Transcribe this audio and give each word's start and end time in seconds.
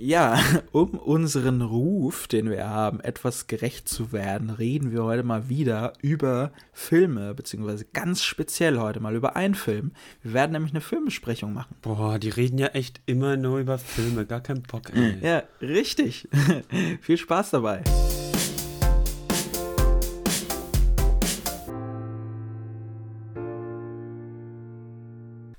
Ja, 0.00 0.38
um 0.72 0.90
unseren 0.90 1.60
Ruf, 1.60 2.28
den 2.28 2.48
wir 2.48 2.68
haben, 2.68 3.00
etwas 3.00 3.48
gerecht 3.48 3.88
zu 3.88 4.12
werden, 4.12 4.48
reden 4.48 4.92
wir 4.92 5.02
heute 5.02 5.24
mal 5.24 5.48
wieder 5.48 5.92
über 6.00 6.52
Filme, 6.72 7.34
beziehungsweise 7.34 7.84
ganz 7.92 8.22
speziell 8.22 8.78
heute 8.78 9.00
mal 9.00 9.16
über 9.16 9.34
einen 9.34 9.56
Film. 9.56 9.90
Wir 10.22 10.34
werden 10.34 10.52
nämlich 10.52 10.70
eine 10.70 10.82
Filmbesprechung 10.82 11.52
machen. 11.52 11.74
Boah, 11.82 12.20
die 12.20 12.28
reden 12.28 12.58
ja 12.58 12.68
echt 12.68 13.00
immer 13.06 13.36
nur 13.36 13.58
über 13.58 13.76
Filme, 13.76 14.24
gar 14.24 14.40
kein 14.40 14.62
Bock. 14.62 14.94
Ey. 14.94 15.18
Ja, 15.20 15.42
richtig. 15.60 16.28
Viel 17.00 17.16
Spaß 17.16 17.50
dabei. 17.50 17.82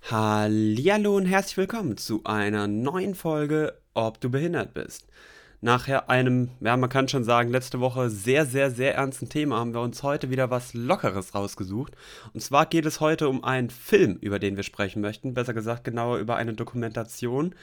Hallihallo 0.09 1.17
und 1.17 1.25
herzlich 1.25 1.57
willkommen 1.57 1.97
zu 1.97 2.21
einer 2.23 2.67
neuen 2.67 3.15
Folge 3.15 3.73
Ob 4.07 4.21
du 4.21 4.29
behindert 4.29 4.73
bist. 4.73 5.07
Nachher 5.61 6.09
einem, 6.09 6.52
ja, 6.62 6.77
man 6.77 6.89
kann 6.89 7.09
schon 7.09 7.26
sagen, 7.26 7.49
letzte 7.49 7.81
Woche 7.81 8.09
sehr, 8.09 8.45
sehr, 8.45 8.72
sehr 8.72 8.95
ernsten 8.95 9.27
Thema 9.27 9.58
haben 9.58 9.73
wir 9.73 9.81
uns 9.81 10.03
heute 10.03 10.30
wieder 10.30 10.49
was 10.49 10.73
Lockeres 10.73 11.35
rausgesucht. 11.35 11.98
Und 12.34 12.39
zwar 12.39 12.66
geht 12.66 12.85
es 12.85 13.02
heute 13.02 13.27
um 13.27 13.44
einen 13.44 13.70
Film, 13.70 14.17
über 14.22 14.39
den 14.39 14.55
wir 14.55 14.63
sprechen 14.63 15.02
möchten. 15.02 15.34
Besser 15.34 15.53
gesagt, 15.53 15.84
genauer 15.84 16.20
über 16.20 16.38
eine 16.38 16.53
Dokumentation. 16.53 17.53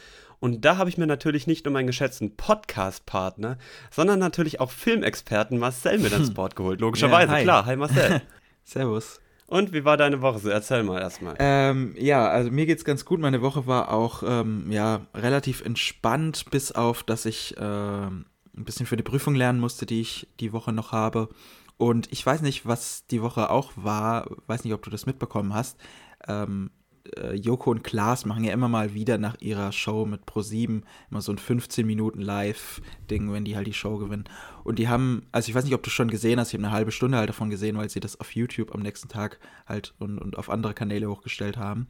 Und 0.40 0.66
da 0.66 0.76
habe 0.76 0.90
ich 0.90 0.98
mir 0.98 1.06
natürlich 1.06 1.46
nicht 1.46 1.64
nur 1.64 1.72
meinen 1.72 1.86
geschätzten 1.86 2.36
Podcast-Partner, 2.36 3.56
sondern 3.90 4.18
natürlich 4.18 4.60
auch 4.60 4.70
Filmexperten 4.70 5.58
Marcel 5.58 5.98
mit 5.98 6.12
ins 6.12 6.34
Board 6.34 6.54
geholt. 6.54 6.82
Logischerweise, 6.82 7.32
Ja, 7.32 7.42
klar. 7.44 7.64
Hi 7.64 7.76
Marcel. 7.76 8.20
Servus. 8.64 9.20
Und 9.46 9.72
wie 9.72 9.84
war 9.84 9.96
deine 9.96 10.22
Woche? 10.22 10.50
Erzähl 10.50 10.82
mal 10.82 11.00
erstmal. 11.00 11.36
Ähm, 11.38 11.94
ja, 11.96 12.28
also 12.28 12.50
mir 12.50 12.66
geht's 12.66 12.84
ganz 12.84 13.04
gut. 13.04 13.20
Meine 13.20 13.42
Woche 13.42 13.66
war 13.66 13.92
auch 13.92 14.22
ähm, 14.26 14.70
ja 14.70 15.06
relativ 15.14 15.64
entspannt, 15.64 16.46
bis 16.50 16.72
auf, 16.72 17.04
dass 17.04 17.26
ich 17.26 17.54
ähm, 17.58 18.26
ein 18.56 18.64
bisschen 18.64 18.86
für 18.86 18.96
die 18.96 19.04
Prüfung 19.04 19.34
lernen 19.34 19.60
musste, 19.60 19.86
die 19.86 20.00
ich 20.00 20.28
die 20.40 20.52
Woche 20.52 20.72
noch 20.72 20.92
habe. 20.92 21.28
Und 21.76 22.10
ich 22.10 22.24
weiß 22.24 22.42
nicht, 22.42 22.66
was 22.66 23.06
die 23.06 23.22
Woche 23.22 23.50
auch 23.50 23.72
war. 23.76 24.26
Weiß 24.46 24.64
nicht, 24.64 24.72
ob 24.72 24.82
du 24.82 24.90
das 24.90 25.06
mitbekommen 25.06 25.54
hast. 25.54 25.78
Ähm, 26.26 26.70
äh, 27.16 27.34
Joko 27.34 27.70
und 27.70 27.84
Klaas 27.84 28.24
machen 28.24 28.44
ja 28.44 28.52
immer 28.52 28.68
mal 28.68 28.94
wieder 28.94 29.18
nach 29.18 29.40
ihrer 29.40 29.72
Show 29.72 30.06
mit 30.06 30.24
Pro7 30.24 30.82
immer 31.10 31.20
so 31.20 31.32
ein 31.32 31.38
15 31.38 31.86
Minuten 31.86 32.20
Live-Ding, 32.20 33.32
wenn 33.32 33.44
die 33.44 33.56
halt 33.56 33.66
die 33.66 33.72
Show 33.72 33.98
gewinnen. 33.98 34.24
Und 34.64 34.78
die 34.78 34.88
haben, 34.88 35.26
also 35.32 35.48
ich 35.48 35.54
weiß 35.54 35.64
nicht, 35.64 35.74
ob 35.74 35.82
du 35.82 35.90
schon 35.90 36.08
gesehen 36.08 36.40
hast, 36.40 36.48
ich 36.48 36.54
habe 36.54 36.66
eine 36.66 36.74
halbe 36.74 36.92
Stunde 36.92 37.18
halt 37.18 37.28
davon 37.28 37.50
gesehen, 37.50 37.76
weil 37.76 37.90
sie 37.90 38.00
das 38.00 38.20
auf 38.20 38.34
YouTube 38.34 38.74
am 38.74 38.80
nächsten 38.80 39.08
Tag 39.08 39.38
halt 39.66 39.94
und, 39.98 40.18
und 40.18 40.38
auf 40.38 40.50
andere 40.50 40.74
Kanäle 40.74 41.10
hochgestellt 41.10 41.56
haben. 41.56 41.86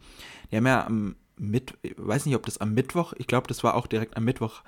Die 0.51 0.57
haben 0.57 0.67
ja 0.67 0.87
am 0.87 1.17
ich 1.39 1.95
weiß 1.97 2.27
nicht, 2.27 2.35
ob 2.35 2.47
das 2.47 2.59
am 2.59 2.75
Mittwoch, 2.75 3.13
ich 3.19 3.27
glaube, 3.27 3.47
das 3.47 3.63
war 3.63 3.75
auch 3.75 3.87
direkt 3.87 4.17
am 4.17 4.25
Mittwoch, 4.25 4.63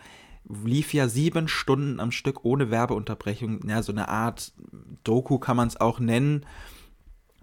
lief 0.65 0.95
ja 0.95 1.09
sieben 1.09 1.49
Stunden 1.49 2.01
am 2.01 2.11
Stück 2.11 2.45
ohne 2.45 2.71
Werbeunterbrechung. 2.71 3.61
Ja, 3.69 3.83
so 3.83 3.93
eine 3.93 4.09
Art 4.09 4.53
Doku 5.05 5.39
kann 5.39 5.57
man 5.57 5.69
es 5.69 5.81
auch 5.81 6.01
nennen, 6.01 6.47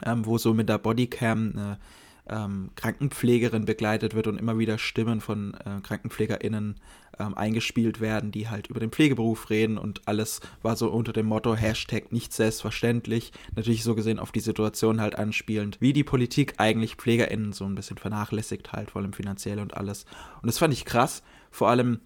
ähm, 0.04 0.26
wo 0.26 0.38
so 0.38 0.54
mit 0.54 0.70
der 0.70 0.78
Bodycam 0.78 1.52
eine 1.54 1.80
ähm, 2.28 2.72
Krankenpflegerin 2.76 3.66
begleitet 3.66 4.16
wird 4.16 4.28
und 4.28 4.38
immer 4.38 4.58
wieder 4.58 4.78
Stimmen 4.78 5.22
von 5.22 5.54
äh, 5.54 5.82
KrankenpflegerInnen 5.82 6.76
ähm, 7.20 7.34
eingespielt 7.36 8.02
werden, 8.02 8.32
die 8.32 8.50
halt 8.50 8.68
über 8.68 8.80
den 8.80 8.92
Pflegeberuf 8.92 9.50
reden 9.50 9.78
und 9.78 10.08
alles 10.08 10.42
war 10.62 10.76
so 10.76 10.90
unter 10.90 11.14
dem 11.14 11.28
Motto 11.28 11.56
Hashtag 11.56 12.12
nicht 12.12 12.34
selbstverständlich. 12.34 13.32
Natürlich 13.56 13.84
so 13.84 13.96
gesehen 13.96 14.20
auf 14.20 14.32
die 14.32 14.40
Situation 14.40 15.02
halt 15.02 15.16
anspielend, 15.16 15.80
wie 15.82 15.94
die 15.94 16.04
Politik 16.04 16.56
eigentlich 16.58 16.96
PflegerInnen 16.96 17.54
so 17.54 17.66
ein 17.66 17.76
bisschen 17.76 17.98
vernachlässigt 17.98 18.74
halt, 18.74 18.92
vor 18.92 19.02
allem 19.02 19.14
finanziell 19.14 19.60
und 19.60 19.78
alles. 19.78 20.06
Und 20.42 20.48
das 20.48 20.58
fand 20.58 20.74
ich 20.74 20.86
krass, 20.86 21.24
vor 21.52 21.70
allem 21.70 22.00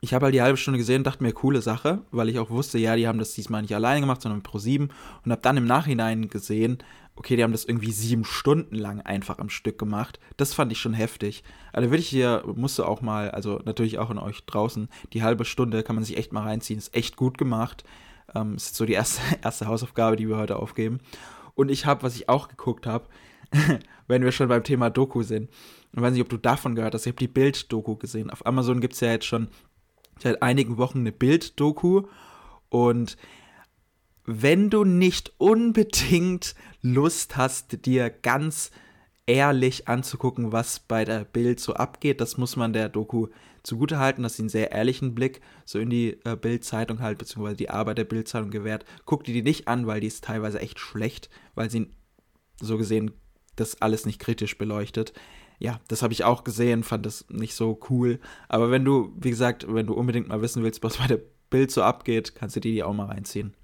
ich 0.00 0.14
habe 0.14 0.26
halt 0.26 0.34
die 0.34 0.42
halbe 0.42 0.58
Stunde 0.58 0.78
gesehen 0.78 0.98
und 0.98 1.06
dachte 1.06 1.22
mir, 1.22 1.32
coole 1.32 1.62
Sache, 1.62 2.02
weil 2.10 2.28
ich 2.28 2.38
auch 2.38 2.50
wusste, 2.50 2.78
ja, 2.78 2.96
die 2.96 3.08
haben 3.08 3.18
das 3.18 3.32
diesmal 3.32 3.62
nicht 3.62 3.74
alleine 3.74 4.00
gemacht, 4.00 4.22
sondern 4.22 4.42
pro 4.42 4.58
sieben 4.58 4.90
und 5.24 5.32
habe 5.32 5.42
dann 5.42 5.56
im 5.56 5.64
Nachhinein 5.64 6.28
gesehen, 6.28 6.78
okay, 7.16 7.36
die 7.36 7.42
haben 7.42 7.52
das 7.52 7.64
irgendwie 7.64 7.92
sieben 7.92 8.24
Stunden 8.24 8.76
lang 8.76 9.00
einfach 9.00 9.38
am 9.38 9.48
Stück 9.48 9.78
gemacht. 9.78 10.20
Das 10.36 10.54
fand 10.54 10.70
ich 10.70 10.78
schon 10.78 10.94
heftig. 10.94 11.42
Also 11.72 11.90
würde 11.90 12.00
ich 12.00 12.08
hier, 12.08 12.44
musst 12.54 12.78
du 12.78 12.84
auch 12.84 13.00
mal, 13.00 13.30
also 13.30 13.60
natürlich 13.64 13.98
auch 13.98 14.10
in 14.10 14.18
euch 14.18 14.44
draußen, 14.44 14.88
die 15.12 15.22
halbe 15.22 15.44
Stunde 15.44 15.82
kann 15.82 15.96
man 15.96 16.04
sich 16.04 16.16
echt 16.16 16.32
mal 16.32 16.42
reinziehen, 16.42 16.78
ist 16.78 16.94
echt 16.94 17.16
gut 17.16 17.38
gemacht. 17.38 17.84
Ähm, 18.34 18.56
ist 18.56 18.76
so 18.76 18.84
die 18.84 18.92
erste, 18.92 19.22
erste 19.42 19.66
Hausaufgabe, 19.66 20.16
die 20.16 20.28
wir 20.28 20.36
heute 20.36 20.56
aufgeben. 20.56 21.00
Und 21.54 21.70
ich 21.70 21.86
habe, 21.86 22.02
was 22.02 22.16
ich 22.16 22.28
auch 22.28 22.48
geguckt 22.48 22.86
habe, 22.86 23.06
wenn 24.06 24.22
wir 24.22 24.32
schon 24.32 24.48
beim 24.48 24.64
Thema 24.64 24.90
Doku 24.90 25.22
sind, 25.22 25.50
ich 25.92 26.02
weiß 26.02 26.12
nicht, 26.12 26.22
ob 26.22 26.28
du 26.28 26.36
davon 26.36 26.74
gehört 26.74 26.92
hast, 26.92 27.06
ich 27.06 27.12
habe 27.12 27.18
die 27.18 27.28
Bild-Doku 27.28 27.96
gesehen. 27.96 28.30
Auf 28.30 28.44
Amazon 28.44 28.80
gibt 28.80 28.94
es 28.94 29.00
ja 29.00 29.12
jetzt 29.12 29.24
schon 29.24 29.48
seit 30.18 30.42
einigen 30.42 30.76
Wochen 30.76 30.98
eine 30.98 31.12
Bild-Doku 31.12 32.02
und 32.68 33.16
wenn 34.26 34.70
du 34.70 34.84
nicht 34.84 35.32
unbedingt 35.38 36.54
Lust 36.82 37.36
hast, 37.36 37.86
dir 37.86 38.10
ganz 38.10 38.70
ehrlich 39.26 39.88
anzugucken, 39.88 40.52
was 40.52 40.80
bei 40.80 41.04
der 41.04 41.24
Bild 41.24 41.58
so 41.58 41.74
abgeht, 41.74 42.20
das 42.20 42.36
muss 42.36 42.56
man 42.56 42.72
der 42.72 42.88
Doku 42.88 43.28
zugutehalten, 43.62 44.22
dass 44.22 44.36
sie 44.36 44.42
einen 44.42 44.48
sehr 44.48 44.70
ehrlichen 44.70 45.14
Blick 45.14 45.40
so 45.64 45.80
in 45.80 45.90
die 45.90 46.18
äh, 46.24 46.36
Bild-Zeitung 46.36 47.00
halt, 47.00 47.18
beziehungsweise 47.18 47.56
die 47.56 47.70
Arbeit 47.70 47.98
der 47.98 48.04
Bild-Zeitung 48.04 48.50
gewährt. 48.50 48.84
Guck 49.04 49.24
dir 49.24 49.34
die 49.34 49.42
nicht 49.42 49.66
an, 49.66 49.88
weil 49.88 50.00
die 50.00 50.06
ist 50.06 50.22
teilweise 50.22 50.60
echt 50.60 50.78
schlecht, 50.78 51.28
weil 51.56 51.70
sie 51.70 51.90
so 52.60 52.78
gesehen 52.78 53.12
das 53.56 53.80
alles 53.80 54.06
nicht 54.06 54.20
kritisch 54.20 54.58
beleuchtet 54.58 55.12
ja, 55.58 55.80
das 55.88 56.02
habe 56.02 56.12
ich 56.12 56.24
auch 56.24 56.44
gesehen, 56.44 56.82
fand 56.82 57.06
das 57.06 57.26
nicht 57.28 57.54
so 57.54 57.80
cool. 57.90 58.20
Aber 58.48 58.70
wenn 58.70 58.84
du, 58.84 59.12
wie 59.18 59.30
gesagt, 59.30 59.66
wenn 59.72 59.86
du 59.86 59.94
unbedingt 59.94 60.28
mal 60.28 60.42
wissen 60.42 60.62
willst, 60.62 60.82
was 60.82 60.98
bei 60.98 61.06
der 61.06 61.20
Bild 61.50 61.70
so 61.70 61.82
abgeht, 61.82 62.34
kannst 62.34 62.56
du 62.56 62.60
die, 62.60 62.72
die 62.72 62.82
auch 62.82 62.92
mal 62.92 63.06
reinziehen. 63.06 63.54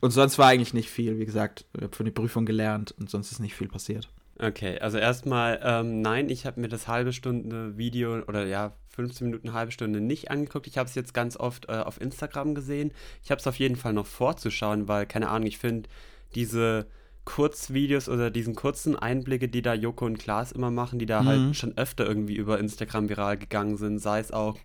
Und 0.00 0.10
sonst 0.10 0.38
war 0.38 0.48
eigentlich 0.48 0.74
nicht 0.74 0.90
viel. 0.90 1.18
Wie 1.18 1.26
gesagt, 1.26 1.64
ich 1.76 1.82
habe 1.82 1.96
von 1.96 2.06
der 2.06 2.12
Prüfung 2.12 2.46
gelernt 2.46 2.94
und 2.98 3.10
sonst 3.10 3.32
ist 3.32 3.40
nicht 3.40 3.54
viel 3.54 3.68
passiert. 3.68 4.08
Okay, 4.38 4.78
also 4.80 4.98
erstmal, 4.98 5.60
ähm, 5.62 6.02
nein, 6.02 6.28
ich 6.28 6.44
habe 6.44 6.60
mir 6.60 6.68
das 6.68 6.88
halbe 6.88 7.14
Stunde 7.14 7.78
Video 7.78 8.22
oder 8.26 8.44
ja, 8.46 8.74
15 8.90 9.26
Minuten, 9.26 9.54
halbe 9.54 9.72
Stunde 9.72 10.00
nicht 10.00 10.30
angeguckt. 10.30 10.66
Ich 10.66 10.76
habe 10.76 10.88
es 10.88 10.94
jetzt 10.94 11.14
ganz 11.14 11.38
oft 11.38 11.68
äh, 11.68 11.72
auf 11.72 12.00
Instagram 12.00 12.54
gesehen. 12.54 12.92
Ich 13.22 13.30
habe 13.30 13.40
es 13.40 13.46
auf 13.46 13.58
jeden 13.58 13.76
Fall 13.76 13.94
noch 13.94 14.06
vorzuschauen, 14.06 14.88
weil, 14.88 15.06
keine 15.06 15.28
Ahnung, 15.28 15.46
ich 15.46 15.58
finde 15.58 15.88
diese 16.34 16.86
Kurzvideos 17.26 18.08
oder 18.08 18.30
diesen 18.30 18.54
kurzen 18.54 18.96
Einblicke, 18.96 19.48
die 19.48 19.60
da 19.62 19.74
Joko 19.74 20.06
und 20.06 20.18
Klaas 20.18 20.52
immer 20.52 20.70
machen, 20.70 20.98
die 20.98 21.06
da 21.06 21.22
Mhm. 21.22 21.26
halt 21.26 21.56
schon 21.56 21.76
öfter 21.76 22.06
irgendwie 22.06 22.36
über 22.36 22.58
Instagram 22.58 23.08
viral 23.10 23.36
gegangen 23.38 23.76
sind, 23.76 23.98
sei 23.98 24.20
es 24.20 24.32
auch 24.32 24.56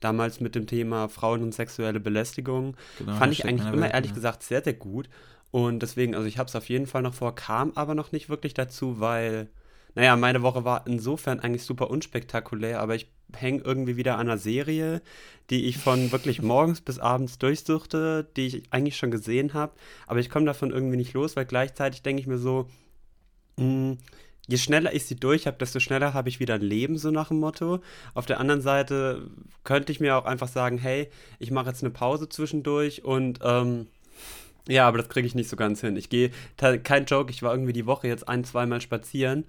damals 0.00 0.40
mit 0.40 0.54
dem 0.54 0.66
Thema 0.66 1.08
Frauen 1.08 1.42
und 1.42 1.54
sexuelle 1.54 2.00
Belästigung, 2.00 2.76
Genau, 2.96 3.12
fand 3.18 3.32
ich 3.32 3.46
eigentlich 3.46 3.72
immer 3.72 3.82
Welt, 3.86 3.94
ehrlich 3.94 4.10
ja. 4.10 4.14
gesagt 4.14 4.42
sehr, 4.42 4.62
sehr 4.62 4.74
gut. 4.74 5.08
Und 5.50 5.80
deswegen, 5.82 6.14
also 6.14 6.26
ich 6.26 6.38
habe 6.38 6.48
es 6.48 6.56
auf 6.56 6.68
jeden 6.68 6.86
Fall 6.86 7.02
noch 7.02 7.14
vor, 7.14 7.34
kam 7.34 7.72
aber 7.74 7.94
noch 7.94 8.12
nicht 8.12 8.28
wirklich 8.28 8.54
dazu, 8.54 9.00
weil, 9.00 9.48
naja, 9.94 10.16
meine 10.16 10.42
Woche 10.42 10.64
war 10.64 10.86
insofern 10.86 11.40
eigentlich 11.40 11.64
super 11.64 11.90
unspektakulär, 11.90 12.80
aber 12.80 12.94
ich 12.96 13.08
hänge 13.32 13.62
irgendwie 13.64 13.96
wieder 13.96 14.14
an 14.14 14.28
einer 14.28 14.38
Serie, 14.38 15.02
die 15.50 15.64
ich 15.66 15.78
von 15.78 16.12
wirklich 16.12 16.42
morgens 16.42 16.80
bis 16.80 16.98
abends 16.98 17.38
durchsuchte, 17.38 18.26
die 18.36 18.46
ich 18.46 18.62
eigentlich 18.70 18.96
schon 18.96 19.10
gesehen 19.10 19.54
habe, 19.54 19.72
aber 20.06 20.20
ich 20.20 20.30
komme 20.30 20.46
davon 20.46 20.70
irgendwie 20.70 20.96
nicht 20.96 21.14
los, 21.14 21.36
weil 21.36 21.46
gleichzeitig 21.46 22.02
denke 22.02 22.20
ich 22.20 22.26
mir 22.26 22.38
so, 22.38 22.68
mh, 23.56 23.96
je 24.46 24.56
schneller 24.58 24.92
ich 24.92 25.06
sie 25.06 25.16
durch 25.16 25.46
habe, 25.46 25.56
desto 25.58 25.80
schneller 25.80 26.14
habe 26.14 26.28
ich 26.28 26.40
wieder 26.40 26.54
ein 26.54 26.60
Leben, 26.62 26.98
so 26.98 27.10
nach 27.10 27.28
dem 27.28 27.40
Motto. 27.40 27.80
Auf 28.12 28.26
der 28.26 28.40
anderen 28.40 28.60
Seite 28.60 29.30
könnte 29.64 29.92
ich 29.92 30.00
mir 30.00 30.16
auch 30.16 30.26
einfach 30.26 30.48
sagen, 30.48 30.78
hey, 30.78 31.08
ich 31.38 31.50
mache 31.50 31.68
jetzt 31.68 31.82
eine 31.82 31.90
Pause 31.90 32.28
zwischendurch 32.28 33.04
und 33.04 33.40
ähm, 33.42 33.86
ja, 34.68 34.88
aber 34.88 34.98
das 34.98 35.08
kriege 35.08 35.26
ich 35.26 35.34
nicht 35.34 35.50
so 35.50 35.56
ganz 35.56 35.80
hin. 35.80 35.96
Ich 35.96 36.08
gehe, 36.08 36.30
kein 36.82 37.04
Joke, 37.04 37.30
ich 37.30 37.42
war 37.42 37.52
irgendwie 37.52 37.74
die 37.74 37.86
Woche 37.86 38.08
jetzt 38.08 38.28
ein, 38.28 38.44
zweimal 38.44 38.80
spazieren 38.80 39.44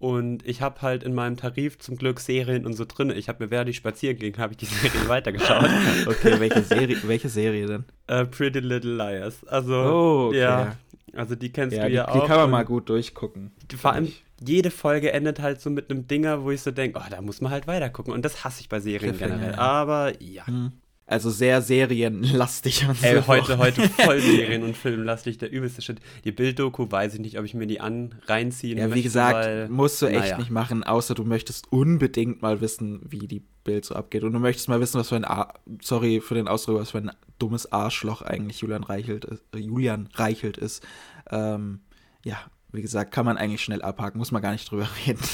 und 0.00 0.44
ich 0.44 0.60
habe 0.62 0.82
halt 0.82 1.04
in 1.04 1.14
meinem 1.14 1.36
Tarif 1.36 1.78
zum 1.78 1.96
Glück 1.96 2.18
Serien 2.18 2.66
und 2.66 2.72
so 2.72 2.84
drin. 2.84 3.10
Ich 3.10 3.28
habe 3.28 3.44
mir, 3.44 3.50
während 3.52 3.68
ich 3.70 3.76
spazieren 3.76 4.18
ging, 4.18 4.36
habe 4.38 4.54
ich 4.54 4.56
die 4.56 4.64
Serie 4.66 5.08
weitergeschaut. 5.08 5.68
Okay, 6.06 6.40
welche 6.40 6.62
Serie, 6.62 6.96
welche 7.04 7.28
Serie 7.28 7.66
denn? 7.66 7.84
äh, 8.08 8.24
Pretty 8.24 8.58
Little 8.60 8.96
Liars. 8.96 9.44
Also, 9.46 9.74
Oh, 9.74 10.26
okay. 10.28 10.38
ja, 10.40 10.76
also 11.14 11.34
die 11.36 11.52
kennst 11.52 11.76
Ja, 11.76 11.84
du 11.84 11.88
die, 11.90 11.94
ja 11.96 12.10
die 12.12 12.18
auch. 12.18 12.26
kann 12.26 12.38
man 12.38 12.50
mal 12.50 12.64
gut 12.64 12.88
durchgucken. 12.88 13.52
Vor 13.76 13.92
allem, 13.92 14.10
jede 14.42 14.70
Folge 14.70 15.12
endet 15.12 15.38
halt 15.40 15.60
so 15.60 15.68
mit 15.70 15.90
einem 15.90 16.06
Dinger, 16.06 16.42
wo 16.44 16.50
ich 16.50 16.62
so 16.62 16.70
denke, 16.70 16.98
oh, 16.98 17.06
da 17.10 17.20
muss 17.20 17.40
man 17.42 17.52
halt 17.52 17.66
weitergucken. 17.66 18.12
Und 18.12 18.24
das 18.24 18.42
hasse 18.42 18.62
ich 18.62 18.68
bei 18.70 18.80
Serien 18.80 19.18
generell. 19.18 19.52
ja. 19.52 19.58
Aber 19.58 20.12
ja. 20.22 20.46
Hm. 20.46 20.72
Also 21.10 21.28
sehr 21.28 21.60
serienlastig 21.60 22.86
und 22.88 23.02
Ey, 23.02 23.16
so. 23.16 23.26
heute, 23.26 23.58
heute 23.58 23.88
voll 23.88 24.20
Serien- 24.20 24.62
und 24.62 24.76
Filmlastig, 24.76 25.38
der 25.38 25.50
übelste 25.50 25.82
Shit. 25.82 25.98
Die 26.22 26.30
Bilddoku 26.30 26.88
weiß 26.88 27.14
ich 27.14 27.20
nicht, 27.20 27.36
ob 27.36 27.44
ich 27.44 27.52
mir 27.52 27.66
die 27.66 27.80
an 27.80 28.14
reinziehen 28.26 28.78
Ja, 28.78 28.84
wie 28.84 28.90
möchte, 28.90 29.02
gesagt, 29.02 29.44
weil, 29.44 29.68
musst 29.68 30.00
du 30.00 30.06
echt 30.06 30.20
naja. 30.20 30.38
nicht 30.38 30.52
machen, 30.52 30.84
außer 30.84 31.16
du 31.16 31.24
möchtest 31.24 31.72
unbedingt 31.72 32.42
mal 32.42 32.60
wissen, 32.60 33.00
wie 33.08 33.26
die 33.26 33.42
Bild 33.64 33.84
so 33.84 33.96
abgeht. 33.96 34.22
Und 34.22 34.34
du 34.34 34.38
möchtest 34.38 34.68
mal 34.68 34.80
wissen, 34.80 35.00
was 35.00 35.08
für 35.08 35.16
ein, 35.16 35.24
Ar 35.24 35.54
sorry 35.82 36.20
für 36.20 36.36
den 36.36 36.46
Ausdruck, 36.46 36.78
was 36.78 36.92
für 36.92 36.98
ein 36.98 37.10
dummes 37.40 37.72
Arschloch 37.72 38.22
eigentlich 38.22 38.60
Julian 38.60 38.84
Reichelt 38.84 39.24
ist. 39.24 39.42
Äh, 39.52 39.58
Julian 39.58 40.08
Reichelt 40.14 40.58
ist. 40.58 40.86
Ähm, 41.28 41.80
ja, 42.24 42.38
wie 42.72 42.82
gesagt, 42.82 43.12
kann 43.12 43.24
man 43.24 43.36
eigentlich 43.36 43.62
schnell 43.62 43.82
abhaken, 43.82 44.18
muss 44.18 44.32
man 44.32 44.42
gar 44.42 44.52
nicht 44.52 44.70
drüber 44.70 44.88
reden. 45.06 45.20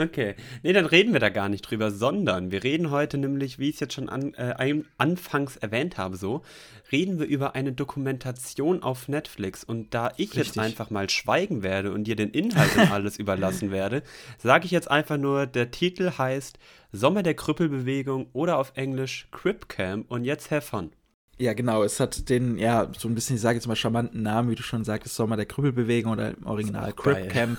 Okay. 0.00 0.34
Nee, 0.62 0.72
dann 0.72 0.86
reden 0.86 1.12
wir 1.12 1.20
da 1.20 1.28
gar 1.28 1.48
nicht 1.48 1.62
drüber, 1.62 1.90
sondern 1.90 2.50
wir 2.50 2.62
reden 2.62 2.90
heute 2.90 3.18
nämlich, 3.18 3.58
wie 3.58 3.68
ich 3.68 3.74
es 3.74 3.80
jetzt 3.80 3.94
schon 3.94 4.08
an, 4.08 4.34
äh, 4.34 4.82
anfangs 4.98 5.56
erwähnt 5.56 5.98
habe, 5.98 6.16
so, 6.16 6.42
reden 6.92 7.18
wir 7.18 7.26
über 7.26 7.54
eine 7.54 7.72
Dokumentation 7.72 8.82
auf 8.82 9.08
Netflix. 9.08 9.64
Und 9.64 9.94
da 9.94 10.12
ich 10.16 10.30
Richtig. 10.30 10.46
jetzt 10.46 10.58
einfach 10.58 10.90
mal 10.90 11.10
schweigen 11.10 11.62
werde 11.62 11.92
und 11.92 12.04
dir 12.04 12.16
den 12.16 12.30
Inhalt 12.30 12.76
und 12.76 12.90
alles 12.90 13.18
überlassen 13.18 13.70
werde, 13.70 14.02
sage 14.38 14.64
ich 14.64 14.70
jetzt 14.70 14.90
einfach 14.90 15.18
nur, 15.18 15.46
der 15.46 15.70
Titel 15.70 16.12
heißt 16.16 16.58
Sommer 16.92 17.22
der 17.22 17.34
Krüppelbewegung 17.34 18.28
oder 18.32 18.58
auf 18.58 18.72
Englisch 18.74 19.28
Crip 19.30 19.68
Camp 19.68 20.10
und 20.10 20.24
jetzt 20.24 20.50
have 20.50 20.62
fun. 20.62 20.90
Ja, 21.40 21.54
genau. 21.54 21.82
Es 21.82 21.98
hat 22.00 22.28
den, 22.28 22.58
ja, 22.58 22.88
so 22.98 23.08
ein 23.08 23.14
bisschen, 23.14 23.36
ich 23.36 23.40
sage 23.40 23.56
jetzt 23.56 23.66
mal, 23.66 23.74
charmanten 23.74 24.22
Namen, 24.22 24.50
wie 24.50 24.56
du 24.56 24.62
schon 24.62 24.84
sagtest, 24.84 25.16
Sommer 25.16 25.36
der 25.36 25.46
Krüppelbewegung 25.46 26.12
oder 26.12 26.36
im 26.36 26.46
Original 26.46 26.92
Crip 26.92 27.30
Camp. 27.30 27.58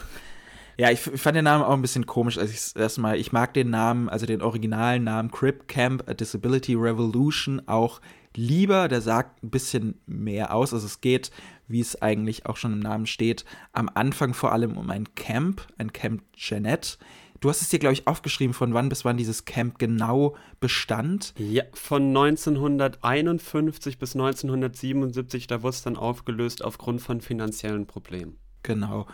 Ja, 0.78 0.92
ich, 0.92 1.00
fand 1.00 1.36
den 1.36 1.46
Namen 1.46 1.64
auch 1.64 1.74
ein 1.74 1.82
bisschen 1.82 2.06
komisch, 2.06 2.38
als 2.38 2.52
ich 2.52 2.80
erstmal, 2.80 3.18
ich 3.18 3.32
mag 3.32 3.56
den 3.56 3.72
Namen, 3.72 4.08
also 4.08 4.28
den 4.28 4.44
originalen 4.44 5.04
Namen 5.04 5.32
Crip 5.32 5.68
Camp, 5.68 6.08
A 6.08 6.14
Disability 6.14 6.76
Revolution 6.76 7.60
auch 7.66 8.02
lieber. 8.36 8.88
Der 8.88 9.02
sagt 9.02 9.44
ein 9.44 9.50
bisschen 9.50 10.00
mehr 10.06 10.54
aus. 10.54 10.76
Also 10.76 10.86
es 10.86 11.02
geht, 11.02 11.32
wie 11.68 11.80
es 11.80 12.00
eigentlich 12.04 12.46
auch 12.46 12.58
schon 12.58 12.74
im 12.74 12.80
Namen 12.80 13.08
steht, 13.08 13.46
am 13.74 13.90
Anfang 13.92 14.36
vor 14.36 14.52
allem 14.52 14.78
um 14.78 14.92
ein 14.92 15.16
Camp, 15.16 15.66
ein 15.80 15.92
Camp 15.92 16.22
Jeanette, 16.34 17.00
Du 17.42 17.50
hast 17.50 17.62
es 17.64 17.70
dir, 17.70 17.80
glaube 17.80 17.94
ich, 17.94 18.06
aufgeschrieben, 18.06 18.54
von 18.54 18.76
wann 18.76 18.88
bis 18.88 19.04
wann 19.04 19.18
dieses 19.18 19.46
Camp 19.46 19.80
genau 19.80 20.36
bestand. 20.60 21.34
Ja, 21.40 21.64
von 21.74 22.04
1951 22.16 23.98
bis 23.98 24.16
1977, 24.16 25.48
da 25.48 25.64
wurde 25.64 25.74
es 25.74 25.82
dann 25.82 25.98
aufgelöst 25.98 26.64
aufgrund 26.64 27.02
von 27.02 27.20
finanziellen 27.20 27.88
Problemen. 27.88 28.38
Genau. 28.62 29.08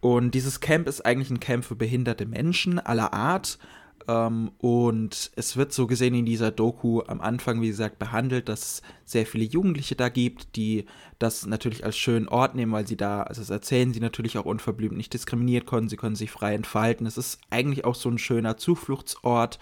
Und 0.00 0.34
dieses 0.34 0.60
Camp 0.60 0.88
ist 0.88 1.06
eigentlich 1.06 1.30
ein 1.30 1.40
Camp 1.40 1.64
für 1.64 1.74
behinderte 1.74 2.26
Menschen 2.26 2.78
aller 2.78 3.14
Art. 3.14 3.58
Ähm, 4.08 4.50
und 4.58 5.30
es 5.36 5.56
wird 5.56 5.72
so 5.72 5.86
gesehen 5.86 6.14
in 6.14 6.26
dieser 6.26 6.50
Doku 6.50 7.02
am 7.06 7.20
Anfang, 7.20 7.60
wie 7.60 7.68
gesagt, 7.68 7.98
behandelt, 7.98 8.48
dass 8.48 8.60
es 8.60 8.82
sehr 9.04 9.26
viele 9.26 9.44
Jugendliche 9.44 9.96
da 9.96 10.08
gibt, 10.08 10.56
die 10.56 10.86
das 11.18 11.46
natürlich 11.46 11.84
als 11.84 11.96
schönen 11.96 12.28
Ort 12.28 12.54
nehmen, 12.54 12.72
weil 12.72 12.86
sie 12.86 12.96
da, 12.96 13.22
also 13.22 13.40
das 13.40 13.50
erzählen 13.50 13.92
sie 13.92 14.00
natürlich 14.00 14.38
auch 14.38 14.46
unverblümt, 14.46 14.96
nicht 14.96 15.12
diskriminiert 15.12 15.66
konnten, 15.66 15.88
sie 15.88 15.96
können 15.96 16.16
sich 16.16 16.30
frei 16.30 16.54
entfalten. 16.54 17.06
Es 17.06 17.18
ist 17.18 17.40
eigentlich 17.50 17.84
auch 17.84 17.94
so 17.94 18.08
ein 18.08 18.18
schöner 18.18 18.56
Zufluchtsort. 18.56 19.58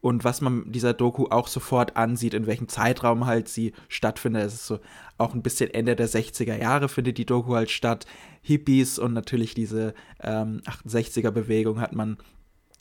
Und 0.00 0.24
was 0.24 0.40
man 0.40 0.72
dieser 0.72 0.94
Doku 0.94 1.26
auch 1.26 1.46
sofort 1.46 1.96
ansieht, 1.96 2.32
in 2.32 2.46
welchem 2.46 2.68
Zeitraum 2.68 3.26
halt 3.26 3.48
sie 3.48 3.74
stattfindet, 3.88 4.46
es 4.46 4.54
ist 4.54 4.66
so 4.66 4.80
auch 5.18 5.34
ein 5.34 5.42
bisschen 5.42 5.72
Ende 5.72 5.94
der 5.94 6.08
60er 6.08 6.56
Jahre 6.56 6.88
findet 6.88 7.18
die 7.18 7.26
Doku 7.26 7.54
halt 7.54 7.70
statt. 7.70 8.06
Hippies 8.40 8.98
und 8.98 9.12
natürlich 9.12 9.52
diese 9.52 9.92
ähm, 10.22 10.62
68er-Bewegung 10.64 11.80
hat 11.80 11.94
man 11.94 12.16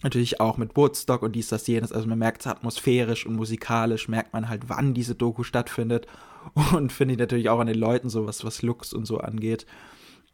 Natürlich 0.02 0.40
auch 0.40 0.58
mit 0.58 0.78
Woodstock 0.78 1.24
und 1.24 1.34
dies, 1.34 1.50
das, 1.50 1.68
jenes. 1.68 1.92
Also 1.92 2.08
man 2.08 2.20
merkt 2.20 2.42
es 2.42 2.48
atmosphärisch 2.48 3.26
und 3.26 3.36
musikalisch, 3.36 4.08
merkt 4.08 4.32
man 4.32 4.48
halt, 4.48 4.70
wann 4.70 4.94
diese 4.94 5.16
Doku 5.16 5.44
stattfindet. 5.44 6.08
Und 6.74 6.94
finde 6.94 7.14
ich 7.14 7.20
natürlich 7.20 7.50
auch 7.50 7.60
an 7.60 7.68
den 7.68 7.78
Leuten 7.78 8.10
so, 8.10 8.26
was, 8.26 8.46
was 8.46 8.62
Looks 8.62 8.94
und 8.94 9.06
so 9.06 9.18
angeht. 9.18 9.66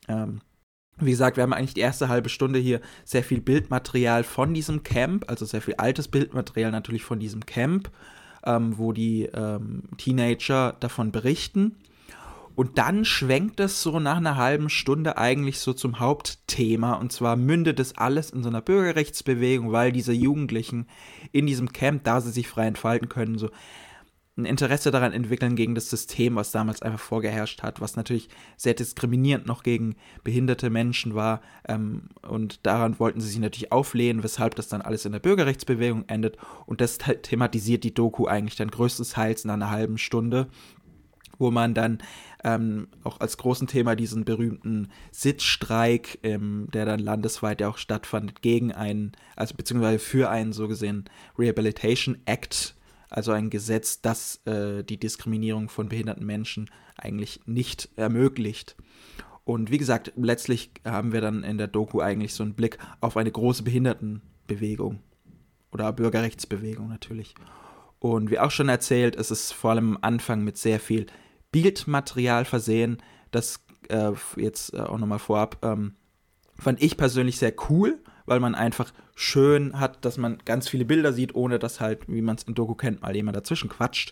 Ähm, 0.08 0.42
wie 0.98 1.10
gesagt, 1.10 1.36
wir 1.36 1.44
haben 1.44 1.52
eigentlich 1.52 1.74
die 1.74 1.82
erste 1.82 2.08
halbe 2.08 2.30
Stunde 2.30 2.60
hier 2.60 2.80
sehr 3.04 3.24
viel 3.24 3.42
Bildmaterial 3.42 4.24
von 4.24 4.54
diesem 4.54 4.84
Camp, 4.84 5.26
also 5.28 5.46
sehr 5.46 5.62
viel 5.62 5.74
altes 5.76 6.08
Bildmaterial 6.08 6.72
natürlich 6.72 7.04
von 7.04 7.20
diesem 7.20 7.46
Camp, 7.46 7.90
ähm, 8.46 8.78
wo 8.78 8.94
die 8.94 9.24
ähm, 9.24 9.84
Teenager 9.98 10.76
davon 10.80 11.12
berichten. 11.12 11.76
Und 12.56 12.78
dann 12.78 13.06
schwenkt 13.06 13.60
es 13.60 13.82
so 13.82 14.00
nach 14.00 14.18
einer 14.18 14.38
halben 14.38 14.70
Stunde 14.70 15.18
eigentlich 15.18 15.60
so 15.60 15.74
zum 15.74 16.00
Hauptthema. 16.00 16.94
Und 16.94 17.12
zwar 17.12 17.36
mündet 17.36 17.80
es 17.80 17.98
alles 17.98 18.30
in 18.30 18.44
so 18.44 18.50
einer 18.50 18.62
Bürgerrechtsbewegung, 18.62 19.72
weil 19.72 19.92
diese 19.92 20.14
Jugendlichen 20.14 20.88
in 21.32 21.46
diesem 21.46 21.74
Camp, 21.74 22.04
da 22.06 22.22
sie 22.22 22.32
sich 22.32 22.48
frei 22.48 22.68
entfalten 22.68 23.10
können, 23.10 23.38
so 23.38 23.50
ein 24.38 24.46
Interesse 24.46 24.92
daran 24.92 25.14
entwickeln 25.14 25.56
gegen 25.56 25.76
das 25.76 25.90
System, 25.90 26.36
was 26.36 26.52
damals 26.52 26.82
einfach 26.82 27.00
vorgeherrscht 27.00 27.64
hat, 27.64 27.80
was 27.80 27.96
natürlich 27.96 28.28
sehr 28.58 28.74
diskriminierend 28.74 29.46
noch 29.46 29.64
gegen 29.64 29.96
behinderte 30.26 30.70
Menschen 30.70 31.16
war. 31.16 31.42
Ähm, 31.68 32.10
und 32.28 32.66
daran 32.66 33.00
wollten 33.00 33.22
sie 33.22 33.30
sich 33.30 33.40
natürlich 33.40 33.72
auflehnen, 33.72 34.24
weshalb 34.24 34.56
das 34.56 34.68
dann 34.68 34.82
alles 34.82 35.06
in 35.06 35.14
der 35.14 35.20
Bürgerrechtsbewegung 35.20 36.04
endet. 36.08 36.38
Und 36.66 36.82
das 36.82 36.98
thematisiert 36.98 37.86
die 37.86 37.94
Doku 37.94 38.28
eigentlich 38.28 38.58
dann 38.58 38.72
größtenteils 38.72 39.46
in 39.46 39.52
einer 39.52 39.70
halben 39.70 39.98
Stunde 39.98 40.48
wo 41.38 41.52
man 41.52 41.74
dann 41.74 42.00
ähm, 42.44 42.88
auch 43.04 43.20
als 43.20 43.38
großen 43.38 43.68
Thema 43.68 43.96
diesen 43.96 44.26
berühmten 44.26 44.90
Sitzstreik, 45.12 46.20
ähm, 46.24 46.68
der 46.74 46.86
dann 46.86 47.00
landesweit 47.00 47.62
ja 47.62 47.70
auch 47.70 47.78
stattfand, 47.78 48.42
gegen 48.42 48.72
einen, 48.72 49.14
also 49.36 49.56
beziehungsweise 49.56 50.00
für 50.00 50.30
einen 50.30 50.54
so 50.54 50.68
gesehen 50.68 51.06
Rehabilitation 51.38 52.18
Act, 52.26 52.76
also 53.10 53.32
ein 53.32 53.50
Gesetz, 53.50 54.02
das 54.02 54.42
äh, 54.46 54.84
die 54.84 54.98
Diskriminierung 54.98 55.70
von 55.70 55.90
behinderten 55.90 56.26
Menschen 56.26 56.70
eigentlich 56.98 57.42
nicht 57.46 57.90
ermöglicht. 57.96 58.76
Und 59.44 59.70
wie 59.70 59.78
gesagt, 59.78 60.12
letztlich 60.16 60.72
haben 60.84 61.14
wir 61.14 61.22
dann 61.22 61.44
in 61.44 61.58
der 61.58 61.68
Doku 61.68 62.02
eigentlich 62.02 62.34
so 62.34 62.44
einen 62.44 62.56
Blick 62.56 62.80
auf 63.00 63.16
eine 63.16 63.32
große 63.32 63.64
Behindertenbewegung 63.64 65.00
oder 65.72 65.94
Bürgerrechtsbewegung 65.94 66.88
natürlich. 66.88 67.36
Und 68.00 68.32
wie 68.32 68.40
auch 68.40 68.52
schon 68.52 68.70
erzählt, 68.70 69.16
ist 69.16 69.32
es 69.32 69.52
vor 69.52 69.72
allem 69.72 69.96
am 69.96 70.00
Anfang 70.02 70.44
mit 70.44 70.58
sehr 70.58 70.80
viel 70.80 71.06
Bildmaterial 71.56 72.44
versehen. 72.44 72.98
Das 73.32 73.62
äh, 73.88 74.12
jetzt 74.36 74.74
äh, 74.74 74.80
auch 74.82 74.98
nochmal 74.98 75.20
vorab 75.20 75.58
ähm, 75.64 75.94
fand 76.60 76.84
ich 76.84 76.98
persönlich 76.98 77.38
sehr 77.38 77.54
cool, 77.70 77.98
weil 78.26 78.42
man 78.42 78.56
einfach 78.56 78.92
schön 79.16 79.80
hat, 79.80 80.04
dass 80.04 80.18
man 80.18 80.40
ganz 80.44 80.68
viele 80.68 80.84
Bilder 80.84 81.14
sieht, 81.14 81.34
ohne 81.34 81.58
dass 81.58 81.80
halt, 81.80 82.10
wie 82.10 82.22
man 82.22 82.36
es 82.36 82.44
in 82.44 82.56
Doku 82.56 82.76
kennt, 82.76 83.02
mal 83.04 83.16
jemand 83.16 83.38
dazwischen 83.38 83.70
quatscht. 83.70 84.12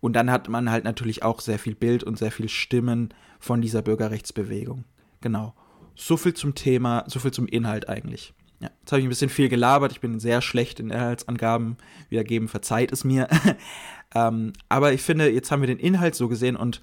Und 0.00 0.14
dann 0.14 0.32
hat 0.32 0.48
man 0.48 0.68
halt 0.68 0.82
natürlich 0.82 1.22
auch 1.22 1.40
sehr 1.40 1.60
viel 1.60 1.76
Bild 1.76 2.02
und 2.02 2.18
sehr 2.18 2.32
viel 2.32 2.48
Stimmen 2.48 3.14
von 3.38 3.60
dieser 3.62 3.82
Bürgerrechtsbewegung. 3.82 4.84
Genau. 5.20 5.54
So 5.94 6.16
viel 6.16 6.34
zum 6.34 6.56
Thema, 6.56 7.04
so 7.06 7.20
viel 7.20 7.30
zum 7.30 7.46
Inhalt 7.46 7.88
eigentlich. 7.88 8.34
Ja, 8.64 8.70
jetzt 8.80 8.92
habe 8.92 9.00
ich 9.00 9.06
ein 9.06 9.10
bisschen 9.10 9.28
viel 9.28 9.50
gelabert. 9.50 9.92
Ich 9.92 10.00
bin 10.00 10.18
sehr 10.18 10.40
schlecht 10.40 10.80
in 10.80 10.88
Inhaltsangaben 10.88 11.76
wiedergeben. 12.08 12.48
Verzeiht 12.48 12.92
es 12.92 13.04
mir. 13.04 13.28
ähm, 14.14 14.54
aber 14.70 14.94
ich 14.94 15.02
finde, 15.02 15.30
jetzt 15.30 15.50
haben 15.50 15.60
wir 15.60 15.66
den 15.66 15.78
Inhalt 15.78 16.14
so 16.14 16.28
gesehen 16.28 16.56
und 16.56 16.80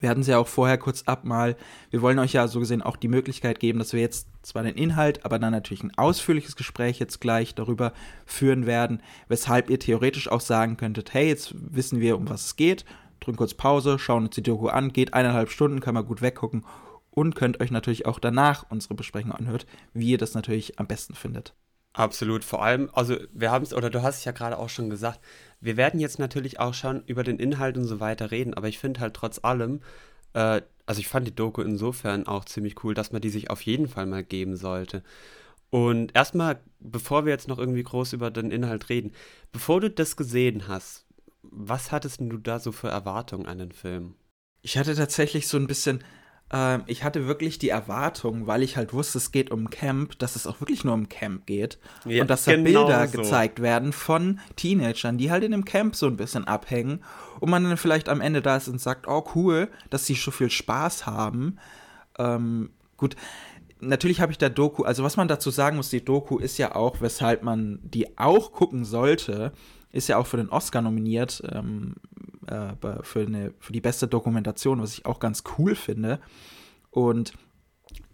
wir 0.00 0.08
hatten 0.08 0.22
es 0.22 0.26
ja 0.26 0.38
auch 0.38 0.48
vorher 0.48 0.76
kurz 0.76 1.04
ab 1.04 1.24
mal. 1.24 1.54
Wir 1.90 2.02
wollen 2.02 2.18
euch 2.18 2.32
ja 2.32 2.48
so 2.48 2.58
gesehen 2.58 2.82
auch 2.82 2.96
die 2.96 3.06
Möglichkeit 3.06 3.60
geben, 3.60 3.78
dass 3.78 3.92
wir 3.92 4.00
jetzt 4.00 4.26
zwar 4.42 4.64
den 4.64 4.74
Inhalt, 4.74 5.24
aber 5.24 5.38
dann 5.38 5.52
natürlich 5.52 5.84
ein 5.84 5.96
ausführliches 5.96 6.56
Gespräch 6.56 6.98
jetzt 6.98 7.20
gleich 7.20 7.54
darüber 7.54 7.92
führen 8.26 8.66
werden, 8.66 9.00
weshalb 9.28 9.70
ihr 9.70 9.78
theoretisch 9.78 10.28
auch 10.28 10.40
sagen 10.40 10.76
könntet, 10.76 11.14
hey, 11.14 11.28
jetzt 11.28 11.54
wissen 11.54 12.00
wir, 12.00 12.16
um 12.16 12.28
was 12.28 12.46
es 12.46 12.56
geht. 12.56 12.84
Drücken 13.20 13.38
kurz 13.38 13.54
Pause, 13.54 14.00
schauen 14.00 14.26
uns 14.26 14.34
die 14.34 14.42
Doku 14.42 14.66
an, 14.66 14.92
geht 14.92 15.14
eineinhalb 15.14 15.50
Stunden, 15.50 15.78
kann 15.78 15.94
man 15.94 16.06
gut 16.06 16.22
weggucken 16.22 16.64
und 17.18 17.34
könnt 17.34 17.60
euch 17.60 17.70
natürlich 17.70 18.06
auch 18.06 18.18
danach 18.20 18.66
unsere 18.70 18.94
Besprechung 18.94 19.32
anhört, 19.32 19.66
wie 19.92 20.10
ihr 20.10 20.18
das 20.18 20.34
natürlich 20.34 20.78
am 20.78 20.86
besten 20.86 21.14
findet. 21.14 21.54
Absolut, 21.92 22.44
vor 22.44 22.62
allem, 22.62 22.90
also 22.92 23.16
wir 23.32 23.50
haben 23.50 23.64
es, 23.64 23.74
oder 23.74 23.90
du 23.90 24.02
hast 24.02 24.18
es 24.18 24.24
ja 24.24 24.30
gerade 24.32 24.58
auch 24.58 24.68
schon 24.68 24.88
gesagt, 24.88 25.20
wir 25.60 25.76
werden 25.76 25.98
jetzt 25.98 26.20
natürlich 26.20 26.60
auch 26.60 26.74
schon 26.74 27.02
über 27.06 27.24
den 27.24 27.40
Inhalt 27.40 27.76
und 27.76 27.86
so 27.86 27.98
weiter 27.98 28.30
reden, 28.30 28.54
aber 28.54 28.68
ich 28.68 28.78
finde 28.78 29.00
halt 29.00 29.14
trotz 29.14 29.42
allem, 29.42 29.80
äh, 30.32 30.62
also 30.86 31.00
ich 31.00 31.08
fand 31.08 31.26
die 31.26 31.34
Doku 31.34 31.60
insofern 31.60 32.26
auch 32.26 32.44
ziemlich 32.44 32.84
cool, 32.84 32.94
dass 32.94 33.10
man 33.10 33.20
die 33.20 33.30
sich 33.30 33.50
auf 33.50 33.62
jeden 33.62 33.88
Fall 33.88 34.06
mal 34.06 34.22
geben 34.22 34.56
sollte. 34.56 35.02
Und 35.70 36.14
erstmal, 36.14 36.60
bevor 36.78 37.24
wir 37.24 37.32
jetzt 37.32 37.48
noch 37.48 37.58
irgendwie 37.58 37.82
groß 37.82 38.12
über 38.12 38.30
den 38.30 38.52
Inhalt 38.52 38.88
reden, 38.90 39.12
bevor 39.50 39.80
du 39.80 39.90
das 39.90 40.16
gesehen 40.16 40.68
hast, 40.68 41.04
was 41.42 41.90
hattest 41.90 42.20
du 42.20 42.38
da 42.38 42.60
so 42.60 42.70
für 42.70 42.88
Erwartungen 42.88 43.46
an 43.46 43.58
den 43.58 43.72
Film? 43.72 44.14
Ich 44.62 44.78
hatte 44.78 44.94
tatsächlich 44.94 45.48
so 45.48 45.56
ein 45.56 45.66
bisschen, 45.66 46.04
ähm, 46.50 46.82
ich 46.86 47.04
hatte 47.04 47.26
wirklich 47.26 47.58
die 47.58 47.68
Erwartung, 47.68 48.46
weil 48.46 48.62
ich 48.62 48.76
halt 48.76 48.92
wusste, 48.92 49.18
es 49.18 49.32
geht 49.32 49.50
um 49.50 49.70
Camp, 49.70 50.18
dass 50.18 50.36
es 50.36 50.46
auch 50.46 50.60
wirklich 50.60 50.84
nur 50.84 50.94
um 50.94 51.08
Camp 51.08 51.46
geht. 51.46 51.78
Ja, 52.04 52.22
und 52.22 52.30
dass 52.30 52.44
da 52.44 52.52
genau 52.52 52.86
Bilder 52.86 53.06
so. 53.06 53.18
gezeigt 53.18 53.60
werden 53.60 53.92
von 53.92 54.40
Teenagern, 54.56 55.18
die 55.18 55.30
halt 55.30 55.44
in 55.44 55.52
dem 55.52 55.64
Camp 55.64 55.94
so 55.94 56.06
ein 56.06 56.16
bisschen 56.16 56.46
abhängen. 56.46 57.00
Und 57.40 57.50
man 57.50 57.64
dann 57.64 57.76
vielleicht 57.76 58.08
am 58.08 58.20
Ende 58.20 58.42
da 58.42 58.56
ist 58.56 58.68
und 58.68 58.80
sagt, 58.80 59.06
oh 59.06 59.24
cool, 59.34 59.68
dass 59.90 60.06
sie 60.06 60.14
so 60.14 60.30
viel 60.30 60.50
Spaß 60.50 61.06
haben. 61.06 61.58
Ähm, 62.18 62.70
gut, 62.96 63.14
natürlich 63.80 64.20
habe 64.20 64.32
ich 64.32 64.38
da 64.38 64.48
Doku, 64.48 64.84
also 64.84 65.04
was 65.04 65.16
man 65.16 65.28
dazu 65.28 65.50
sagen 65.50 65.76
muss, 65.76 65.90
die 65.90 66.04
Doku 66.04 66.38
ist 66.38 66.58
ja 66.58 66.74
auch, 66.74 67.00
weshalb 67.00 67.42
man 67.42 67.78
die 67.82 68.18
auch 68.18 68.52
gucken 68.52 68.84
sollte, 68.84 69.52
ist 69.92 70.08
ja 70.08 70.16
auch 70.16 70.26
für 70.26 70.36
den 70.36 70.48
Oscar 70.48 70.82
nominiert, 70.82 71.42
ähm, 71.52 71.94
äh, 72.50 73.02
für, 73.02 73.20
eine, 73.20 73.52
für 73.58 73.72
die 73.72 73.80
beste 73.80 74.08
Dokumentation, 74.08 74.80
was 74.80 74.92
ich 74.92 75.06
auch 75.06 75.20
ganz 75.20 75.44
cool 75.58 75.74
finde. 75.74 76.20
Und 76.90 77.32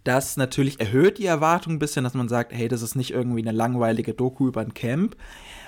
das 0.03 0.37
natürlich 0.37 0.79
erhöht 0.79 1.17
die 1.17 1.25
Erwartung 1.25 1.73
ein 1.73 1.79
bisschen, 1.79 2.03
dass 2.03 2.13
man 2.13 2.29
sagt, 2.29 2.53
hey, 2.53 2.67
das 2.67 2.81
ist 2.81 2.95
nicht 2.95 3.11
irgendwie 3.11 3.41
eine 3.41 3.51
langweilige 3.51 4.13
Doku 4.13 4.47
über 4.47 4.61
ein 4.61 4.73
Camp. 4.73 5.15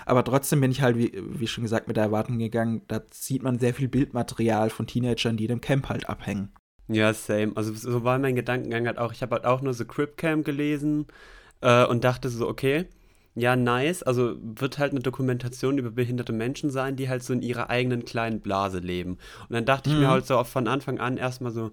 Aber 0.05 0.23
trotzdem 0.23 0.61
bin 0.61 0.71
ich 0.71 0.81
halt, 0.81 0.97
wie, 0.97 1.11
wie 1.15 1.47
schon 1.47 1.63
gesagt, 1.63 1.87
mit 1.87 1.97
der 1.97 2.05
Erwartung 2.05 2.37
gegangen, 2.37 2.81
da 2.87 3.01
sieht 3.11 3.43
man 3.43 3.59
sehr 3.59 3.73
viel 3.73 3.87
Bildmaterial 3.87 4.69
von 4.69 4.87
Teenagern, 4.87 5.37
die 5.37 5.47
dem 5.47 5.59
Camp 5.59 5.89
halt 5.89 6.07
abhängen. 6.07 6.53
Ja, 6.87 7.13
same. 7.13 7.51
Also 7.55 7.73
so 7.73 8.03
war 8.03 8.17
mein 8.19 8.35
Gedankengang 8.35 8.87
halt 8.87 8.97
auch. 8.97 9.11
Ich 9.11 9.21
habe 9.21 9.35
halt 9.35 9.45
auch 9.45 9.61
nur 9.61 9.73
so 9.73 9.85
Crip 9.85 10.15
Camp 10.15 10.45
gelesen 10.45 11.07
äh, 11.61 11.85
und 11.85 12.03
dachte 12.03 12.29
so, 12.29 12.47
okay, 12.47 12.85
ja, 13.37 13.55
nice. 13.55 14.01
Also 14.03 14.35
wird 14.41 14.79
halt 14.79 14.91
eine 14.91 15.01
Dokumentation 15.01 15.77
über 15.77 15.91
behinderte 15.91 16.33
Menschen 16.33 16.71
sein, 16.71 16.95
die 16.95 17.07
halt 17.07 17.23
so 17.23 17.33
in 17.33 17.41
ihrer 17.41 17.69
eigenen 17.69 18.03
kleinen 18.03 18.41
Blase 18.41 18.79
leben. 18.79 19.11
Und 19.47 19.53
dann 19.53 19.65
dachte 19.65 19.89
ich 19.89 19.97
mir 19.97 20.07
Mhm. 20.07 20.11
halt 20.11 20.25
so 20.25 20.43
von 20.43 20.67
Anfang 20.67 20.99
an 20.99 21.17
erstmal 21.17 21.51
so, 21.51 21.71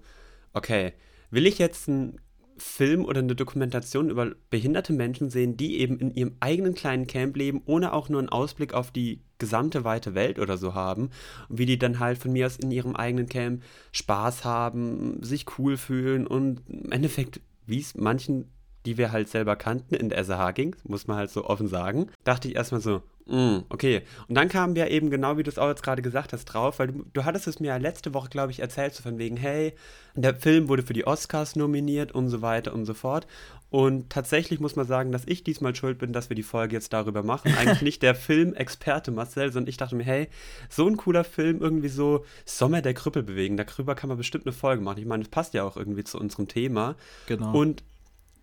okay, 0.53 0.93
will 1.31 1.47
ich 1.47 1.57
jetzt 1.57 1.89
einen 1.89 2.19
Film 2.57 3.03
oder 3.03 3.19
eine 3.19 3.35
Dokumentation 3.35 4.09
über 4.09 4.31
behinderte 4.49 4.93
Menschen 4.93 5.29
sehen, 5.29 5.57
die 5.57 5.79
eben 5.79 5.99
in 5.99 6.11
ihrem 6.13 6.35
eigenen 6.39 6.73
kleinen 6.73 7.07
Camp 7.07 7.35
leben, 7.35 7.61
ohne 7.65 7.91
auch 7.93 8.07
nur 8.09 8.19
einen 8.19 8.29
Ausblick 8.29 8.73
auf 8.73 8.91
die 8.91 9.21
gesamte 9.39 9.83
weite 9.83 10.15
Welt 10.15 10.39
oder 10.39 10.57
so 10.57 10.73
haben. 10.73 11.09
Und 11.49 11.57
wie 11.57 11.65
die 11.65 11.77
dann 11.79 11.99
halt 11.99 12.17
von 12.17 12.31
mir 12.31 12.45
aus 12.45 12.55
in 12.57 12.71
ihrem 12.71 12.95
eigenen 12.95 13.27
Camp 13.27 13.63
Spaß 13.91 14.45
haben, 14.45 15.21
sich 15.21 15.45
cool 15.57 15.75
fühlen 15.77 16.27
und 16.27 16.61
im 16.69 16.91
Endeffekt, 16.91 17.41
wie 17.65 17.79
es 17.79 17.95
manchen, 17.95 18.51
die 18.85 18.97
wir 18.97 19.11
halt 19.11 19.29
selber 19.29 19.55
kannten, 19.55 19.95
in 19.95 20.09
der 20.09 20.23
SAH 20.23 20.51
ging, 20.51 20.75
muss 20.83 21.07
man 21.07 21.17
halt 21.17 21.29
so 21.29 21.45
offen 21.45 21.67
sagen, 21.67 22.07
dachte 22.23 22.47
ich 22.47 22.55
erstmal 22.55 22.81
so, 22.81 23.01
mm, 23.25 23.59
okay. 23.69 24.03
Und 24.27 24.35
dann 24.35 24.47
kamen 24.47 24.75
wir 24.75 24.91
eben 24.91 25.09
genau, 25.09 25.37
wie 25.37 25.43
du 25.43 25.49
es 25.49 25.57
auch 25.57 25.69
jetzt 25.69 25.83
gerade 25.83 26.01
gesagt 26.01 26.33
hast, 26.33 26.45
drauf, 26.45 26.79
weil 26.79 26.87
du, 26.87 27.05
du 27.13 27.25
hattest 27.25 27.47
es 27.47 27.59
mir 27.59 27.67
ja 27.67 27.77
letzte 27.77 28.13
Woche, 28.13 28.29
glaube 28.29 28.51
ich, 28.51 28.59
erzählt, 28.59 28.93
so 28.93 29.03
von 29.03 29.17
wegen, 29.17 29.37
hey, 29.37 29.73
der 30.15 30.35
Film 30.35 30.69
wurde 30.69 30.83
für 30.83 30.93
die 30.93 31.05
Oscars 31.07 31.55
nominiert 31.55 32.11
und 32.11 32.29
so 32.29 32.41
weiter 32.41 32.73
und 32.73 32.85
so 32.85 32.93
fort. 32.93 33.27
Und 33.69 34.09
tatsächlich 34.09 34.61
muss 34.61 34.77
man 34.77 34.85
sagen, 34.85 35.11
dass 35.11 35.23
ich 35.25 35.43
diesmal 35.43 35.75
schuld 35.75 35.97
bin, 35.97 36.13
dass 36.13 36.29
wir 36.29 36.35
die 36.35 36.43
Folge 36.43 36.75
jetzt 36.75 36.93
darüber 36.93 37.23
machen. 37.23 37.53
Eigentlich 37.57 37.81
nicht 37.81 38.03
der 38.03 38.15
Filmexperte 38.15 39.11
Marcel, 39.11 39.51
sondern 39.51 39.69
ich 39.69 39.77
dachte 39.77 39.95
mir, 39.95 40.03
hey, 40.03 40.29
so 40.69 40.87
ein 40.87 40.95
cooler 40.95 41.23
Film, 41.23 41.59
irgendwie 41.59 41.89
so 41.89 42.23
Sommer 42.45 42.81
der 42.81 42.93
Krüppel 42.93 43.23
bewegen. 43.23 43.57
Darüber 43.57 43.95
kann 43.95 44.07
man 44.07 44.17
bestimmt 44.17 44.45
eine 44.45 44.53
Folge 44.53 44.81
machen. 44.81 44.99
Ich 44.99 45.05
meine, 45.05 45.23
das 45.23 45.31
passt 45.31 45.53
ja 45.53 45.63
auch 45.63 45.75
irgendwie 45.75 46.03
zu 46.03 46.19
unserem 46.19 46.47
Thema. 46.47 46.95
Genau. 47.27 47.53
Und 47.53 47.83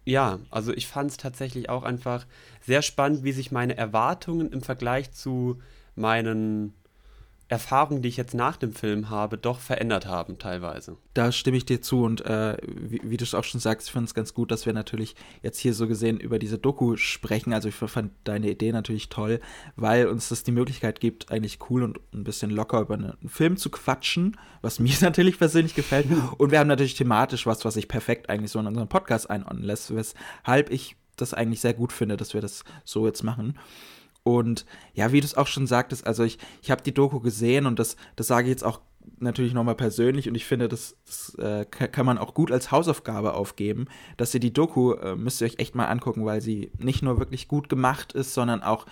ja, 0.04 0.40
also 0.50 0.72
ich 0.72 0.86
fand 0.86 1.10
es 1.10 1.16
tatsächlich 1.16 1.68
auch 1.68 1.82
einfach 1.82 2.26
sehr 2.60 2.82
spannend, 2.82 3.24
wie 3.24 3.32
sich 3.32 3.52
meine 3.52 3.76
Erwartungen 3.76 4.50
im 4.50 4.62
Vergleich 4.62 5.12
zu 5.12 5.60
meinen 5.94 6.74
Erfahrungen, 7.52 8.00
die 8.00 8.08
ich 8.08 8.16
jetzt 8.16 8.32
nach 8.32 8.56
dem 8.56 8.72
Film 8.72 9.10
habe, 9.10 9.36
doch 9.36 9.60
verändert 9.60 10.06
haben 10.06 10.38
teilweise. 10.38 10.96
Da 11.12 11.30
stimme 11.32 11.58
ich 11.58 11.66
dir 11.66 11.82
zu 11.82 12.02
und 12.02 12.24
äh, 12.24 12.56
wie, 12.66 13.02
wie 13.04 13.18
du 13.18 13.24
es 13.24 13.34
auch 13.34 13.44
schon 13.44 13.60
sagst, 13.60 13.88
ich 13.88 13.92
finde 13.92 14.06
es 14.06 14.14
ganz 14.14 14.32
gut, 14.32 14.50
dass 14.50 14.64
wir 14.64 14.72
natürlich 14.72 15.14
jetzt 15.42 15.58
hier 15.58 15.74
so 15.74 15.86
gesehen 15.86 16.18
über 16.18 16.38
diese 16.38 16.56
Doku 16.56 16.96
sprechen. 16.96 17.52
Also 17.52 17.68
ich 17.68 17.74
fand 17.74 18.12
deine 18.24 18.50
Idee 18.50 18.72
natürlich 18.72 19.10
toll, 19.10 19.38
weil 19.76 20.06
uns 20.06 20.30
das 20.30 20.44
die 20.44 20.50
Möglichkeit 20.50 20.98
gibt, 20.98 21.30
eigentlich 21.30 21.58
cool 21.68 21.82
und 21.82 22.00
ein 22.14 22.24
bisschen 22.24 22.50
locker 22.50 22.80
über 22.80 22.94
einen 22.94 23.28
Film 23.28 23.58
zu 23.58 23.68
quatschen, 23.68 24.38
was 24.62 24.78
mir 24.80 24.94
natürlich 25.02 25.36
persönlich 25.36 25.74
gefällt. 25.74 26.06
Und 26.38 26.52
wir 26.52 26.58
haben 26.58 26.68
natürlich 26.68 26.94
thematisch 26.94 27.44
was, 27.44 27.66
was 27.66 27.74
sich 27.74 27.86
perfekt 27.86 28.30
eigentlich 28.30 28.50
so 28.50 28.60
in 28.60 28.66
unseren 28.66 28.88
Podcast 28.88 29.28
einordnen 29.28 29.64
lässt, 29.64 29.94
weshalb 29.94 30.70
ich 30.70 30.96
das 31.16 31.34
eigentlich 31.34 31.60
sehr 31.60 31.74
gut 31.74 31.92
finde, 31.92 32.16
dass 32.16 32.32
wir 32.32 32.40
das 32.40 32.64
so 32.84 33.06
jetzt 33.06 33.22
machen. 33.22 33.58
Und 34.24 34.66
ja, 34.94 35.12
wie 35.12 35.20
du 35.20 35.26
es 35.26 35.36
auch 35.36 35.46
schon 35.48 35.66
sagtest, 35.66 36.06
also 36.06 36.22
ich, 36.22 36.38
ich 36.62 36.70
habe 36.70 36.82
die 36.82 36.94
Doku 36.94 37.20
gesehen 37.20 37.66
und 37.66 37.78
das, 37.78 37.96
das 38.16 38.28
sage 38.28 38.44
ich 38.46 38.50
jetzt 38.50 38.64
auch 38.64 38.80
natürlich 39.18 39.52
nochmal 39.52 39.74
persönlich 39.74 40.28
und 40.28 40.36
ich 40.36 40.44
finde, 40.44 40.68
das, 40.68 40.96
das 41.06 41.34
äh, 41.36 41.64
ka- 41.64 41.88
kann 41.88 42.06
man 42.06 42.18
auch 42.18 42.34
gut 42.34 42.52
als 42.52 42.70
Hausaufgabe 42.70 43.34
aufgeben, 43.34 43.86
dass 44.16 44.32
ihr 44.32 44.38
die 44.40 44.52
Doku, 44.52 44.92
äh, 44.92 45.16
müsst 45.16 45.40
ihr 45.40 45.46
euch 45.46 45.58
echt 45.58 45.74
mal 45.74 45.86
angucken, 45.86 46.24
weil 46.24 46.40
sie 46.40 46.70
nicht 46.78 47.02
nur 47.02 47.18
wirklich 47.18 47.48
gut 47.48 47.68
gemacht 47.68 48.12
ist, 48.12 48.32
sondern 48.32 48.62
auch 48.62 48.86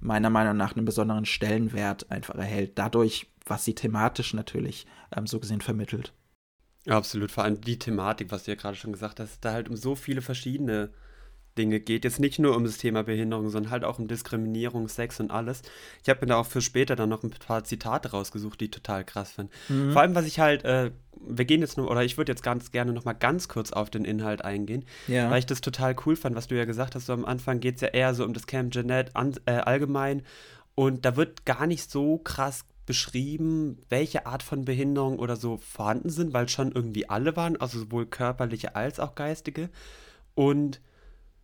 meiner 0.00 0.28
Meinung 0.28 0.58
nach 0.58 0.76
einen 0.76 0.84
besonderen 0.84 1.24
Stellenwert 1.24 2.10
einfach 2.10 2.34
erhält, 2.34 2.72
dadurch, 2.78 3.26
was 3.46 3.64
sie 3.64 3.74
thematisch 3.74 4.34
natürlich 4.34 4.86
ähm, 5.16 5.26
so 5.26 5.40
gesehen 5.40 5.62
vermittelt. 5.62 6.12
Absolut, 6.86 7.30
vor 7.30 7.44
allem 7.44 7.60
die 7.60 7.78
Thematik, 7.78 8.30
was 8.30 8.44
du 8.44 8.50
ja 8.50 8.56
gerade 8.56 8.76
schon 8.76 8.92
gesagt 8.92 9.18
hast, 9.18 9.42
da 9.44 9.52
halt 9.52 9.68
um 9.70 9.76
so 9.76 9.94
viele 9.94 10.20
verschiedene 10.20 10.90
Dinge 11.56 11.80
geht. 11.80 12.04
Jetzt 12.04 12.20
nicht 12.20 12.38
nur 12.38 12.56
um 12.56 12.64
das 12.64 12.78
Thema 12.78 13.02
Behinderung, 13.04 13.48
sondern 13.48 13.70
halt 13.70 13.84
auch 13.84 13.98
um 13.98 14.08
Diskriminierung, 14.08 14.88
Sex 14.88 15.20
und 15.20 15.30
alles. 15.30 15.62
Ich 16.02 16.08
habe 16.08 16.20
mir 16.22 16.26
da 16.26 16.36
auch 16.36 16.46
für 16.46 16.60
später 16.60 16.96
dann 16.96 17.08
noch 17.08 17.22
ein 17.22 17.30
paar 17.30 17.64
Zitate 17.64 18.10
rausgesucht, 18.10 18.60
die 18.60 18.66
ich 18.66 18.70
total 18.70 19.04
krass 19.04 19.32
finde. 19.32 19.52
Mhm. 19.68 19.92
Vor 19.92 20.02
allem, 20.02 20.14
was 20.14 20.26
ich 20.26 20.40
halt, 20.40 20.64
äh, 20.64 20.90
wir 21.26 21.44
gehen 21.44 21.60
jetzt 21.60 21.76
nur, 21.76 21.90
oder 21.90 22.02
ich 22.04 22.16
würde 22.18 22.32
jetzt 22.32 22.42
ganz 22.42 22.70
gerne 22.72 22.92
noch 22.92 23.04
mal 23.04 23.12
ganz 23.12 23.48
kurz 23.48 23.72
auf 23.72 23.88
den 23.90 24.04
Inhalt 24.04 24.44
eingehen, 24.44 24.84
Ja. 25.06 25.30
weil 25.30 25.38
ich 25.38 25.46
das 25.46 25.60
total 25.60 25.94
cool 26.06 26.16
fand, 26.16 26.36
was 26.36 26.48
du 26.48 26.56
ja 26.56 26.64
gesagt 26.64 26.94
hast. 26.94 27.06
So 27.06 27.12
am 27.12 27.24
Anfang 27.24 27.60
geht 27.60 27.76
es 27.76 27.80
ja 27.80 27.88
eher 27.88 28.14
so 28.14 28.24
um 28.24 28.32
das 28.34 28.46
Camp 28.46 28.72
Jeanette 28.72 29.14
an, 29.14 29.34
äh, 29.46 29.52
allgemein 29.52 30.22
und 30.74 31.04
da 31.04 31.16
wird 31.16 31.44
gar 31.46 31.66
nicht 31.66 31.90
so 31.90 32.18
krass 32.18 32.64
beschrieben, 32.86 33.78
welche 33.88 34.26
Art 34.26 34.42
von 34.42 34.64
Behinderung 34.64 35.18
oder 35.18 35.36
so 35.36 35.56
vorhanden 35.56 36.10
sind, 36.10 36.34
weil 36.34 36.48
schon 36.48 36.72
irgendwie 36.72 37.08
alle 37.08 37.34
waren, 37.36 37.56
also 37.58 37.78
sowohl 37.78 38.06
körperliche 38.06 38.76
als 38.76 39.00
auch 39.00 39.14
geistige. 39.14 39.70
Und 40.34 40.80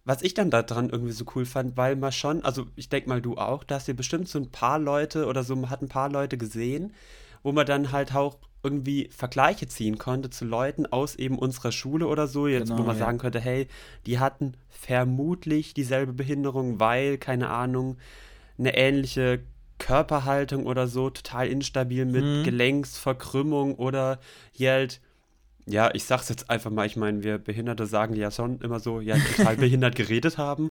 was 0.04 0.22
ich 0.22 0.34
dann 0.34 0.50
daran 0.50 0.88
irgendwie 0.90 1.12
so 1.12 1.24
cool 1.34 1.44
fand, 1.44 1.76
weil 1.76 1.96
man 1.96 2.12
schon, 2.12 2.42
also 2.44 2.66
ich 2.76 2.88
denke 2.88 3.08
mal 3.08 3.20
du 3.20 3.36
auch, 3.36 3.64
da 3.64 3.76
hast 3.76 3.88
du 3.88 3.94
bestimmt 3.94 4.28
so 4.28 4.38
ein 4.38 4.50
paar 4.50 4.78
Leute 4.78 5.26
oder 5.26 5.44
so, 5.44 5.54
man 5.56 5.70
hat 5.70 5.82
ein 5.82 5.88
paar 5.88 6.10
Leute 6.10 6.38
gesehen, 6.38 6.94
wo 7.42 7.52
man 7.52 7.66
dann 7.66 7.92
halt 7.92 8.14
auch 8.14 8.38
irgendwie 8.62 9.08
Vergleiche 9.10 9.66
ziehen 9.68 9.96
konnte 9.98 10.28
zu 10.30 10.44
Leuten 10.44 10.84
aus 10.86 11.16
eben 11.16 11.38
unserer 11.38 11.72
Schule 11.72 12.06
oder 12.06 12.26
so, 12.26 12.46
jetzt 12.46 12.70
wo 12.70 12.74
Genau, 12.74 12.86
man 12.88 12.96
ja. 12.96 12.98
sagen 13.06 13.18
könnte, 13.18 13.40
hey, 13.40 13.68
die 14.06 14.18
hatten 14.18 14.54
vermutlich 14.68 15.72
dieselbe 15.74 16.12
Behinderung, 16.12 16.78
weil, 16.80 17.16
keine 17.16 17.48
Ahnung, 17.48 17.96
eine 18.58 18.76
ähnliche 18.76 19.40
Körperhaltung 19.78 20.66
oder 20.66 20.86
so, 20.88 21.08
total 21.08 21.48
instabil 21.48 22.04
mit 22.04 22.22
Mhm. 22.24 22.42
Gelenksverkrümmung 22.44 23.76
oder 23.76 24.18
hier 24.52 24.72
halt, 24.72 25.00
ja, 25.66 25.90
ich 25.94 26.04
sag's 26.04 26.28
jetzt 26.28 26.50
einfach 26.50 26.70
mal, 26.70 26.86
ich 26.86 26.96
meine, 26.96 27.22
wir 27.22 27.38
Behinderte 27.38 27.86
sagen 27.86 28.14
ja 28.14 28.30
schon 28.30 28.60
immer 28.60 28.80
so, 28.80 29.00
ja, 29.00 29.16
total 29.36 29.56
behindert 29.56 29.96
geredet 29.96 30.38
haben. 30.38 30.68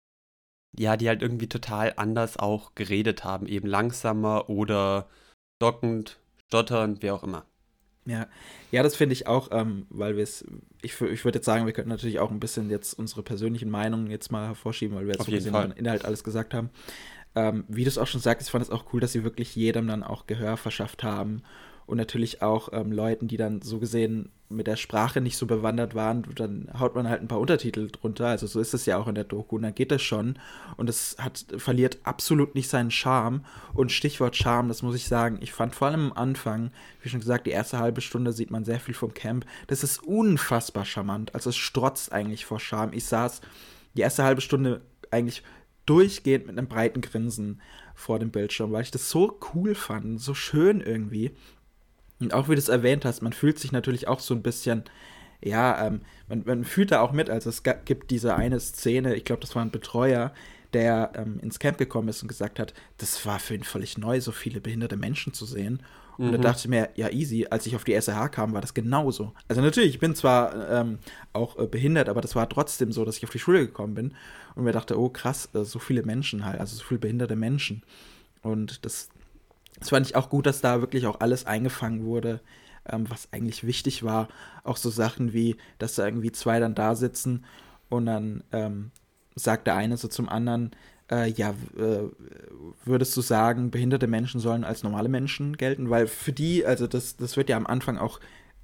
Ja, 0.77 0.97
die 0.97 1.07
halt 1.07 1.21
irgendwie 1.21 1.47
total 1.47 1.93
anders 1.97 2.37
auch 2.37 2.73
geredet 2.73 3.23
haben, 3.23 3.45
eben 3.45 3.67
langsamer 3.67 4.49
oder 4.49 5.07
stockend, 5.57 6.19
stotternd, 6.47 7.03
wie 7.03 7.11
auch 7.11 7.23
immer. 7.23 7.45
Ja, 8.05 8.27
ja, 8.71 8.83
das 8.83 8.95
finde 8.95 9.13
ich 9.13 9.27
auch, 9.27 9.49
ähm, 9.51 9.85
weil 9.89 10.17
wir 10.17 10.23
es, 10.23 10.43
ich, 10.81 10.99
ich 10.99 11.23
würde 11.23 11.37
jetzt 11.37 11.45
sagen, 11.45 11.65
wir 11.65 11.73
könnten 11.73 11.89
natürlich 11.89 12.19
auch 12.19 12.31
ein 12.31 12.39
bisschen 12.39 12.69
jetzt 12.69 12.93
unsere 12.99 13.23
persönlichen 13.23 13.69
Meinungen 13.69 14.09
jetzt 14.09 14.31
mal 14.31 14.47
hervorschieben, 14.47 14.97
weil 14.97 15.05
wir 15.05 15.13
jetzt 15.13 15.21
Auf 15.21 15.27
so 15.27 15.31
jeden 15.31 15.51
Fall. 15.51 15.69
den 15.69 15.77
Inhalt 15.77 16.03
alles 16.03 16.23
gesagt 16.23 16.53
haben. 16.53 16.69
Ähm, 17.35 17.63
wie 17.67 17.83
du 17.83 17.89
es 17.89 17.97
auch 17.97 18.07
schon 18.07 18.19
sagst, 18.19 18.47
ich 18.47 18.51
fand 18.51 18.63
es 18.63 18.71
auch 18.71 18.85
cool, 18.93 18.99
dass 18.99 19.13
sie 19.13 19.23
wirklich 19.23 19.55
jedem 19.55 19.87
dann 19.87 20.03
auch 20.03 20.27
Gehör 20.27 20.57
verschafft 20.57 21.03
haben 21.03 21.43
und 21.85 21.97
natürlich 21.97 22.41
auch 22.41 22.69
ähm, 22.71 22.91
Leuten, 22.91 23.27
die 23.27 23.37
dann 23.37 23.61
so 23.61 23.79
gesehen 23.79 24.29
mit 24.49 24.67
der 24.67 24.75
Sprache 24.75 25.19
nicht 25.19 25.37
so 25.37 25.47
bewandert 25.47 25.95
waren, 25.95 26.25
dann 26.35 26.69
haut 26.79 26.95
man 26.95 27.09
halt 27.09 27.21
ein 27.21 27.27
paar 27.27 27.39
Untertitel 27.39 27.89
drunter, 27.89 28.27
also 28.27 28.47
so 28.47 28.59
ist 28.59 28.73
es 28.73 28.85
ja 28.85 28.97
auch 28.97 29.07
in 29.07 29.15
der 29.15 29.23
Doku 29.23 29.55
und 29.55 29.63
dann 29.63 29.75
geht 29.75 29.91
das 29.91 30.01
schon. 30.01 30.37
Und 30.77 30.89
es 30.89 31.15
hat, 31.19 31.45
verliert 31.57 31.97
absolut 32.03 32.55
nicht 32.55 32.69
seinen 32.69 32.91
Charme. 32.91 33.43
Und 33.73 33.91
Stichwort 33.91 34.35
Charme, 34.35 34.67
das 34.67 34.83
muss 34.83 34.95
ich 34.95 35.07
sagen, 35.07 35.39
ich 35.41 35.53
fand 35.53 35.75
vor 35.75 35.87
allem 35.87 36.11
am 36.11 36.17
Anfang, 36.17 36.71
wie 37.01 37.09
schon 37.09 37.19
gesagt, 37.19 37.47
die 37.47 37.51
erste 37.51 37.79
halbe 37.79 38.01
Stunde 38.01 38.31
sieht 38.31 38.51
man 38.51 38.63
sehr 38.63 38.79
viel 38.79 38.93
vom 38.93 39.13
Camp, 39.13 39.45
das 39.67 39.83
ist 39.83 40.03
unfassbar 40.03 40.85
charmant, 40.85 41.33
also 41.33 41.49
es 41.49 41.57
strotzt 41.57 42.11
eigentlich 42.11 42.45
vor 42.45 42.59
Charme, 42.59 42.93
ich 42.93 43.05
saß 43.05 43.41
die 43.95 44.01
erste 44.01 44.23
halbe 44.23 44.41
Stunde 44.41 44.81
eigentlich 45.11 45.43
durchgehend 45.85 46.47
mit 46.47 46.57
einem 46.57 46.67
breiten 46.67 47.01
Grinsen 47.01 47.61
vor 47.93 48.19
dem 48.19 48.31
Bildschirm, 48.31 48.71
weil 48.71 48.83
ich 48.83 48.91
das 48.91 49.09
so 49.09 49.39
cool 49.53 49.75
fand, 49.75 50.19
so 50.21 50.33
schön 50.33 50.81
irgendwie. 50.81 51.31
Und 52.23 52.33
auch 52.33 52.47
wie 52.49 52.55
du 52.55 52.59
es 52.59 52.69
erwähnt 52.69 53.05
hast, 53.05 53.21
man 53.21 53.33
fühlt 53.33 53.59
sich 53.59 53.71
natürlich 53.71 54.07
auch 54.07 54.19
so 54.19 54.33
ein 54.33 54.41
bisschen, 54.41 54.83
ja, 55.43 55.87
ähm, 55.87 56.01
man, 56.27 56.43
man 56.45 56.63
fühlt 56.63 56.91
da 56.91 57.01
auch 57.01 57.11
mit. 57.11 57.29
Also 57.29 57.49
es 57.49 57.63
gibt 57.63 58.11
diese 58.11 58.35
eine 58.35 58.59
Szene, 58.59 59.15
ich 59.15 59.25
glaube, 59.25 59.41
das 59.41 59.55
war 59.55 59.63
ein 59.63 59.71
Betreuer, 59.71 60.33
der 60.73 61.11
ähm, 61.15 61.39
ins 61.41 61.59
Camp 61.59 61.77
gekommen 61.77 62.07
ist 62.07 62.21
und 62.21 62.27
gesagt 62.27 62.59
hat, 62.59 62.73
das 62.97 63.25
war 63.25 63.39
für 63.39 63.53
ihn 63.55 63.63
völlig 63.63 63.97
neu, 63.97 64.19
so 64.21 64.31
viele 64.31 64.59
behinderte 64.61 64.97
Menschen 64.97 65.33
zu 65.33 65.45
sehen. 65.45 65.81
Und 66.17 66.31
da 66.31 66.37
Mhm. 66.37 66.41
dachte 66.43 66.59
ich 66.59 66.67
mir, 66.67 66.89
ja, 66.95 67.09
easy, 67.09 67.47
als 67.49 67.65
ich 67.65 67.75
auf 67.75 67.83
die 67.83 67.93
SRH 67.93 68.29
kam, 68.29 68.53
war 68.53 68.61
das 68.61 68.73
genauso. 68.75 69.33
Also 69.47 69.61
natürlich, 69.61 69.89
ich 69.89 69.99
bin 69.99 70.13
zwar 70.15 70.69
ähm, 70.69 70.99
auch 71.33 71.57
äh, 71.57 71.65
behindert, 71.67 72.07
aber 72.07 72.21
das 72.21 72.35
war 72.35 72.47
trotzdem 72.47 72.91
so, 72.91 73.03
dass 73.03 73.17
ich 73.17 73.23
auf 73.23 73.31
die 73.31 73.39
Schule 73.39 73.59
gekommen 73.65 73.95
bin 73.95 74.13
und 74.55 74.63
mir 74.63 74.71
dachte, 74.71 74.97
oh 74.99 75.09
krass, 75.09 75.49
äh, 75.53 75.63
so 75.65 75.79
viele 75.79 76.03
Menschen 76.03 76.45
halt, 76.45 76.59
also 76.59 76.75
so 76.75 76.83
viele 76.83 76.99
behinderte 76.99 77.35
Menschen. 77.35 77.81
Und 78.43 78.85
das, 78.85 79.09
das 79.79 79.89
fand 79.89 80.05
ich 80.05 80.15
auch 80.15 80.29
gut, 80.29 80.45
dass 80.45 80.61
da 80.61 80.81
wirklich 80.81 81.07
auch 81.07 81.19
alles 81.19 81.45
eingefangen 81.45 82.03
wurde, 82.05 82.39
ähm, 82.89 83.09
was 83.09 83.27
eigentlich 83.31 83.65
wichtig 83.65 84.03
war. 84.03 84.27
Auch 84.63 84.77
so 84.77 84.89
Sachen 84.89 85.33
wie, 85.33 85.55
dass 85.79 85.95
da 85.95 86.05
irgendwie 86.05 86.31
zwei 86.31 86.59
dann 86.59 86.75
da 86.75 86.95
sitzen 86.95 87.45
und 87.89 88.05
dann 88.05 88.43
ähm, 88.51 88.91
sagt 89.35 89.67
der 89.67 89.75
eine 89.75 89.97
so 89.97 90.07
zum 90.07 90.29
anderen, 90.29 90.71
äh, 91.11 91.29
ja, 91.29 91.51
äh, 91.77 92.03
würdest 92.85 93.15
du 93.17 93.21
sagen, 93.21 93.71
behinderte 93.71 94.07
Menschen 94.07 94.39
sollen 94.39 94.63
als 94.63 94.83
normale 94.83 95.09
Menschen 95.09 95.57
gelten? 95.57 95.89
Weil 95.89 96.07
für 96.07 96.31
die, 96.33 96.65
also 96.65 96.87
das, 96.87 97.17
das 97.17 97.35
wird 97.37 97.49
ja 97.49 97.57
am 97.57 97.67
Anfang 97.67 97.97
auch 97.97 98.19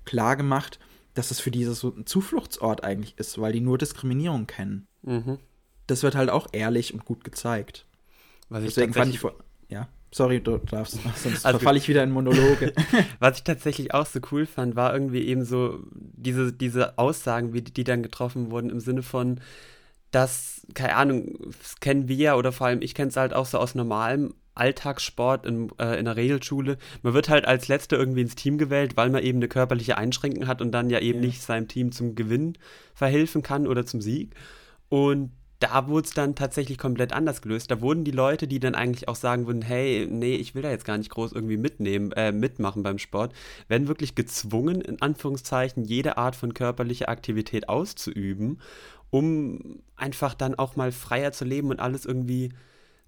klar 0.06 0.36
gemacht, 0.36 0.80
dass 1.16 1.32
es 1.32 1.40
für 1.40 1.52
diese 1.52 1.74
so 1.74 1.94
ein 1.96 2.06
Zufluchtsort 2.06 2.84
eigentlich 2.84 3.18
ist, 3.18 3.40
weil 3.42 3.52
die 3.52 3.62
nur 3.62 3.78
Diskriminierung 3.78 4.48
kennen. 4.48 4.88
Mhm. 5.02 5.40
Das 5.88 6.04
wird 6.04 6.16
halt 6.16 6.30
auch 6.30 6.48
ehrlich 6.52 6.94
und 6.94 7.04
gut 7.04 7.24
gezeigt. 7.24 7.86
Was 8.48 8.64
ich 8.64 8.70
Deswegen 8.76 8.94
fand 8.94 9.14
tatsächlich- 9.14 9.16
ich 9.16 9.20
vor. 9.22 9.34
Ja. 9.70 9.88
Sorry, 10.12 10.42
du 10.42 10.58
darfst, 10.58 10.98
sonst 11.16 11.46
also, 11.46 11.60
verfalle 11.60 11.78
ich 11.78 11.88
wieder 11.88 12.04
in 12.04 12.12
Monologe. 12.12 12.74
Was 13.20 13.38
ich 13.38 13.44
tatsächlich 13.44 13.94
auch 13.94 14.06
so 14.06 14.20
cool 14.32 14.46
fand, 14.46 14.76
war 14.76 14.94
irgendwie 14.94 15.22
eben 15.28 15.46
so 15.46 15.80
diese, 15.92 16.52
diese 16.52 16.98
Aussagen, 16.98 17.54
wie 17.54 17.62
die, 17.62 17.74
die 17.74 17.84
dann 17.84 18.04
getroffen 18.04 18.52
wurden, 18.52 18.70
im 18.70 18.80
Sinne 18.80 19.04
von, 19.04 19.40
dass, 20.12 20.66
keine 20.74 20.96
Ahnung, 20.96 21.38
das 21.60 21.80
kennen 21.80 22.08
wir 22.08 22.16
ja 22.16 22.36
oder 22.36 22.52
vor 22.52 22.68
allem 22.68 22.82
ich 22.82 22.96
kenne 22.96 23.10
es 23.10 23.18
halt 23.18 23.34
auch 23.34 23.46
so 23.46 23.60
aus 23.60 23.76
normalem 23.76 24.34
Alltagssport 24.56 25.46
in, 25.46 25.70
äh, 25.80 25.98
in 26.00 26.06
der 26.06 26.16
Regelschule. 26.16 26.78
Man 27.04 27.14
wird 27.14 27.30
halt 27.30 27.46
als 27.46 27.68
Letzter 27.68 27.98
irgendwie 27.98 28.22
ins 28.22 28.36
Team 28.36 28.58
gewählt, 28.58 28.98
weil 28.98 29.10
man 29.10 29.24
eben 29.24 29.38
eine 29.38 29.48
körperliche 29.48 29.98
Einschränkung 29.98 30.48
hat 30.48 30.62
und 30.62 30.72
dann 30.72 30.90
ja 30.90 31.00
eben 31.00 31.20
ja. 31.20 31.28
nicht 31.28 31.42
seinem 31.42 31.68
Team 31.68 31.92
zum 31.92 32.16
Gewinn 32.16 32.58
verhelfen 32.94 33.42
kann 33.42 33.68
oder 33.68 33.86
zum 33.86 34.02
Sieg. 34.02 34.36
Und 34.90 35.32
da 35.60 35.88
wurde 35.88 36.08
es 36.08 36.14
dann 36.14 36.36
tatsächlich 36.36 36.78
komplett 36.78 37.12
anders 37.12 37.42
gelöst. 37.42 37.70
Da 37.70 37.82
wurden 37.82 38.06
die 38.06 38.12
Leute, 38.12 38.48
die 38.48 38.60
dann 38.60 38.76
eigentlich 38.76 39.10
auch 39.10 39.16
sagen 39.16 39.46
würden, 39.46 39.62
hey, 39.62 40.08
nee, 40.10 40.36
ich 40.36 40.56
will 40.56 40.62
da 40.62 40.70
jetzt 40.70 40.86
gar 40.86 40.98
nicht 40.98 41.10
groß 41.10 41.34
irgendwie 41.34 41.58
mitnehmen, 41.58 42.14
äh, 42.14 42.32
mitmachen 42.32 42.82
beim 42.82 42.98
Sport, 42.98 43.34
werden 43.68 43.90
wirklich 43.90 44.16
gezwungen, 44.16 44.80
in 44.80 45.02
Anführungszeichen, 45.02 45.84
jede 45.84 46.18
Art 46.18 46.38
von 46.38 46.54
körperlicher 46.54 47.10
Aktivität 47.10 47.68
auszuüben, 47.68 48.62
um 49.10 49.82
einfach 49.98 50.34
dann 50.34 50.56
auch 50.56 50.78
mal 50.78 50.94
freier 50.94 51.34
zu 51.34 51.44
leben 51.44 51.70
und 51.72 51.82
alles 51.82 52.06
irgendwie, 52.06 52.54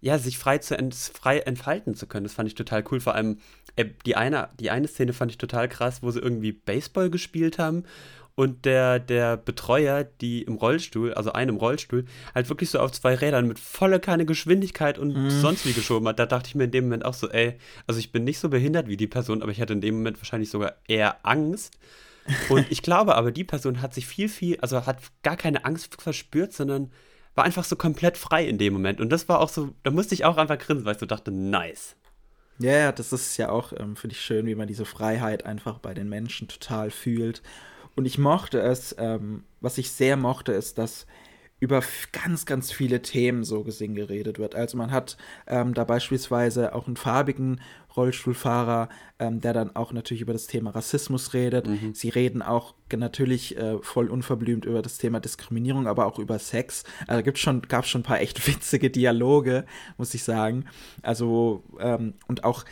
ja, 0.02 0.18
sich 0.18 0.38
frei, 0.38 0.58
zu 0.58 0.78
ent 0.78 0.94
frei 0.96 1.40
entfalten 1.40 1.96
zu 1.96 2.06
können. 2.06 2.26
Das 2.26 2.34
fand 2.34 2.50
ich 2.50 2.56
total 2.56 2.84
cool. 2.92 3.00
Vor 3.00 3.16
allem, 3.16 3.38
äh, 3.78 3.86
die, 4.06 4.18
eine, 4.18 4.50
die 4.60 4.72
eine 4.72 4.90
Szene 4.90 5.14
fand 5.14 5.32
ich 5.32 5.38
total 5.38 5.70
krass, 5.70 6.04
wo 6.04 6.12
sie 6.12 6.20
irgendwie 6.20 6.52
Baseball 6.52 7.10
gespielt 7.10 7.60
haben 7.60 7.86
und 8.36 8.66
der, 8.66 9.00
der 9.00 9.38
Betreuer, 9.38 10.04
die 10.04 10.44
im 10.44 10.56
Rollstuhl, 10.56 11.14
also 11.14 11.34
einen 11.34 11.50
im 11.50 11.56
Rollstuhl, 11.58 12.06
halt 12.34 12.50
wirklich 12.50 12.70
so 12.70 12.80
auf 12.80 12.92
zwei 12.92 13.16
Rädern 13.16 13.48
mit 13.48 13.60
voller 13.60 14.00
keine 14.00 14.26
Geschwindigkeit 14.26 14.98
und 14.98 15.14
mm. 15.14 15.30
sonst 15.30 15.66
wie 15.66 15.74
geschoben 15.74 16.08
hat. 16.08 16.20
Da 16.20 16.26
dachte 16.26 16.48
ich 16.48 16.56
mir 16.56 16.66
in 16.66 16.72
dem 16.72 16.86
Moment 16.86 17.06
auch 17.06 17.14
so, 17.14 17.30
ey, 17.30 17.58
also 17.88 18.00
ich 18.00 18.12
bin 18.12 18.24
nicht 18.24 18.40
so 18.40 18.50
behindert 18.50 18.88
wie 18.88 18.98
die 18.98 19.08
Person, 19.08 19.42
aber 19.42 19.52
ich 19.52 19.62
hatte 19.62 19.74
in 19.74 19.82
dem 19.82 19.96
Moment 19.96 20.18
wahrscheinlich 20.18 20.50
sogar 20.50 20.76
eher 20.88 21.26
Angst. 21.26 21.78
Und 22.50 22.66
ich 22.70 22.82
glaube 22.82 23.16
aber, 23.16 23.32
die 23.32 23.44
Person 23.44 23.82
hat 23.82 23.94
sich 23.94 24.08
viel, 24.08 24.30
viel, 24.30 24.60
also 24.62 24.86
hat 24.86 25.00
gar 25.24 25.38
keine 25.38 25.66
Angst 25.66 26.02
verspürt, 26.02 26.54
sondern 26.54 26.92
war 27.36 27.46
einfach 27.46 27.64
so 27.64 27.76
komplett 27.76 28.18
frei 28.18 28.46
in 28.46 28.58
dem 28.58 28.74
Moment. 28.74 29.02
Und 29.02 29.10
das 29.10 29.28
war 29.30 29.40
auch 29.40 29.50
so, 29.50 29.74
da 29.84 29.92
musste 29.92 30.14
ich 30.14 30.26
auch 30.26 30.38
einfach 30.38 30.58
grinsen, 30.58 30.86
weil 30.86 30.94
ich 30.94 31.00
so 31.00 31.06
dachte, 31.06 31.32
nice. 31.32 31.96
Ja, 32.60 32.74
ja, 32.74 32.92
das 32.92 33.12
ist 33.12 33.38
ja 33.38 33.50
auch, 33.50 33.74
ähm, 33.74 33.96
finde 33.96 34.16
ich 34.16 34.22
schön, 34.22 34.46
wie 34.46 34.56
man 34.56 34.68
diese 34.68 34.86
Freiheit 34.86 35.46
einfach 35.46 35.80
bei 35.80 35.94
den 35.94 36.10
Menschen 36.10 36.48
total 36.48 36.92
fühlt. 36.92 37.42
Und 37.96 38.06
ich 38.06 38.18
mochte 38.18 38.60
es, 38.62 38.96
ähm, 38.98 39.44
was 39.60 39.78
ich 39.78 39.92
sehr 39.92 40.18
mochte, 40.18 40.52
ist, 40.52 40.78
dass 40.78 41.06
über 41.62 41.84
ganz, 42.12 42.48
ganz 42.48 42.72
viele 42.72 43.04
Themen 43.04 43.44
so 43.44 43.64
gesehen 43.64 43.94
geredet 43.94 44.40
wird. 44.40 44.56
Also 44.56 44.78
man 44.78 44.92
hat 44.92 45.16
ähm, 45.46 45.76
da 45.76 45.84
beispielsweise 45.84 46.74
auch 46.74 46.88
einen 46.88 46.98
farbigen 46.98 47.62
Rollstuhlfahrer, 47.96 48.90
ähm, 49.20 49.42
der 49.42 49.54
dann 49.54 49.76
auch 49.76 49.94
natürlich 49.94 50.22
über 50.22 50.34
das 50.34 50.48
Thema 50.48 50.72
Rassismus 50.72 51.36
redet. 51.36 51.68
Mhm. 51.68 51.94
Sie 51.94 52.10
reden 52.10 52.42
auch 52.42 52.74
natürlich 52.92 53.58
äh, 53.58 53.78
voll 53.84 54.10
unverblümt 54.10 54.66
über 54.66 54.82
das 54.82 54.98
Thema 54.98 55.20
Diskriminierung, 55.20 55.86
aber 55.86 56.08
auch 56.08 56.18
über 56.18 56.40
Sex. 56.40 56.84
Also 57.06 57.22
gibt's 57.22 57.42
schon, 57.42 57.62
gab 57.62 57.86
schon 57.86 58.02
ein 58.02 58.06
paar 58.06 58.22
echt 58.22 58.46
witzige 58.48 58.90
Dialoge, 58.90 59.66
muss 59.98 60.16
ich 60.16 60.24
sagen. 60.24 60.66
Also 61.04 61.64
ähm, 61.80 62.16
und 62.28 62.44
auch 62.44 62.66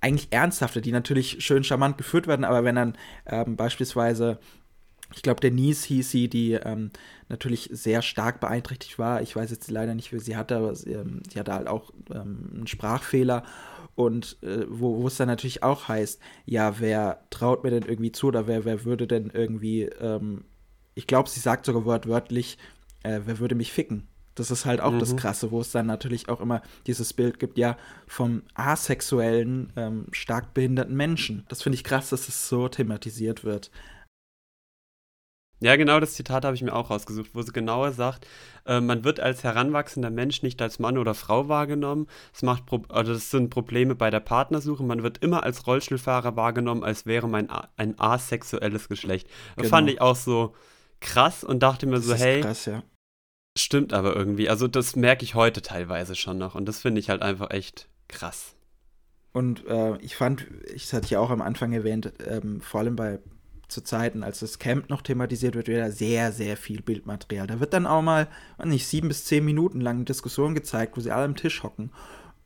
eigentlich 0.00 0.28
ernsthafte, 0.30 0.80
die 0.80 0.92
natürlich 0.92 1.44
schön 1.44 1.64
charmant 1.64 1.98
geführt 1.98 2.26
werden, 2.26 2.44
aber 2.44 2.64
wenn 2.64 2.76
dann 2.76 2.96
ähm, 3.26 3.56
beispielsweise 3.56 4.38
ich 5.14 5.22
glaube, 5.22 5.40
Denise 5.40 5.86
hieß 5.86 6.10
sie, 6.10 6.28
die 6.28 6.52
ähm, 6.52 6.90
natürlich 7.28 7.68
sehr 7.72 8.02
stark 8.02 8.40
beeinträchtigt 8.40 8.98
war. 8.98 9.22
Ich 9.22 9.34
weiß 9.34 9.50
jetzt 9.50 9.70
leider 9.70 9.94
nicht, 9.94 10.12
wie 10.12 10.20
sie 10.20 10.36
hatte, 10.36 10.56
aber 10.56 10.74
sie, 10.74 10.92
ähm, 10.92 11.22
sie 11.28 11.38
hatte 11.38 11.52
halt 11.52 11.66
auch 11.66 11.92
ähm, 12.14 12.50
einen 12.54 12.66
Sprachfehler. 12.66 13.42
Und 13.96 14.38
äh, 14.42 14.66
wo, 14.68 15.06
es 15.06 15.16
dann 15.16 15.28
natürlich 15.28 15.62
auch 15.62 15.88
heißt, 15.88 16.20
ja, 16.46 16.78
wer 16.78 17.24
traut 17.30 17.64
mir 17.64 17.70
denn 17.70 17.82
irgendwie 17.82 18.12
zu 18.12 18.28
oder 18.28 18.46
wer, 18.46 18.64
wer 18.64 18.84
würde 18.84 19.06
denn 19.06 19.30
irgendwie, 19.34 19.82
ähm, 19.82 20.44
ich 20.94 21.06
glaube, 21.06 21.28
sie 21.28 21.40
sagt 21.40 21.66
sogar 21.66 21.84
wortwörtlich, 21.84 22.56
äh, 23.02 23.20
wer 23.24 23.40
würde 23.40 23.56
mich 23.56 23.72
ficken? 23.72 24.06
Das 24.40 24.50
ist 24.50 24.64
halt 24.64 24.80
auch 24.80 24.92
mhm. 24.92 24.98
das 25.00 25.16
Krasse, 25.16 25.50
wo 25.50 25.60
es 25.60 25.70
dann 25.70 25.86
natürlich 25.86 26.30
auch 26.30 26.40
immer 26.40 26.62
dieses 26.86 27.12
Bild 27.12 27.38
gibt, 27.38 27.58
ja, 27.58 27.76
vom 28.06 28.42
asexuellen, 28.54 29.70
ähm, 29.76 30.06
stark 30.12 30.54
behinderten 30.54 30.96
Menschen. 30.96 31.44
Das 31.48 31.62
finde 31.62 31.76
ich 31.76 31.84
krass, 31.84 32.08
dass 32.08 32.26
es 32.26 32.48
so 32.48 32.66
thematisiert 32.68 33.44
wird. 33.44 33.70
Ja, 35.62 35.76
genau 35.76 36.00
das 36.00 36.14
Zitat 36.14 36.46
habe 36.46 36.56
ich 36.56 36.62
mir 36.62 36.74
auch 36.74 36.88
rausgesucht, 36.88 37.34
wo 37.34 37.42
sie 37.42 37.52
genauer 37.52 37.92
sagt, 37.92 38.26
äh, 38.64 38.80
man 38.80 39.04
wird 39.04 39.20
als 39.20 39.44
heranwachsender 39.44 40.08
Mensch 40.08 40.42
nicht 40.42 40.62
als 40.62 40.78
Mann 40.78 40.96
oder 40.96 41.12
Frau 41.12 41.48
wahrgenommen. 41.48 42.06
Es 42.32 42.42
macht 42.42 42.64
Pro 42.64 42.82
also 42.88 43.12
das 43.12 43.30
sind 43.30 43.50
Probleme 43.50 43.94
bei 43.94 44.08
der 44.08 44.20
Partnersuche. 44.20 44.82
Man 44.82 45.02
wird 45.02 45.18
immer 45.18 45.42
als 45.42 45.66
Rollstuhlfahrer 45.66 46.34
wahrgenommen, 46.34 46.82
als 46.82 47.04
wäre 47.04 47.28
man 47.28 47.50
ein 47.76 48.00
asexuelles 48.00 48.88
Geschlecht. 48.88 49.28
Das 49.56 49.64
genau. 49.64 49.68
fand 49.68 49.90
ich 49.90 50.00
auch 50.00 50.16
so 50.16 50.54
krass 51.00 51.44
und 51.44 51.62
dachte 51.62 51.86
mir 51.86 52.00
so, 52.00 52.14
hey, 52.14 52.40
krass, 52.40 52.64
ja. 52.64 52.82
Stimmt 53.56 53.92
aber 53.92 54.14
irgendwie. 54.14 54.48
Also 54.48 54.68
das 54.68 54.96
merke 54.96 55.24
ich 55.24 55.34
heute 55.34 55.62
teilweise 55.62 56.14
schon 56.14 56.38
noch 56.38 56.54
und 56.54 56.66
das 56.66 56.80
finde 56.80 57.00
ich 57.00 57.10
halt 57.10 57.22
einfach 57.22 57.50
echt 57.50 57.88
krass. 58.08 58.54
Und 59.32 59.66
äh, 59.66 59.96
ich 59.98 60.16
fand, 60.16 60.46
ich 60.74 60.92
hatte 60.92 61.08
ja 61.08 61.20
auch 61.20 61.30
am 61.30 61.42
Anfang 61.42 61.72
erwähnt, 61.72 62.12
ähm, 62.26 62.60
vor 62.60 62.80
allem 62.80 62.96
bei 62.96 63.20
zu 63.68 63.82
Zeiten, 63.82 64.24
als 64.24 64.40
das 64.40 64.58
Camp 64.58 64.90
noch 64.90 65.02
thematisiert 65.02 65.54
wird, 65.54 65.68
wieder 65.68 65.92
sehr, 65.92 66.32
sehr 66.32 66.56
viel 66.56 66.82
Bildmaterial. 66.82 67.46
Da 67.46 67.60
wird 67.60 67.72
dann 67.72 67.86
auch 67.86 68.02
mal, 68.02 68.26
nicht, 68.64 68.86
sieben 68.86 69.06
bis 69.08 69.24
zehn 69.24 69.44
Minuten 69.44 69.80
lang 69.80 70.04
Diskussion 70.04 70.54
gezeigt, 70.54 70.96
wo 70.96 71.00
sie 71.00 71.12
alle 71.12 71.24
am 71.24 71.36
Tisch 71.36 71.62
hocken 71.62 71.92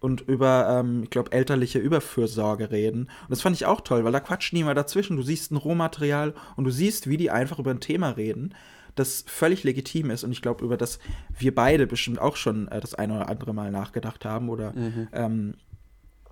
und 0.00 0.20
über, 0.20 0.68
ähm, 0.68 1.04
ich 1.04 1.08
glaube, 1.10 1.32
elterliche 1.32 1.78
Überfürsorge 1.78 2.70
reden. 2.70 3.04
Und 3.04 3.30
das 3.30 3.40
fand 3.40 3.56
ich 3.56 3.64
auch 3.64 3.80
toll, 3.80 4.04
weil 4.04 4.12
da 4.12 4.20
quatscht 4.20 4.52
niemand 4.52 4.76
dazwischen. 4.76 5.16
Du 5.16 5.22
siehst 5.22 5.50
ein 5.50 5.56
Rohmaterial 5.56 6.34
und 6.56 6.64
du 6.64 6.70
siehst, 6.70 7.08
wie 7.08 7.16
die 7.16 7.30
einfach 7.30 7.58
über 7.58 7.70
ein 7.70 7.80
Thema 7.80 8.10
reden 8.10 8.54
das 8.94 9.24
völlig 9.26 9.64
legitim 9.64 10.10
ist 10.10 10.24
und 10.24 10.32
ich 10.32 10.42
glaube, 10.42 10.64
über 10.64 10.76
das 10.76 10.98
wir 11.38 11.54
beide 11.54 11.86
bestimmt 11.86 12.18
auch 12.20 12.36
schon 12.36 12.68
äh, 12.68 12.80
das 12.80 12.94
eine 12.94 13.16
oder 13.16 13.28
andere 13.28 13.52
Mal 13.52 13.70
nachgedacht 13.70 14.24
haben 14.24 14.48
oder 14.48 14.72
mhm. 14.72 15.08
ähm, 15.12 15.54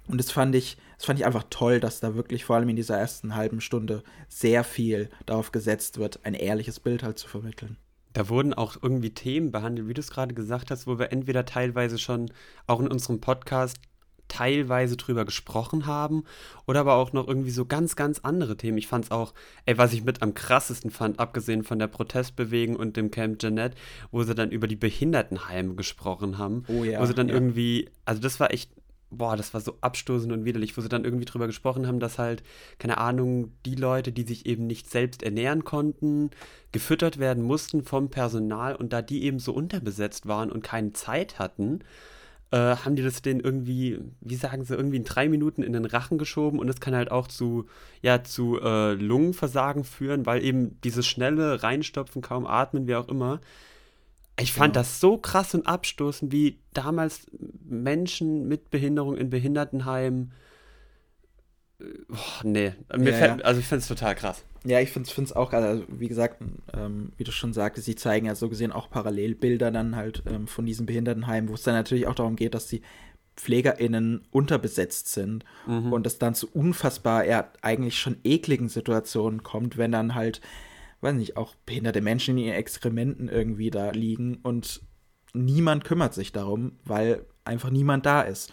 und 0.08 0.18
das 0.18 0.32
fand 0.32 0.54
ich, 0.54 0.76
das 0.96 1.06
fand 1.06 1.18
ich 1.20 1.26
einfach 1.26 1.44
toll, 1.48 1.78
dass 1.78 2.00
da 2.00 2.14
wirklich 2.14 2.44
vor 2.44 2.56
allem 2.56 2.68
in 2.68 2.76
dieser 2.76 2.98
ersten 2.98 3.36
halben 3.36 3.60
Stunde 3.60 4.02
sehr 4.28 4.64
viel 4.64 5.10
darauf 5.26 5.52
gesetzt 5.52 5.98
wird, 5.98 6.20
ein 6.24 6.34
ehrliches 6.34 6.80
Bild 6.80 7.02
halt 7.02 7.18
zu 7.18 7.28
vermitteln. 7.28 7.76
Da 8.12 8.28
wurden 8.28 8.52
auch 8.52 8.76
irgendwie 8.82 9.14
Themen 9.14 9.52
behandelt, 9.52 9.88
wie 9.88 9.94
du 9.94 10.00
es 10.00 10.10
gerade 10.10 10.34
gesagt 10.34 10.70
hast, 10.70 10.86
wo 10.86 10.98
wir 10.98 11.12
entweder 11.12 11.46
teilweise 11.46 11.98
schon 11.98 12.30
auch 12.66 12.80
in 12.80 12.88
unserem 12.88 13.20
Podcast 13.20 13.78
teilweise 14.32 14.96
drüber 14.96 15.26
gesprochen 15.26 15.84
haben 15.84 16.24
oder 16.66 16.80
aber 16.80 16.94
auch 16.94 17.12
noch 17.12 17.28
irgendwie 17.28 17.50
so 17.50 17.66
ganz, 17.66 17.96
ganz 17.96 18.20
andere 18.20 18.56
Themen. 18.56 18.78
Ich 18.78 18.86
fand 18.86 19.04
es 19.04 19.10
auch, 19.10 19.34
ey, 19.66 19.76
was 19.76 19.92
ich 19.92 20.04
mit 20.04 20.22
am 20.22 20.32
krassesten 20.32 20.90
fand, 20.90 21.20
abgesehen 21.20 21.64
von 21.64 21.78
der 21.78 21.88
Protestbewegung 21.88 22.76
und 22.76 22.96
dem 22.96 23.10
Camp 23.10 23.40
Jeanette, 23.40 23.76
wo 24.10 24.22
sie 24.22 24.34
dann 24.34 24.50
über 24.50 24.68
die 24.68 24.76
Behindertenheime 24.76 25.74
gesprochen 25.74 26.38
haben. 26.38 26.64
Oh 26.68 26.82
ja. 26.82 26.98
Wo 27.00 27.04
sie 27.04 27.14
dann 27.14 27.28
ja. 27.28 27.34
irgendwie, 27.34 27.90
also 28.06 28.22
das 28.22 28.40
war 28.40 28.52
echt, 28.54 28.70
boah, 29.10 29.36
das 29.36 29.52
war 29.52 29.60
so 29.60 29.76
abstoßend 29.82 30.32
und 30.32 30.46
widerlich, 30.46 30.78
wo 30.78 30.80
sie 30.80 30.88
dann 30.88 31.04
irgendwie 31.04 31.26
drüber 31.26 31.46
gesprochen 31.46 31.86
haben, 31.86 32.00
dass 32.00 32.18
halt, 32.18 32.42
keine 32.78 32.96
Ahnung, 32.96 33.52
die 33.66 33.74
Leute, 33.74 34.12
die 34.12 34.22
sich 34.22 34.46
eben 34.46 34.66
nicht 34.66 34.90
selbst 34.90 35.22
ernähren 35.22 35.64
konnten, 35.64 36.30
gefüttert 36.72 37.18
werden 37.18 37.42
mussten 37.42 37.84
vom 37.84 38.08
Personal 38.08 38.74
und 38.74 38.94
da 38.94 39.02
die 39.02 39.24
eben 39.24 39.38
so 39.38 39.52
unterbesetzt 39.52 40.26
waren 40.26 40.50
und 40.50 40.64
keine 40.64 40.94
Zeit 40.94 41.38
hatten, 41.38 41.80
äh, 42.52 42.76
haben 42.76 42.96
die 42.96 43.02
das 43.02 43.22
denen 43.22 43.40
irgendwie, 43.40 43.98
wie 44.20 44.36
sagen 44.36 44.64
sie, 44.64 44.74
irgendwie 44.74 44.98
in 44.98 45.04
drei 45.04 45.28
Minuten 45.28 45.62
in 45.62 45.72
den 45.72 45.86
Rachen 45.86 46.18
geschoben 46.18 46.58
und 46.58 46.66
das 46.66 46.80
kann 46.80 46.94
halt 46.94 47.10
auch 47.10 47.26
zu, 47.26 47.66
ja, 48.02 48.22
zu 48.22 48.60
äh, 48.60 48.92
Lungenversagen 48.92 49.84
führen, 49.84 50.26
weil 50.26 50.44
eben 50.44 50.78
dieses 50.82 51.06
schnelle 51.06 51.62
Reinstopfen, 51.62 52.20
kaum 52.20 52.46
atmen, 52.46 52.86
wie 52.86 52.94
auch 52.94 53.08
immer. 53.08 53.40
Ich 54.38 54.52
fand 54.52 54.74
genau. 54.74 54.82
das 54.82 55.00
so 55.00 55.16
krass 55.16 55.54
und 55.54 55.66
abstoßend, 55.66 56.30
wie 56.30 56.58
damals 56.74 57.26
Menschen 57.64 58.48
mit 58.48 58.70
Behinderung 58.70 59.16
in 59.16 59.30
Behindertenheimen. 59.30 60.32
Oh, 62.10 62.16
nee, 62.44 62.72
mir 62.96 63.10
ja, 63.10 63.16
fällt, 63.16 63.40
ja. 63.40 63.44
also 63.44 63.60
ich 63.60 63.66
finde 63.66 63.82
es 63.82 63.88
total 63.88 64.14
krass. 64.14 64.44
Ja, 64.64 64.80
ich 64.80 64.90
finde 64.90 65.10
es 65.10 65.32
auch, 65.32 65.52
also 65.52 65.84
wie 65.88 66.08
gesagt, 66.08 66.42
ähm, 66.72 67.12
wie 67.16 67.24
du 67.24 67.32
schon 67.32 67.52
sagtest, 67.52 67.86
sie 67.86 67.96
zeigen 67.96 68.26
ja 68.26 68.34
so 68.34 68.48
gesehen 68.48 68.70
auch 68.70 68.90
Parallelbilder 68.90 69.72
dann 69.72 69.96
halt 69.96 70.22
ähm, 70.26 70.46
von 70.46 70.66
diesen 70.66 70.86
Behindertenheimen, 70.86 71.50
wo 71.50 71.54
es 71.54 71.62
dann 71.62 71.74
natürlich 71.74 72.06
auch 72.06 72.14
darum 72.14 72.36
geht, 72.36 72.54
dass 72.54 72.68
die 72.68 72.82
PflegerInnen 73.36 74.26
unterbesetzt 74.30 75.08
sind 75.08 75.44
mhm. 75.66 75.92
und 75.92 76.06
es 76.06 76.18
dann 76.18 76.34
zu 76.34 76.48
unfassbar, 76.52 77.24
ja, 77.24 77.50
eigentlich 77.60 77.98
schon 77.98 78.18
ekligen 78.24 78.68
Situationen 78.68 79.42
kommt, 79.42 79.78
wenn 79.78 79.90
dann 79.90 80.14
halt, 80.14 80.40
weiß 81.00 81.14
nicht, 81.14 81.36
auch 81.36 81.54
behinderte 81.66 82.00
Menschen 82.00 82.38
in 82.38 82.44
ihren 82.44 82.56
Exkrementen 82.56 83.28
irgendwie 83.28 83.70
da 83.70 83.90
liegen 83.90 84.36
und 84.42 84.82
niemand 85.32 85.84
kümmert 85.84 86.14
sich 86.14 86.30
darum, 86.30 86.72
weil 86.84 87.24
einfach 87.44 87.70
niemand 87.70 88.06
da 88.06 88.22
ist. 88.22 88.52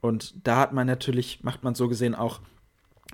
Und 0.00 0.46
da 0.46 0.56
hat 0.56 0.72
man 0.72 0.86
natürlich, 0.86 1.44
macht 1.44 1.62
man 1.62 1.74
so 1.74 1.88
gesehen 1.88 2.14
auch 2.14 2.40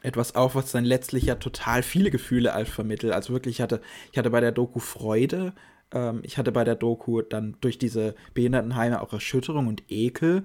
etwas 0.02 0.34
auf, 0.34 0.54
was 0.54 0.72
dann 0.72 0.84
letztlich 0.84 1.24
ja 1.24 1.34
total 1.34 1.82
viele 1.82 2.10
Gefühle 2.10 2.52
als 2.52 2.70
vermittelt. 2.70 3.12
Also 3.12 3.32
wirklich, 3.32 3.56
ich 3.56 3.60
hatte, 3.60 3.80
ich 4.12 4.18
hatte 4.18 4.30
bei 4.30 4.40
der 4.40 4.52
Doku 4.52 4.78
Freude, 4.78 5.52
ähm, 5.92 6.20
ich 6.22 6.38
hatte 6.38 6.52
bei 6.52 6.64
der 6.64 6.76
Doku 6.76 7.22
dann 7.22 7.56
durch 7.60 7.78
diese 7.78 8.14
Behindertenheime 8.34 9.00
auch 9.02 9.12
Erschütterung 9.12 9.66
und 9.66 9.82
Ekel. 9.88 10.44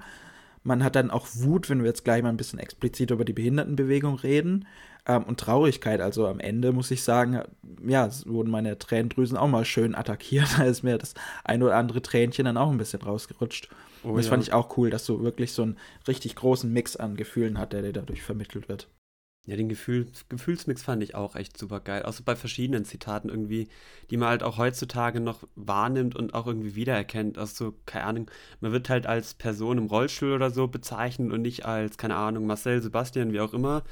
man 0.64 0.84
hat 0.84 0.96
dann 0.96 1.12
auch 1.12 1.28
Wut, 1.34 1.70
wenn 1.70 1.80
wir 1.80 1.88
jetzt 1.88 2.04
gleich 2.04 2.24
mal 2.24 2.30
ein 2.30 2.38
bisschen 2.38 2.60
explizit 2.60 3.12
über 3.12 3.26
die 3.26 3.34
Behindertenbewegung 3.34 4.16
reden. 4.16 4.66
Ähm, 5.08 5.24
und 5.24 5.40
Traurigkeit. 5.40 6.02
Also 6.02 6.28
am 6.28 6.40
Ende 6.40 6.72
muss 6.72 6.90
ich 6.92 7.04
sagen, 7.04 7.42
ja, 7.86 8.10
wurden 8.26 8.50
meine 8.50 8.80
Tränendrüsen 8.80 9.38
auch 9.38 9.48
mal 9.48 9.66
schön 9.66 9.96
attackiert. 9.96 10.48
Da 10.58 10.64
ist 10.64 10.84
mir 10.84 10.98
das 10.98 11.14
ein 11.44 11.62
oder 11.62 11.76
andere 11.76 12.02
Tränchen 12.02 12.46
dann 12.46 12.58
auch 12.58 12.72
ein 12.72 12.78
bisschen 12.78 13.02
rausgerutscht. 13.02 13.70
Oh, 14.04 14.10
und 14.10 14.18
das 14.18 14.26
ja. 14.26 14.32
fand 14.32 14.44
ich 14.44 14.54
auch 14.54 14.76
cool, 14.78 14.90
dass 14.90 15.06
so 15.06 15.24
wirklich 15.24 15.52
so 15.52 15.62
einen 15.62 15.78
richtig 16.08 16.36
großen 16.36 16.72
Mix 16.72 16.96
an 16.96 17.16
Gefühlen 17.16 17.60
hat, 17.60 17.74
der 17.74 17.84
dir 17.84 17.94
dadurch 17.94 18.24
vermittelt 18.24 18.68
wird. 18.68 18.88
Ja, 19.48 19.56
den 19.56 19.70
Gefühl, 19.70 20.08
Gefühlsmix 20.28 20.82
fand 20.82 21.04
ich 21.04 21.14
auch 21.14 21.36
echt 21.36 21.58
super 21.58 21.80
geil. 21.80 22.04
Auch 22.04 22.14
so 22.14 22.24
bei 22.24 22.36
verschiedenen 22.36 22.84
Zitaten 22.84 23.30
irgendwie, 23.30 23.68
die 24.10 24.18
man 24.18 24.30
halt 24.30 24.42
auch 24.42 24.58
heutzutage 24.58 25.20
noch 25.20 25.48
wahrnimmt 25.56 26.16
und 26.16 26.34
auch 26.34 26.48
irgendwie 26.48 26.76
wiedererkennt. 26.76 27.38
Also, 27.38 27.76
keine 27.86 28.06
Ahnung, 28.06 28.32
man 28.60 28.72
wird 28.72 28.90
halt 28.90 29.06
als 29.06 29.36
Person 29.36 29.78
im 29.78 29.86
Rollstuhl 29.86 30.34
oder 30.34 30.50
so 30.50 30.68
bezeichnet 30.68 31.32
und 31.32 31.44
nicht 31.44 31.66
als, 31.66 31.98
keine 31.98 32.16
Ahnung, 32.16 32.48
Marcel, 32.48 32.82
Sebastian, 32.82 33.34
wie 33.34 33.40
auch 33.40 33.54
immer. 33.54 33.84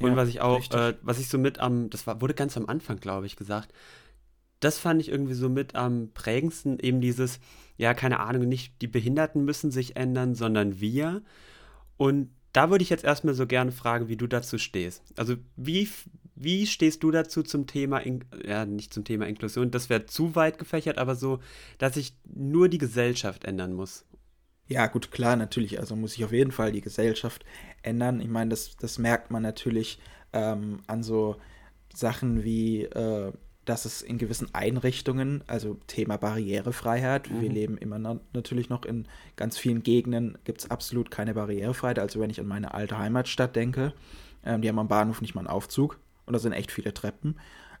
Und 0.00 0.10
ja, 0.10 0.16
was 0.16 0.28
ich 0.28 0.40
auch, 0.42 0.70
äh, 0.72 0.94
was 1.02 1.18
ich 1.18 1.28
so 1.28 1.38
mit 1.38 1.60
am, 1.60 1.88
das 1.88 2.06
war, 2.06 2.20
wurde 2.20 2.34
ganz 2.34 2.56
am 2.56 2.66
Anfang, 2.66 2.98
glaube 3.00 3.26
ich, 3.26 3.36
gesagt, 3.36 3.72
das 4.60 4.78
fand 4.78 5.00
ich 5.00 5.08
irgendwie 5.08 5.34
so 5.34 5.48
mit 5.48 5.74
am 5.74 6.10
prägendsten, 6.12 6.78
eben 6.78 7.00
dieses, 7.00 7.40
ja, 7.78 7.94
keine 7.94 8.20
Ahnung, 8.20 8.46
nicht 8.48 8.82
die 8.82 8.86
Behinderten 8.86 9.44
müssen 9.44 9.70
sich 9.70 9.96
ändern, 9.96 10.34
sondern 10.34 10.80
wir. 10.80 11.22
Und 11.96 12.30
da 12.52 12.70
würde 12.70 12.82
ich 12.82 12.90
jetzt 12.90 13.04
erstmal 13.04 13.34
so 13.34 13.46
gerne 13.46 13.72
fragen, 13.72 14.08
wie 14.08 14.16
du 14.16 14.26
dazu 14.26 14.58
stehst. 14.58 15.02
Also, 15.16 15.36
wie, 15.56 15.88
wie 16.34 16.66
stehst 16.66 17.02
du 17.02 17.10
dazu 17.10 17.42
zum 17.42 17.66
Thema, 17.66 17.98
In 17.98 18.24
ja, 18.44 18.64
nicht 18.66 18.92
zum 18.92 19.04
Thema 19.04 19.26
Inklusion, 19.26 19.70
das 19.70 19.88
wäre 19.88 20.06
zu 20.06 20.34
weit 20.34 20.58
gefächert, 20.58 20.98
aber 20.98 21.14
so, 21.14 21.40
dass 21.78 21.94
sich 21.94 22.14
nur 22.24 22.68
die 22.68 22.78
Gesellschaft 22.78 23.44
ändern 23.44 23.72
muss. 23.72 24.04
Ja, 24.66 24.86
gut, 24.86 25.10
klar, 25.10 25.34
natürlich. 25.34 25.80
Also 25.80 25.96
muss 25.96 26.12
sich 26.12 26.24
auf 26.24 26.32
jeden 26.32 26.52
Fall 26.52 26.70
die 26.70 26.80
Gesellschaft 26.80 27.44
ändern. 27.82 28.20
Ich 28.20 28.28
meine, 28.28 28.50
das, 28.50 28.76
das 28.76 28.98
merkt 28.98 29.30
man 29.32 29.42
natürlich 29.42 29.98
ähm, 30.32 30.80
an 30.86 31.02
so 31.02 31.36
Sachen 31.92 32.44
wie, 32.44 32.84
äh, 32.84 33.32
dass 33.70 33.84
es 33.84 34.02
in 34.02 34.18
gewissen 34.18 34.48
Einrichtungen, 34.52 35.44
also 35.46 35.78
Thema 35.86 36.16
Barrierefreiheit, 36.16 37.30
mhm. 37.30 37.40
wir 37.40 37.48
leben 37.50 37.78
immer 37.78 37.98
noch, 37.98 38.20
natürlich 38.32 38.68
noch 38.68 38.84
in 38.84 39.06
ganz 39.36 39.56
vielen 39.56 39.82
Gegenden, 39.82 40.36
gibt 40.44 40.60
es 40.60 40.70
absolut 40.70 41.10
keine 41.10 41.34
Barrierefreiheit. 41.34 41.98
Also 41.98 42.20
wenn 42.20 42.30
ich 42.30 42.40
an 42.40 42.48
meine 42.48 42.74
alte 42.74 42.98
Heimatstadt 42.98 43.54
denke, 43.54 43.94
ähm, 44.44 44.60
die 44.60 44.68
haben 44.68 44.78
am 44.78 44.88
Bahnhof 44.88 45.20
nicht 45.20 45.34
mal 45.34 45.42
einen 45.42 45.48
Aufzug 45.48 45.98
und 46.26 46.32
da 46.32 46.38
sind 46.38 46.52
echt 46.52 46.72
viele 46.72 46.92
Treppen. 46.92 47.36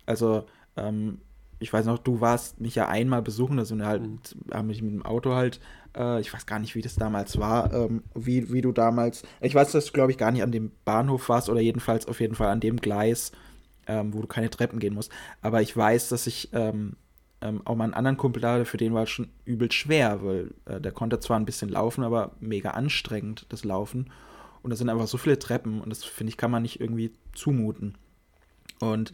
Also 0.06 0.46
ähm, 0.76 1.18
ich 1.58 1.72
weiß 1.72 1.84
noch, 1.86 1.98
du 1.98 2.20
warst 2.20 2.60
mich 2.60 2.76
ja 2.76 2.88
einmal 2.88 3.20
besuchen, 3.20 3.56
da 3.56 3.64
sind 3.64 3.78
wir 3.78 3.86
halt, 3.86 4.02
mhm. 4.02 4.54
haben 4.54 4.68
mich 4.68 4.80
mit 4.80 4.92
dem 4.92 5.04
Auto 5.04 5.34
halt 5.34 5.60
äh, 5.96 6.20
ich 6.20 6.32
weiß 6.32 6.46
gar 6.46 6.58
nicht, 6.58 6.74
wie 6.74 6.82
das 6.82 6.96
damals 6.96 7.38
war, 7.38 7.72
ähm, 7.72 8.02
wie, 8.14 8.52
wie 8.52 8.60
du 8.60 8.72
damals, 8.72 9.22
ich 9.40 9.54
weiß, 9.54 9.72
dass 9.72 9.86
du, 9.86 9.92
glaube 9.92 10.12
ich, 10.12 10.18
gar 10.18 10.30
nicht 10.30 10.42
an 10.42 10.52
dem 10.52 10.70
Bahnhof 10.84 11.28
warst 11.28 11.48
oder 11.48 11.60
jedenfalls 11.60 12.06
auf 12.06 12.20
jeden 12.20 12.34
Fall 12.34 12.48
an 12.48 12.60
dem 12.60 12.76
Gleis, 12.76 13.32
ähm, 13.90 14.14
wo 14.14 14.20
du 14.20 14.28
keine 14.28 14.50
Treppen 14.50 14.78
gehen 14.78 14.94
musst. 14.94 15.10
Aber 15.42 15.60
ich 15.60 15.76
weiß, 15.76 16.10
dass 16.10 16.26
ich 16.28 16.50
ähm, 16.52 16.96
ähm 17.42 17.60
auch 17.64 17.74
mal 17.74 17.84
einen 17.84 17.94
anderen 17.94 18.16
Kumpel 18.16 18.42
hatte, 18.44 18.64
für 18.64 18.76
den 18.76 18.94
war 18.94 19.02
es 19.02 19.10
schon 19.10 19.28
übel 19.44 19.70
schwer, 19.72 20.22
weil 20.22 20.54
äh, 20.66 20.80
der 20.80 20.92
konnte 20.92 21.18
zwar 21.18 21.38
ein 21.38 21.44
bisschen 21.44 21.68
laufen, 21.68 22.04
aber 22.04 22.32
mega 22.38 22.70
anstrengend, 22.70 23.46
das 23.48 23.64
Laufen. 23.64 24.10
Und 24.62 24.70
da 24.70 24.76
sind 24.76 24.88
einfach 24.88 25.08
so 25.08 25.18
viele 25.18 25.38
Treppen 25.38 25.80
und 25.80 25.90
das, 25.90 26.04
finde 26.04 26.30
ich, 26.30 26.36
kann 26.36 26.50
man 26.50 26.62
nicht 26.62 26.80
irgendwie 26.80 27.12
zumuten. 27.34 27.96
Und 28.78 29.12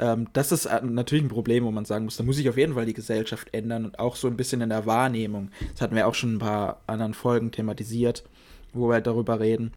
ähm, 0.00 0.28
das 0.32 0.50
ist 0.50 0.66
äh, 0.66 0.80
natürlich 0.82 1.24
ein 1.24 1.28
Problem, 1.28 1.64
wo 1.64 1.70
man 1.70 1.84
sagen 1.84 2.04
muss, 2.04 2.16
da 2.16 2.24
muss 2.24 2.36
sich 2.36 2.48
auf 2.48 2.56
jeden 2.56 2.74
Fall 2.74 2.86
die 2.86 2.94
Gesellschaft 2.94 3.52
ändern 3.52 3.84
und 3.84 3.98
auch 3.98 4.16
so 4.16 4.26
ein 4.26 4.36
bisschen 4.36 4.60
in 4.60 4.70
der 4.70 4.86
Wahrnehmung. 4.86 5.50
Das 5.72 5.82
hatten 5.82 5.94
wir 5.94 6.08
auch 6.08 6.14
schon 6.14 6.36
ein 6.36 6.38
paar 6.40 6.82
anderen 6.86 7.14
Folgen 7.14 7.52
thematisiert, 7.52 8.24
wo 8.72 8.88
wir 8.88 8.94
halt 8.94 9.06
darüber 9.06 9.38
reden, 9.38 9.72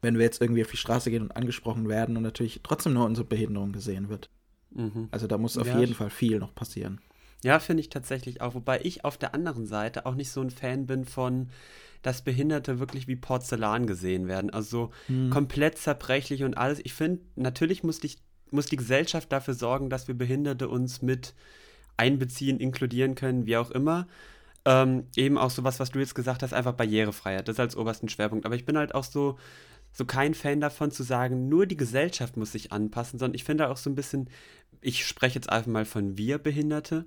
wenn 0.00 0.16
wir 0.16 0.24
jetzt 0.24 0.40
irgendwie 0.40 0.62
auf 0.62 0.70
die 0.70 0.76
Straße 0.76 1.10
gehen 1.10 1.22
und 1.22 1.36
angesprochen 1.36 1.88
werden 1.88 2.16
und 2.16 2.22
natürlich 2.22 2.60
trotzdem 2.62 2.94
nur 2.94 3.04
unsere 3.04 3.26
Behinderung 3.26 3.72
gesehen 3.72 4.08
wird. 4.08 4.30
Mhm. 4.70 5.08
Also 5.10 5.26
da 5.26 5.38
muss 5.38 5.58
auf 5.58 5.66
ja, 5.66 5.78
jeden 5.78 5.94
Fall 5.94 6.10
viel 6.10 6.38
noch 6.38 6.54
passieren. 6.54 7.00
Ja, 7.44 7.58
finde 7.60 7.80
ich 7.80 7.88
tatsächlich 7.88 8.40
auch. 8.40 8.54
Wobei 8.54 8.80
ich 8.82 9.04
auf 9.04 9.16
der 9.16 9.34
anderen 9.34 9.66
Seite 9.66 10.06
auch 10.06 10.14
nicht 10.14 10.30
so 10.30 10.40
ein 10.40 10.50
Fan 10.50 10.86
bin 10.86 11.04
von, 11.04 11.50
dass 12.02 12.22
Behinderte 12.22 12.80
wirklich 12.80 13.06
wie 13.06 13.16
Porzellan 13.16 13.86
gesehen 13.86 14.28
werden. 14.28 14.50
Also 14.50 14.90
hm. 15.06 15.30
komplett 15.30 15.78
zerbrechlich 15.78 16.44
und 16.44 16.56
alles. 16.56 16.80
Ich 16.82 16.94
finde, 16.94 17.22
natürlich 17.36 17.82
muss 17.82 18.00
dich 18.00 18.18
muss 18.50 18.66
die 18.66 18.76
Gesellschaft 18.76 19.30
dafür 19.30 19.54
sorgen, 19.54 19.90
dass 19.90 20.08
wir 20.08 20.14
Behinderte 20.14 20.68
uns 20.68 21.02
mit 21.02 21.34
einbeziehen, 21.98 22.60
inkludieren 22.60 23.14
können, 23.14 23.46
wie 23.46 23.56
auch 23.56 23.70
immer. 23.70 24.06
Ähm, 24.64 25.04
eben 25.16 25.38
auch 25.38 25.50
sowas, 25.50 25.80
was 25.80 25.90
du 25.90 25.98
jetzt 25.98 26.14
gesagt 26.14 26.42
hast, 26.42 26.52
einfach 26.52 26.72
Barrierefreiheit, 26.72 27.48
das 27.48 27.60
als 27.60 27.76
obersten 27.76 28.08
Schwerpunkt. 28.08 28.46
Aber 28.46 28.54
ich 28.54 28.64
bin 28.64 28.76
halt 28.76 28.94
auch 28.94 29.04
so, 29.04 29.38
so 29.92 30.04
kein 30.04 30.34
Fan 30.34 30.60
davon 30.60 30.90
zu 30.90 31.02
sagen, 31.02 31.48
nur 31.48 31.66
die 31.66 31.76
Gesellschaft 31.76 32.36
muss 32.36 32.52
sich 32.52 32.72
anpassen, 32.72 33.18
sondern 33.18 33.34
ich 33.34 33.44
finde 33.44 33.68
auch 33.68 33.76
so 33.76 33.90
ein 33.90 33.94
bisschen, 33.94 34.28
ich 34.80 35.06
spreche 35.06 35.36
jetzt 35.36 35.50
einfach 35.50 35.70
mal 35.70 35.84
von 35.84 36.16
wir 36.16 36.38
Behinderte, 36.38 37.06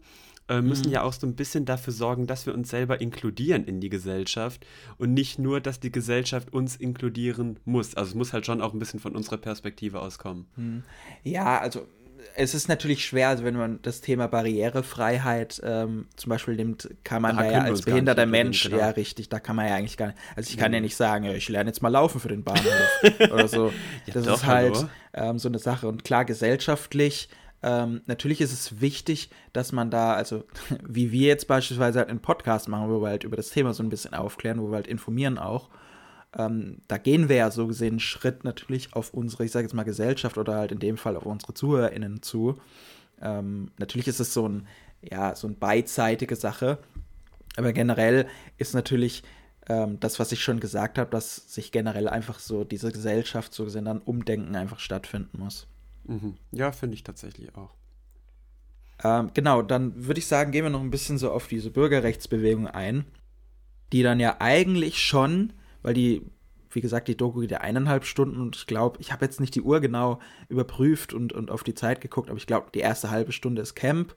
äh, 0.49 0.61
müssen 0.61 0.87
mhm. 0.87 0.93
ja 0.93 1.03
auch 1.03 1.13
so 1.13 1.25
ein 1.25 1.35
bisschen 1.35 1.65
dafür 1.65 1.93
sorgen, 1.93 2.27
dass 2.27 2.45
wir 2.45 2.53
uns 2.53 2.69
selber 2.69 2.99
inkludieren 2.99 3.63
in 3.63 3.79
die 3.79 3.89
Gesellschaft 3.89 4.65
und 4.97 5.13
nicht 5.13 5.39
nur, 5.39 5.61
dass 5.61 5.79
die 5.79 5.91
Gesellschaft 5.91 6.51
uns 6.51 6.75
inkludieren 6.75 7.59
muss. 7.63 7.95
Also 7.95 8.09
es 8.09 8.15
muss 8.15 8.33
halt 8.33 8.45
schon 8.45 8.61
auch 8.61 8.73
ein 8.73 8.79
bisschen 8.79 8.99
von 8.99 9.15
unserer 9.15 9.37
Perspektive 9.37 10.01
auskommen. 10.01 10.47
Mhm. 10.57 10.83
Ja, 11.23 11.59
also 11.59 11.87
es 12.35 12.53
ist 12.53 12.67
natürlich 12.67 13.05
schwer, 13.05 13.29
also 13.29 13.43
wenn 13.43 13.55
man 13.55 13.81
das 13.81 14.01
Thema 14.01 14.27
Barrierefreiheit 14.27 15.61
ähm, 15.63 16.07
zum 16.15 16.29
Beispiel 16.29 16.55
nimmt, 16.55 16.89
kann 17.03 17.21
man 17.21 17.37
da, 17.37 17.51
ja 17.51 17.61
als 17.61 17.81
behinderter 17.81 18.25
Mensch, 18.25 18.63
genau. 18.63 18.77
ja 18.77 18.89
richtig, 18.89 19.29
da 19.29 19.39
kann 19.39 19.55
man 19.55 19.67
ja 19.67 19.75
eigentlich 19.75 19.97
gar 19.97 20.07
nicht, 20.07 20.17
also 20.35 20.49
ich 20.49 20.57
kann 20.57 20.71
ja, 20.71 20.77
ja 20.77 20.81
nicht 20.81 20.95
sagen, 20.95 21.25
ich 21.25 21.49
lerne 21.49 21.69
jetzt 21.69 21.81
mal 21.81 21.89
laufen 21.89 22.19
für 22.19 22.29
den 22.29 22.43
Bahnhof 22.43 22.63
oder 23.31 23.47
so. 23.47 23.67
ja, 24.05 24.13
das 24.13 24.25
doch, 24.25 24.35
ist 24.37 24.45
halt 24.45 24.87
ähm, 25.13 25.39
so 25.39 25.49
eine 25.49 25.59
Sache 25.59 25.87
und 25.87 26.03
klar 26.03 26.25
gesellschaftlich 26.25 27.29
ähm, 27.63 28.01
natürlich 28.07 28.41
ist 28.41 28.53
es 28.53 28.81
wichtig, 28.81 29.29
dass 29.53 29.71
man 29.71 29.91
da, 29.91 30.13
also 30.13 30.43
wie 30.87 31.11
wir 31.11 31.27
jetzt 31.27 31.47
beispielsweise 31.47 31.99
halt 31.99 32.09
einen 32.09 32.21
Podcast 32.21 32.67
machen, 32.67 32.89
wo 32.89 33.01
wir 33.01 33.09
halt 33.09 33.23
über 33.23 33.35
das 33.35 33.49
Thema 33.49 33.73
so 33.73 33.83
ein 33.83 33.89
bisschen 33.89 34.13
aufklären, 34.13 34.61
wo 34.61 34.69
wir 34.69 34.75
halt 34.75 34.87
informieren 34.87 35.37
auch. 35.37 35.69
Ähm, 36.37 36.81
da 36.87 36.97
gehen 36.97 37.29
wir 37.29 37.35
ja 37.35 37.51
so 37.51 37.67
gesehen 37.67 37.93
einen 37.93 37.99
Schritt 37.99 38.43
natürlich 38.43 38.93
auf 38.93 39.13
unsere, 39.13 39.45
ich 39.45 39.51
sage 39.51 39.65
jetzt 39.65 39.73
mal 39.73 39.83
Gesellschaft 39.83 40.37
oder 40.37 40.55
halt 40.55 40.71
in 40.71 40.79
dem 40.79 40.97
Fall 40.97 41.15
auf 41.17 41.25
unsere 41.25 41.53
ZuhörerInnen 41.53 42.21
zu. 42.21 42.59
Ähm, 43.21 43.71
natürlich 43.77 44.07
ist 44.07 44.19
es 44.19 44.33
so 44.33 44.47
ein, 44.47 44.67
ja, 45.01 45.35
so 45.35 45.47
eine 45.47 45.55
beidseitige 45.57 46.35
Sache. 46.35 46.79
Aber 47.57 47.73
generell 47.73 48.27
ist 48.57 48.73
natürlich 48.73 49.23
ähm, 49.67 49.99
das, 49.99 50.19
was 50.19 50.31
ich 50.31 50.41
schon 50.43 50.59
gesagt 50.59 50.97
habe, 50.97 51.09
dass 51.09 51.53
sich 51.53 51.71
generell 51.71 52.07
einfach 52.07 52.39
so 52.39 52.63
diese 52.63 52.91
Gesellschaft 52.91 53.53
so 53.53 53.65
gesehen 53.65 53.85
dann 53.85 53.99
Umdenken 53.99 54.55
einfach 54.55 54.79
stattfinden 54.79 55.39
muss. 55.39 55.67
Mhm. 56.05 56.35
Ja, 56.51 56.71
finde 56.71 56.95
ich 56.95 57.03
tatsächlich 57.03 57.55
auch. 57.55 57.71
Ähm, 59.03 59.31
genau, 59.33 59.61
dann 59.61 60.07
würde 60.07 60.19
ich 60.19 60.27
sagen, 60.27 60.51
gehen 60.51 60.63
wir 60.63 60.69
noch 60.69 60.81
ein 60.81 60.91
bisschen 60.91 61.17
so 61.17 61.31
auf 61.31 61.47
diese 61.47 61.71
Bürgerrechtsbewegung 61.71 62.67
ein, 62.67 63.05
die 63.91 64.03
dann 64.03 64.19
ja 64.19 64.37
eigentlich 64.39 64.99
schon, 64.99 65.53
weil 65.81 65.93
die, 65.93 66.21
wie 66.69 66.81
gesagt, 66.81 67.07
die 67.07 67.17
Doku 67.17 67.41
geht 67.41 67.51
ja 67.51 67.59
eineinhalb 67.59 68.05
Stunden 68.05 68.41
und 68.41 68.55
ich 68.55 68.67
glaube, 68.67 68.97
ich 68.99 69.11
habe 69.11 69.25
jetzt 69.25 69.39
nicht 69.39 69.55
die 69.55 69.61
Uhr 69.61 69.79
genau 69.79 70.19
überprüft 70.49 71.13
und, 71.13 71.33
und 71.33 71.51
auf 71.51 71.63
die 71.63 71.73
Zeit 71.73 72.01
geguckt, 72.01 72.29
aber 72.29 72.37
ich 72.37 72.47
glaube, 72.47 72.67
die 72.73 72.79
erste 72.79 73.09
halbe 73.09 73.31
Stunde 73.31 73.61
ist 73.61 73.75
Camp 73.75 74.15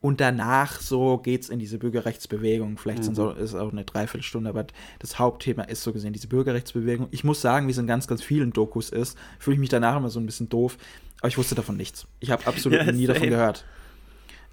und 0.00 0.20
danach 0.20 0.80
so 0.80 1.18
geht 1.18 1.42
es 1.42 1.50
in 1.50 1.58
diese 1.58 1.78
Bürgerrechtsbewegung. 1.78 2.78
Vielleicht 2.78 3.06
mhm. 3.06 3.14
so, 3.14 3.30
ist 3.30 3.50
es 3.50 3.54
auch 3.54 3.70
eine 3.70 3.84
Dreiviertelstunde, 3.84 4.48
aber 4.48 4.66
das 4.98 5.18
Hauptthema 5.18 5.64
ist 5.64 5.82
so 5.82 5.92
gesehen 5.92 6.14
diese 6.14 6.28
Bürgerrechtsbewegung. 6.28 7.08
Ich 7.10 7.22
muss 7.22 7.42
sagen, 7.42 7.66
wie 7.66 7.72
es 7.72 7.78
in 7.78 7.86
ganz, 7.86 8.06
ganz 8.06 8.22
vielen 8.22 8.52
Dokus 8.52 8.88
ist, 8.90 9.18
fühle 9.38 9.54
ich 9.54 9.60
mich 9.60 9.68
danach 9.68 9.96
immer 9.96 10.08
so 10.08 10.18
ein 10.18 10.26
bisschen 10.26 10.48
doof, 10.48 10.78
aber 11.20 11.28
ich 11.28 11.36
wusste 11.36 11.54
davon 11.54 11.76
nichts. 11.76 12.06
Ich 12.20 12.30
habe 12.30 12.46
absolut 12.46 12.80
ja, 12.80 12.92
nie 12.92 13.06
davon 13.06 13.28
gehört. 13.28 13.66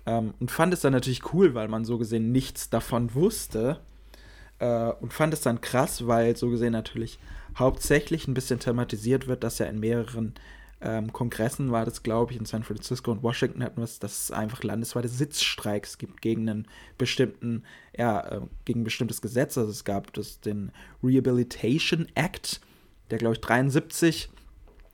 Ähm, 0.05 0.33
und 0.39 0.51
fand 0.51 0.73
es 0.73 0.81
dann 0.81 0.91
natürlich 0.93 1.33
cool, 1.33 1.53
weil 1.53 1.69
man 1.69 1.85
so 1.85 1.97
gesehen 1.97 2.31
nichts 2.33 2.69
davon 2.69 3.15
wusste. 3.15 3.79
Äh, 4.59 4.91
und 5.01 5.13
fand 5.13 5.33
es 5.33 5.41
dann 5.41 5.61
krass, 5.61 6.07
weil 6.07 6.35
so 6.35 6.49
gesehen 6.49 6.73
natürlich 6.73 7.19
hauptsächlich 7.57 8.27
ein 8.27 8.33
bisschen 8.33 8.59
thematisiert 8.59 9.27
wird, 9.27 9.43
dass 9.43 9.59
ja 9.59 9.65
in 9.65 9.79
mehreren 9.79 10.33
ähm, 10.79 11.11
Kongressen 11.11 11.71
war 11.71 11.85
das, 11.85 12.03
glaube 12.03 12.33
ich, 12.33 12.39
in 12.39 12.45
San 12.45 12.63
Francisco 12.63 13.11
und 13.11 13.23
Washington 13.23 13.63
hatten 13.63 13.77
wir 13.77 13.83
es, 13.83 13.97
dass 13.97 14.23
es 14.23 14.31
einfach 14.31 14.61
landesweite 14.63 15.07
Sitzstreiks 15.07 15.97
gibt 15.97 16.21
gegen 16.21 16.47
einen 16.47 16.67
bestimmten, 16.99 17.63
ja, 17.97 18.19
äh, 18.27 18.41
gegen 18.65 18.81
ein 18.81 18.83
bestimmtes 18.83 19.21
Gesetz. 19.21 19.57
Also 19.57 19.71
es 19.71 19.85
gab 19.85 20.13
das, 20.13 20.39
den 20.39 20.71
Rehabilitation 21.03 22.07
Act, 22.13 22.61
der, 23.09 23.17
glaube 23.17 23.35
ich, 23.35 23.41
73 23.41 24.29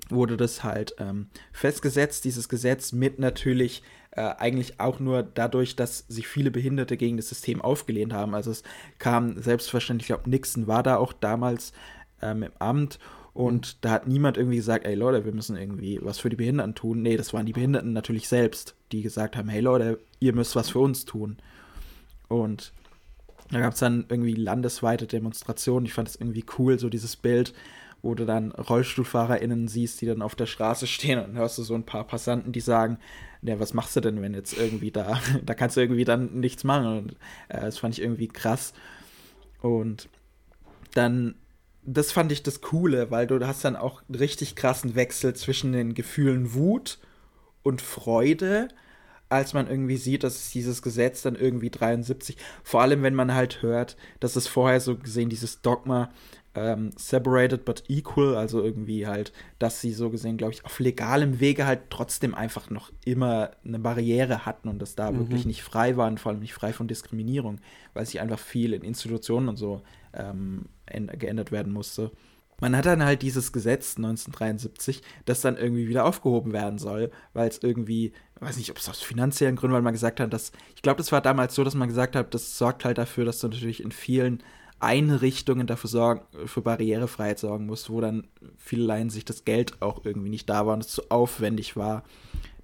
wurde 0.10 0.38
das 0.38 0.64
halt 0.64 0.96
ähm, 1.00 1.28
festgesetzt, 1.52 2.24
dieses 2.24 2.48
Gesetz 2.48 2.92
mit 2.92 3.20
natürlich 3.20 3.84
äh, 4.16 4.22
eigentlich 4.38 4.80
auch 4.80 5.00
nur 5.00 5.24
dadurch, 5.24 5.76
dass 5.76 6.00
sich 6.08 6.28
viele 6.28 6.52
Behinderte 6.52 6.98
gegen 6.98 7.18
das 7.18 7.30
System 7.30 7.62
aufgelehnt 7.62 8.14
haben. 8.14 8.36
Also 8.36 8.52
es 8.52 8.64
kam 9.00 9.42
selbstverständlich, 9.42 10.10
ich 10.10 10.16
glaube, 10.16 10.30
Nixon 10.30 10.68
war 10.68 10.84
da 10.84 10.98
auch 10.98 11.14
damals 11.14 11.74
ähm, 12.22 12.44
im 12.44 12.52
Amt 12.60 13.00
und 13.34 13.68
mhm. 13.68 13.78
da 13.82 13.90
hat 13.92 14.08
niemand 14.08 14.38
irgendwie 14.38 14.58
gesagt, 14.58 14.86
ey 14.86 14.94
Leute, 14.96 15.26
wir 15.26 15.34
müssen 15.34 15.58
irgendwie 15.58 16.00
was 16.02 16.20
für 16.20 16.30
die 16.30 16.36
Behinderten 16.36 16.76
tun. 16.76 17.02
Nee, 17.02 17.18
das 17.18 17.34
waren 17.34 17.46
die 17.48 17.54
Behinderten 17.54 17.94
natürlich 17.94 18.28
selbst, 18.28 18.76
die 18.92 19.02
gesagt 19.02 19.36
haben, 19.36 19.50
hey 19.50 19.62
Leute, 19.62 20.00
ihr 20.20 20.34
müsst 20.34 20.56
was 20.56 20.70
für 20.70 20.80
uns 20.80 21.06
tun. 21.06 21.38
Und 22.28 22.72
Da 23.52 23.60
gab 23.60 23.74
es 23.74 23.80
dann 23.80 24.06
irgendwie 24.10 24.34
landesweite 24.34 25.06
Demonstrationen. 25.06 25.86
Ich 25.86 25.94
fand 25.94 26.08
es 26.08 26.16
irgendwie 26.16 26.46
cool, 26.58 26.80
so 26.80 26.90
dieses 26.90 27.16
Bild, 27.16 27.54
wo 28.04 28.16
du 28.16 28.26
dann 28.26 28.52
RollstuhlfahrerInnen 28.52 29.70
siehst, 29.70 30.02
die 30.02 30.06
dann 30.06 30.22
auf 30.22 30.36
der 30.36 30.46
Straße 30.46 30.86
stehen 30.88 31.24
und 31.24 31.38
hörst 31.38 31.58
du 31.58 31.64
so 31.64 31.74
ein 31.74 31.86
paar 31.86 32.06
Passanten, 32.06 32.52
die 32.52 32.60
sagen, 32.60 33.00
ja, 33.42 33.60
was 33.60 33.74
machst 33.74 33.96
du 33.96 34.02
denn, 34.02 34.22
wenn 34.22 34.34
jetzt 34.34 34.58
irgendwie 34.58 34.92
da, 34.92 35.20
da 35.44 35.54
kannst 35.56 35.78
du 35.78 35.82
irgendwie 35.82 36.04
dann 36.04 36.40
nichts 36.40 36.66
machen. 36.66 36.86
Und 36.86 37.12
äh, 37.48 37.62
das 37.62 37.80
fand 37.80 37.98
ich 37.98 38.02
irgendwie 38.02 38.28
krass. 38.28 38.74
Und 39.62 40.10
dann, 40.94 41.36
das 41.86 42.12
fand 42.12 42.32
ich 42.34 42.44
das 42.44 42.60
Coole, 42.60 43.10
weil 43.10 43.26
du 43.26 43.46
hast 43.48 43.64
dann 43.64 43.78
auch 43.78 44.04
einen 44.08 44.20
richtig 44.20 44.56
krassen 44.56 44.96
Wechsel 44.96 45.34
zwischen 45.34 45.72
den 45.72 45.94
Gefühlen 45.94 46.54
Wut 46.54 47.00
und 47.64 47.82
Freude, 47.82 48.68
als 49.30 49.54
man 49.54 49.68
irgendwie 49.68 49.98
sieht, 49.98 50.24
dass 50.26 50.52
dieses 50.52 50.82
Gesetz 50.82 51.22
dann 51.22 51.36
irgendwie 51.36 51.70
73, 51.70 52.38
vor 52.64 52.82
allem 52.82 53.02
wenn 53.02 53.16
man 53.16 53.34
halt 53.34 53.62
hört, 53.62 53.96
dass 54.20 54.36
es 54.36 54.48
vorher 54.48 54.82
so 54.82 54.98
gesehen 54.98 55.30
dieses 55.30 55.62
Dogma 55.62 56.12
ähm, 56.56 56.92
separated 56.96 57.66
but 57.66 57.84
equal, 57.88 58.36
also 58.36 58.64
irgendwie 58.64 59.08
halt, 59.08 59.34
dass 59.60 59.82
sie 59.82 59.92
so 59.92 60.10
gesehen, 60.10 60.38
glaube 60.38 60.54
ich, 60.54 60.66
auf 60.66 60.80
legalem 60.80 61.40
Wege 61.40 61.66
halt 61.66 61.90
trotzdem 61.90 62.36
einfach 62.36 62.70
noch 62.70 62.92
immer 63.06 63.52
eine 63.66 63.80
Barriere 63.80 64.46
hatten 64.46 64.70
und 64.70 64.80
dass 64.80 64.96
da 64.96 65.12
mhm. 65.12 65.20
wirklich 65.20 65.46
nicht 65.46 65.64
frei 65.64 65.98
waren, 65.98 66.18
vor 66.18 66.32
allem 66.32 66.42
nicht 66.42 66.54
frei 66.54 66.74
von 66.74 66.88
Diskriminierung, 66.88 67.60
weil 67.94 68.06
sich 68.06 68.22
einfach 68.22 68.40
viel 68.40 68.74
in 68.74 68.84
Institutionen 68.84 69.50
und 69.50 69.58
so 69.58 69.82
ähm, 70.14 70.66
geändert 70.86 71.52
werden 71.52 71.74
musste. 71.74 72.12
Man 72.60 72.78
hat 72.78 72.86
dann 72.86 73.04
halt 73.04 73.24
dieses 73.24 73.52
Gesetz 73.52 73.98
1973, 73.98 75.02
das 75.26 75.42
dann 75.42 75.58
irgendwie 75.58 75.88
wieder 75.88 76.06
aufgehoben 76.06 76.54
werden 76.54 76.78
soll, 76.78 77.12
weil 77.34 77.50
es 77.50 77.62
irgendwie, 77.62 78.14
weiß 78.40 78.58
nicht, 78.58 78.70
ob 78.70 78.78
es 78.78 78.88
aus 78.88 79.02
finanziellen 79.02 79.56
Gründen, 79.56 79.74
weil 79.74 79.82
man 79.82 79.94
gesagt 79.94 80.20
hat, 80.20 80.32
dass, 80.32 80.52
ich 80.76 80.82
glaube, 80.84 80.98
das 80.98 81.12
war 81.12 81.20
damals 81.20 81.56
so, 81.56 81.64
dass 81.64 81.74
man 81.74 81.90
gesagt 81.90 82.16
hat, 82.16 82.34
das 82.34 82.58
sorgt 82.58 82.86
halt 82.86 83.00
dafür, 83.00 83.26
dass 83.26 83.40
du 83.40 83.48
natürlich 83.48 83.84
in 83.84 83.92
vielen 83.92 84.44
Einrichtungen 84.84 85.68
dafür 85.68 85.90
sorgen, 85.90 86.22
für 86.46 86.62
Barrierefreiheit 86.62 87.40
sorgen 87.40 87.66
musst, 87.66 87.90
wo 87.90 88.02
dann 88.02 88.28
vielerlei 88.58 89.08
sich 89.10 89.26
das 89.26 89.46
Geld 89.46 89.82
auch 89.82 90.06
irgendwie 90.06 90.30
nicht 90.30 90.50
da 90.50 90.66
war 90.66 90.74
und 90.74 90.86
es 90.86 90.90
zu 90.90 91.10
aufwendig 91.10 91.76
war, 91.76 92.04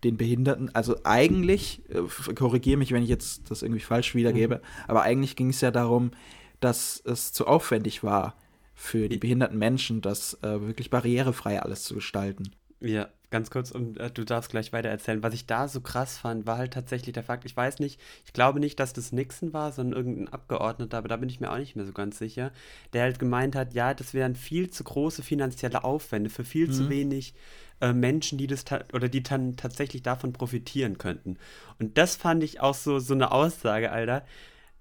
den 0.03 0.17
Behinderten. 0.17 0.73
Also 0.73 0.97
eigentlich, 1.03 1.81
äh, 1.89 2.33
korrigiere 2.33 2.77
mich, 2.77 2.91
wenn 2.91 3.03
ich 3.03 3.09
jetzt 3.09 3.49
das 3.51 3.61
irgendwie 3.61 3.81
falsch 3.81 4.15
wiedergebe, 4.15 4.55
mhm. 4.55 4.61
aber 4.87 5.01
eigentlich 5.03 5.35
ging 5.35 5.49
es 5.49 5.61
ja 5.61 5.71
darum, 5.71 6.11
dass 6.59 7.01
es 7.05 7.33
zu 7.33 7.47
aufwendig 7.47 8.03
war 8.03 8.35
für 8.75 9.09
die 9.09 9.17
behinderten 9.17 9.57
Menschen, 9.57 10.01
das 10.01 10.35
äh, 10.41 10.61
wirklich 10.61 10.89
barrierefrei 10.89 11.61
alles 11.61 11.83
zu 11.83 11.95
gestalten. 11.95 12.51
Ja, 12.79 13.09
ganz 13.29 13.49
kurz 13.49 13.71
und 13.71 13.97
äh, 13.97 14.09
du 14.09 14.25
darfst 14.25 14.49
gleich 14.49 14.73
weiter 14.73 14.89
erzählen. 14.89 15.23
Was 15.23 15.33
ich 15.33 15.45
da 15.45 15.67
so 15.67 15.81
krass 15.81 16.17
fand, 16.17 16.47
war 16.47 16.57
halt 16.57 16.73
tatsächlich 16.73 17.13
der 17.13 17.23
Fakt, 17.23 17.45
ich 17.45 17.55
weiß 17.55 17.79
nicht, 17.79 17.99
ich 18.25 18.33
glaube 18.33 18.59
nicht, 18.59 18.79
dass 18.79 18.93
das 18.93 19.11
Nixon 19.11 19.53
war, 19.53 19.71
sondern 19.71 19.97
irgendein 19.97 20.33
Abgeordneter, 20.33 20.97
aber 20.97 21.07
da 21.07 21.17
bin 21.17 21.29
ich 21.29 21.39
mir 21.39 21.51
auch 21.51 21.57
nicht 21.57 21.75
mehr 21.75 21.85
so 21.85 21.93
ganz 21.93 22.17
sicher, 22.17 22.51
der 22.93 23.03
halt 23.03 23.19
gemeint 23.19 23.55
hat, 23.55 23.73
ja, 23.73 23.93
das 23.93 24.13
wären 24.13 24.35
viel 24.35 24.69
zu 24.69 24.83
große 24.83 25.23
finanzielle 25.23 25.83
Aufwände 25.83 26.29
für 26.29 26.43
viel 26.43 26.67
mhm. 26.67 26.73
zu 26.73 26.89
wenig 26.89 27.33
äh, 27.81 27.93
Menschen, 27.93 28.37
die 28.37 28.47
das 28.47 28.65
oder 28.93 29.09
die 29.09 29.23
dann 29.23 29.55
tatsächlich 29.55 30.01
davon 30.01 30.33
profitieren 30.33 30.97
könnten. 30.97 31.37
Und 31.79 31.97
das 31.97 32.15
fand 32.15 32.43
ich 32.43 32.61
auch 32.61 32.75
so, 32.75 32.99
so 32.99 33.13
eine 33.13 33.31
Aussage, 33.31 33.91
Alter. 33.91 34.25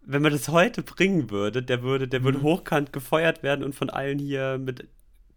Wenn 0.03 0.23
man 0.23 0.33
das 0.33 0.49
heute 0.49 0.83
bringen 0.83 1.31
würde, 1.31 1.63
der 1.63 1.83
würde, 1.83 2.09
der 2.09 2.25
würde 2.25 2.39
mhm. 2.39 2.43
hochkant 2.43 2.93
gefeuert 2.93 3.43
werden 3.43 3.63
und 3.63 3.75
von 3.75 3.91
allen 3.91 4.19
hier 4.19 4.59
mit 4.59 4.89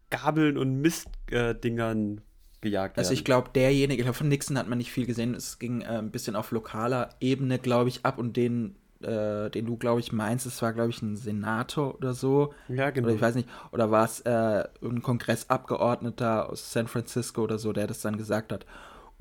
Gabeln 0.10 0.58
und 0.58 0.82
Mistdingern 0.82 2.18
äh, 2.18 2.22
gejagt 2.62 2.96
werden. 2.96 3.06
Also 3.06 3.14
ich 3.14 3.26
glaube, 3.26 3.50
derjenige, 3.54 4.02
ich 4.02 4.06
glaube, 4.06 4.18
von 4.18 4.30
Nixon 4.30 4.58
hat 4.58 4.68
man 4.68 4.78
nicht 4.78 4.92
viel 4.92 5.06
gesehen. 5.06 5.34
Es 5.34 5.60
ging 5.60 5.82
äh, 5.82 5.86
ein 5.86 6.12
bisschen 6.12 6.36
auf 6.36 6.52
lokaler 6.52 7.10
Ebene, 7.20 7.60
glaube 7.60 7.90
ich, 7.90 8.06
ab 8.06 8.18
und 8.18 8.38
den, 8.38 8.76
äh, 9.02 9.50
den 9.50 9.66
du, 9.66 9.78
glaube 9.78 10.00
ich, 10.00 10.12
meinst, 10.12 10.46
es 10.46 10.62
war, 10.62 10.74
glaube 10.74 10.92
ich, 10.92 11.02
ein 11.02 11.16
Senator 11.16 11.96
oder 11.96 12.14
so. 12.14 12.54
Ja, 12.68 12.90
genau. 12.92 13.08
Oder 13.08 13.16
ich 13.16 13.22
weiß 13.22 13.36
nicht, 13.36 13.50
oder 13.72 13.92
war 13.92 14.06
es 14.06 14.22
äh, 14.22 14.64
ein 14.82 15.02
Kongressabgeordneter 15.02 16.50
aus 16.50 16.72
San 16.72 16.88
Francisco 16.88 17.42
oder 17.42 17.58
so, 17.58 17.74
der 17.74 17.88
das 17.88 18.02
dann 18.02 18.18
gesagt 18.18 18.52
hat. 18.52 18.66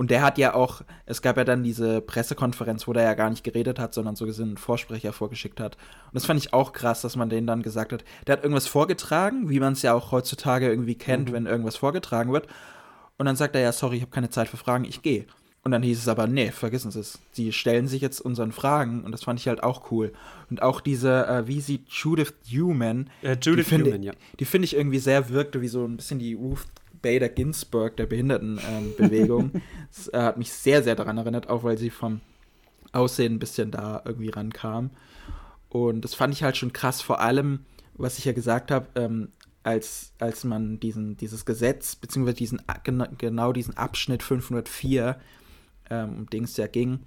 Und 0.01 0.11
der 0.11 0.23
hat 0.23 0.39
ja 0.39 0.55
auch, 0.55 0.81
es 1.05 1.21
gab 1.21 1.37
ja 1.37 1.45
dann 1.45 1.63
diese 1.63 2.01
Pressekonferenz, 2.01 2.89
wo 2.89 2.95
der 2.95 3.03
ja 3.03 3.13
gar 3.13 3.29
nicht 3.29 3.45
geredet 3.45 3.79
hat, 3.79 3.93
sondern 3.93 4.17
so 4.17 4.25
gesehen 4.25 4.49
einen 4.49 4.57
Vorsprecher 4.57 5.13
vorgeschickt 5.13 5.61
hat. 5.61 5.77
Und 5.77 6.15
das 6.15 6.25
fand 6.25 6.41
ich 6.41 6.55
auch 6.55 6.73
krass, 6.73 7.03
dass 7.03 7.17
man 7.17 7.29
den 7.29 7.47
dann 7.47 7.63
gesagt 7.63 7.93
hat. 7.93 8.03
Der 8.27 8.33
hat 8.33 8.43
irgendwas 8.43 8.67
vorgetragen, 8.67 9.51
wie 9.51 9.61
man 9.61 9.75
es 9.75 9.83
ja 9.83 9.93
auch 9.93 10.11
heutzutage 10.11 10.71
irgendwie 10.71 10.95
kennt, 10.95 11.29
mhm. 11.29 11.33
wenn 11.35 11.47
irgendwas 11.47 11.77
vorgetragen 11.77 12.33
wird. 12.33 12.47
Und 13.21 13.27
dann 13.27 13.37
sagt 13.37 13.55
er 13.55 13.61
ja, 13.61 13.71
sorry, 13.71 13.97
ich 13.97 14.03
habe 14.03 14.13
keine 14.13 14.31
Zeit 14.31 14.49
für 14.49 14.57
Fragen, 14.57 14.87
ich 14.87 15.03
gehe. 15.03 15.27
Und 15.63 15.73
dann 15.73 15.83
hieß 15.83 15.99
es 15.99 16.09
aber, 16.09 16.27
nee, 16.27 16.51
vergessen 16.53 16.91
Sie 16.91 17.01
es. 17.01 17.19
Sie 17.33 17.53
stellen 17.53 17.87
sich 17.87 18.01
jetzt 18.01 18.19
unseren 18.19 18.51
Fragen 18.51 19.05
und 19.05 19.13
das 19.13 19.25
fand 19.25 19.39
ich 19.39 19.47
halt 19.47 19.63
auch 19.63 19.91
cool. 19.91 20.15
Und 20.49 20.63
auch 20.63 20.81
diese, 20.81 21.27
äh, 21.27 21.47
wie 21.47 21.61
sie 21.61 21.85
Judith 21.87 22.33
Newman, 22.51 23.11
äh, 23.21 23.37
Judith 23.39 23.69
die 23.69 23.77
Newman, 23.77 24.03
ja. 24.03 24.15
Die 24.39 24.47
finde 24.47 24.65
ich 24.65 24.75
irgendwie 24.75 25.01
sehr 25.01 25.29
wirkte 25.29 25.61
wie 25.61 25.69
so 25.69 25.85
ein 25.85 25.99
bisschen 25.99 26.19
die 26.19 26.33
Ruth 26.33 26.65
Bader 27.03 27.29
Ginsburg 27.29 27.95
der 27.99 28.07
Behindertenbewegung. 28.07 29.51
Ähm, 29.53 29.63
das 29.95 30.09
äh, 30.09 30.23
hat 30.23 30.39
mich 30.39 30.51
sehr, 30.51 30.83
sehr 30.83 30.97
daran 30.97 31.19
erinnert, 31.19 31.51
auch 31.51 31.63
weil 31.63 31.77
sie 31.77 31.91
vom 31.91 32.23
Aussehen 32.93 33.35
ein 33.35 33.39
bisschen 33.39 33.71
da 33.71 34.01
irgendwie 34.07 34.31
rankam. 34.31 34.89
Und 35.69 36.07
das 36.07 36.15
fand 36.15 36.33
ich 36.33 36.43
halt 36.43 36.57
schon 36.57 36.73
krass, 36.73 37.03
vor 37.03 37.21
allem, 37.21 37.67
was 37.99 38.17
ich 38.17 38.25
ja 38.25 38.33
gesagt 38.33 38.71
habe, 38.71 38.87
ähm, 38.95 39.29
als, 39.63 40.13
als 40.19 40.45
man 40.45 40.81
diesen, 40.81 41.17
dieses 41.17 41.45
Gesetz, 41.45 41.97
beziehungsweise 41.97 42.37
diesen, 42.37 42.63
genau 43.19 43.53
diesen 43.53 43.77
Abschnitt 43.77 44.23
504, 44.23 45.21
ähm, 45.91 46.19
um 46.19 46.31
den 46.31 46.45
es 46.45 46.57
ja 46.57 46.67
ging, 46.67 47.01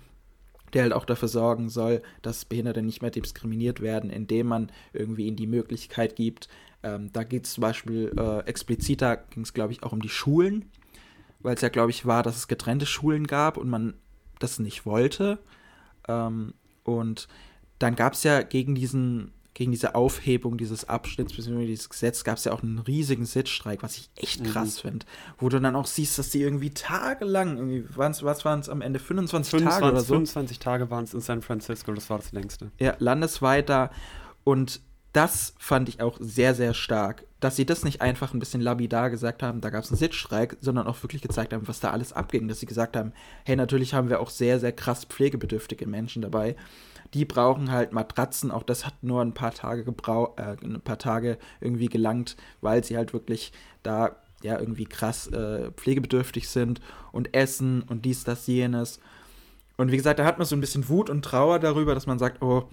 der 0.74 0.84
halt 0.84 0.94
auch 0.94 1.06
dafür 1.06 1.28
sorgen 1.28 1.70
soll, 1.70 2.02
dass 2.22 2.46
Behinderte 2.46 2.82
nicht 2.82 3.02
mehr 3.02 3.12
diskriminiert 3.12 3.82
werden, 3.82 4.10
indem 4.10 4.48
man 4.48 4.72
irgendwie 4.92 5.28
ihnen 5.28 5.38
die 5.38 5.48
Möglichkeit 5.48 6.16
gibt. 6.16 6.48
Ähm, 6.84 7.12
da 7.14 7.24
geht 7.24 7.46
es 7.46 7.54
zum 7.54 7.62
Beispiel 7.62 8.12
äh, 8.18 8.40
expliziter, 8.46 9.18
ging 9.18 9.44
es 9.44 9.54
glaube 9.54 9.74
ich 9.74 9.84
auch 9.84 9.94
um 9.94 10.02
die 10.02 10.10
Schulen, 10.10 10.66
weil 11.40 11.56
es 11.56 11.62
ja 11.62 11.70
glaube 11.70 11.92
ich 11.92 12.06
war, 12.06 12.24
dass 12.24 12.38
es 12.38 12.48
getrennte 12.48 12.86
Schulen 12.86 13.28
gab 13.28 13.58
und 13.58 13.70
man 13.70 13.94
das 14.40 14.60
nicht 14.60 14.86
wollte. 14.86 15.40
Ähm, 16.08 16.54
und 16.84 17.28
dann 17.80 17.96
gab 17.96 18.14
es 18.14 18.24
ja 18.24 18.42
gegen 18.42 18.76
diesen 18.76 19.32
gegen 19.54 19.72
diese 19.72 19.96
Aufhebung 19.96 20.58
dieses 20.58 20.90
Abschnitts 20.90 21.34
bzw. 21.34 21.66
dieses 21.66 21.90
Gesetz 21.90 22.24
gab 22.24 22.38
es 22.38 22.46
ja 22.46 22.52
auch 22.54 22.64
einen 22.64 22.80
riesigen 22.80 23.26
Sitzstreik, 23.26 23.84
was 23.84 23.98
ich 23.98 24.10
echt 24.16 24.42
mhm. 24.42 24.46
krass 24.46 24.78
mhm. 24.78 24.90
finde. 24.90 25.06
Wo 25.38 25.50
du 25.50 25.60
dann 25.60 25.76
auch 25.76 25.86
siehst, 25.86 26.18
dass 26.18 26.30
die 26.30 26.42
irgendwie 26.42 26.72
tagelang, 26.72 27.58
irgendwie 27.58 27.86
waren's, 27.96 28.24
was 28.24 28.46
waren 28.46 28.60
es 28.60 28.70
am 28.70 28.82
Ende, 28.82 29.00
25, 29.00 29.52
25 29.52 29.80
Tage 29.80 29.92
oder 29.92 30.02
so? 30.02 30.14
25 30.16 30.60
Tage 30.60 30.90
waren 30.90 31.04
es 31.04 31.14
in 31.14 31.22
San 31.22 31.42
Francisco, 31.42 31.94
das 31.94 32.10
war 32.10 32.18
das 32.18 32.32
längste. 32.32 32.72
Ja, 32.80 32.96
landesweit 33.00 33.70
da. 33.70 33.92
Und 34.44 34.82
das 35.14 35.54
fand 35.60 35.90
ich 35.90 36.02
auch 36.02 36.18
sehr, 36.20 36.56
sehr 36.56 36.74
stark, 36.74 37.26
dass 37.40 37.56
sie 37.56 37.66
das 37.66 37.84
nicht 37.84 38.02
einfach 38.02 38.34
ein 38.34 38.40
bisschen 38.40 38.62
labidar 38.62 39.12
gesagt 39.12 39.44
haben, 39.44 39.62
da 39.62 39.70
gab 39.70 39.84
es 39.84 39.92
einen 39.92 40.00
Sitzstreik, 40.00 40.58
sondern 40.60 40.88
auch 40.88 41.02
wirklich 41.04 41.22
gezeigt 41.22 41.54
haben, 41.54 41.68
was 41.68 41.80
da 41.80 41.92
alles 41.92 42.14
abging. 42.14 42.48
Dass 42.48 42.60
sie 42.60 42.66
gesagt 42.66 42.98
haben, 42.98 43.14
hey, 43.46 43.56
natürlich 43.56 43.94
haben 43.94 44.10
wir 44.10 44.20
auch 44.20 44.32
sehr, 44.32 44.60
sehr 44.60 44.72
krass 44.72 45.06
pflegebedürftige 45.06 45.86
Menschen 45.86 46.24
dabei 46.24 46.56
die 47.14 47.26
brauchen 47.26 47.72
halt 47.72 47.94
Matratzen. 47.94 48.52
Auch 48.52 48.64
das 48.64 48.86
hat 48.86 48.96
nur 49.02 49.22
ein 49.22 49.34
paar 49.34 49.54
Tage 49.54 49.84
gebraucht, 49.84 50.40
äh, 50.40 50.56
ein 50.64 50.82
paar 50.82 50.98
Tage 50.98 51.38
irgendwie 51.62 51.88
gelangt, 51.88 52.36
weil 52.62 52.84
sie 52.84 52.98
halt 52.98 53.14
wirklich 53.14 53.52
da 53.84 54.16
ja 54.42 54.60
irgendwie 54.60 54.86
krass 54.86 55.28
äh, 55.28 55.72
pflegebedürftig 55.72 56.50
sind 56.50 56.82
und 57.12 57.34
essen 57.34 57.84
und 57.84 58.06
dies, 58.06 58.24
das, 58.24 58.48
jenes. 58.48 59.00
Und 59.78 59.92
wie 59.92 59.98
gesagt, 59.98 60.20
da 60.20 60.26
hat 60.26 60.38
man 60.38 60.46
so 60.46 60.56
ein 60.56 60.62
bisschen 60.62 60.88
Wut 60.90 61.10
und 61.10 61.24
Trauer 61.24 61.60
darüber, 61.60 61.96
dass 61.96 62.08
man 62.08 62.20
sagt, 62.20 62.42
oh, 62.42 62.70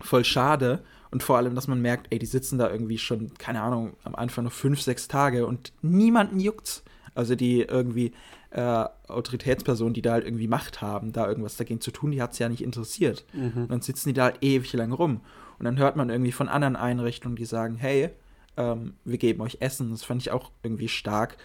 voll 0.00 0.24
schade. 0.24 0.84
Und 1.10 1.22
vor 1.22 1.38
allem, 1.38 1.54
dass 1.54 1.68
man 1.68 1.80
merkt, 1.80 2.08
ey, 2.10 2.18
die 2.18 2.26
sitzen 2.26 2.58
da 2.58 2.70
irgendwie 2.70 2.98
schon, 2.98 3.32
keine 3.38 3.62
Ahnung, 3.62 3.96
am 4.04 4.14
Anfang 4.14 4.44
nur 4.44 4.50
fünf, 4.50 4.82
sechs 4.82 5.08
Tage 5.08 5.46
und 5.46 5.72
niemanden 5.82 6.38
juckt's. 6.38 6.82
Also 7.14 7.34
die 7.34 7.62
irgendwie 7.62 8.12
äh, 8.50 8.84
Autoritätspersonen, 9.08 9.94
die 9.94 10.02
da 10.02 10.12
halt 10.12 10.24
irgendwie 10.24 10.48
Macht 10.48 10.80
haben, 10.80 11.12
da 11.12 11.28
irgendwas 11.28 11.56
dagegen 11.56 11.80
zu 11.80 11.90
tun, 11.90 12.10
die 12.10 12.22
hat 12.22 12.32
es 12.32 12.38
ja 12.38 12.48
nicht 12.48 12.62
interessiert. 12.62 13.24
Mhm. 13.32 13.62
Und 13.62 13.70
dann 13.70 13.82
sitzen 13.82 14.10
die 14.10 14.14
da 14.14 14.24
halt 14.24 14.38
ewig 14.42 14.72
lang 14.72 14.92
rum. 14.92 15.20
Und 15.58 15.64
dann 15.64 15.78
hört 15.78 15.96
man 15.96 16.08
irgendwie 16.10 16.32
von 16.32 16.48
anderen 16.48 16.76
Einrichtungen, 16.76 17.36
die 17.36 17.44
sagen, 17.44 17.76
hey, 17.76 18.10
ähm, 18.56 18.94
wir 19.04 19.18
geben 19.18 19.40
euch 19.42 19.58
Essen. 19.60 19.90
Das 19.90 20.04
fand 20.04 20.22
ich 20.22 20.30
auch 20.30 20.50
irgendwie 20.62 20.88
stark, 20.88 21.36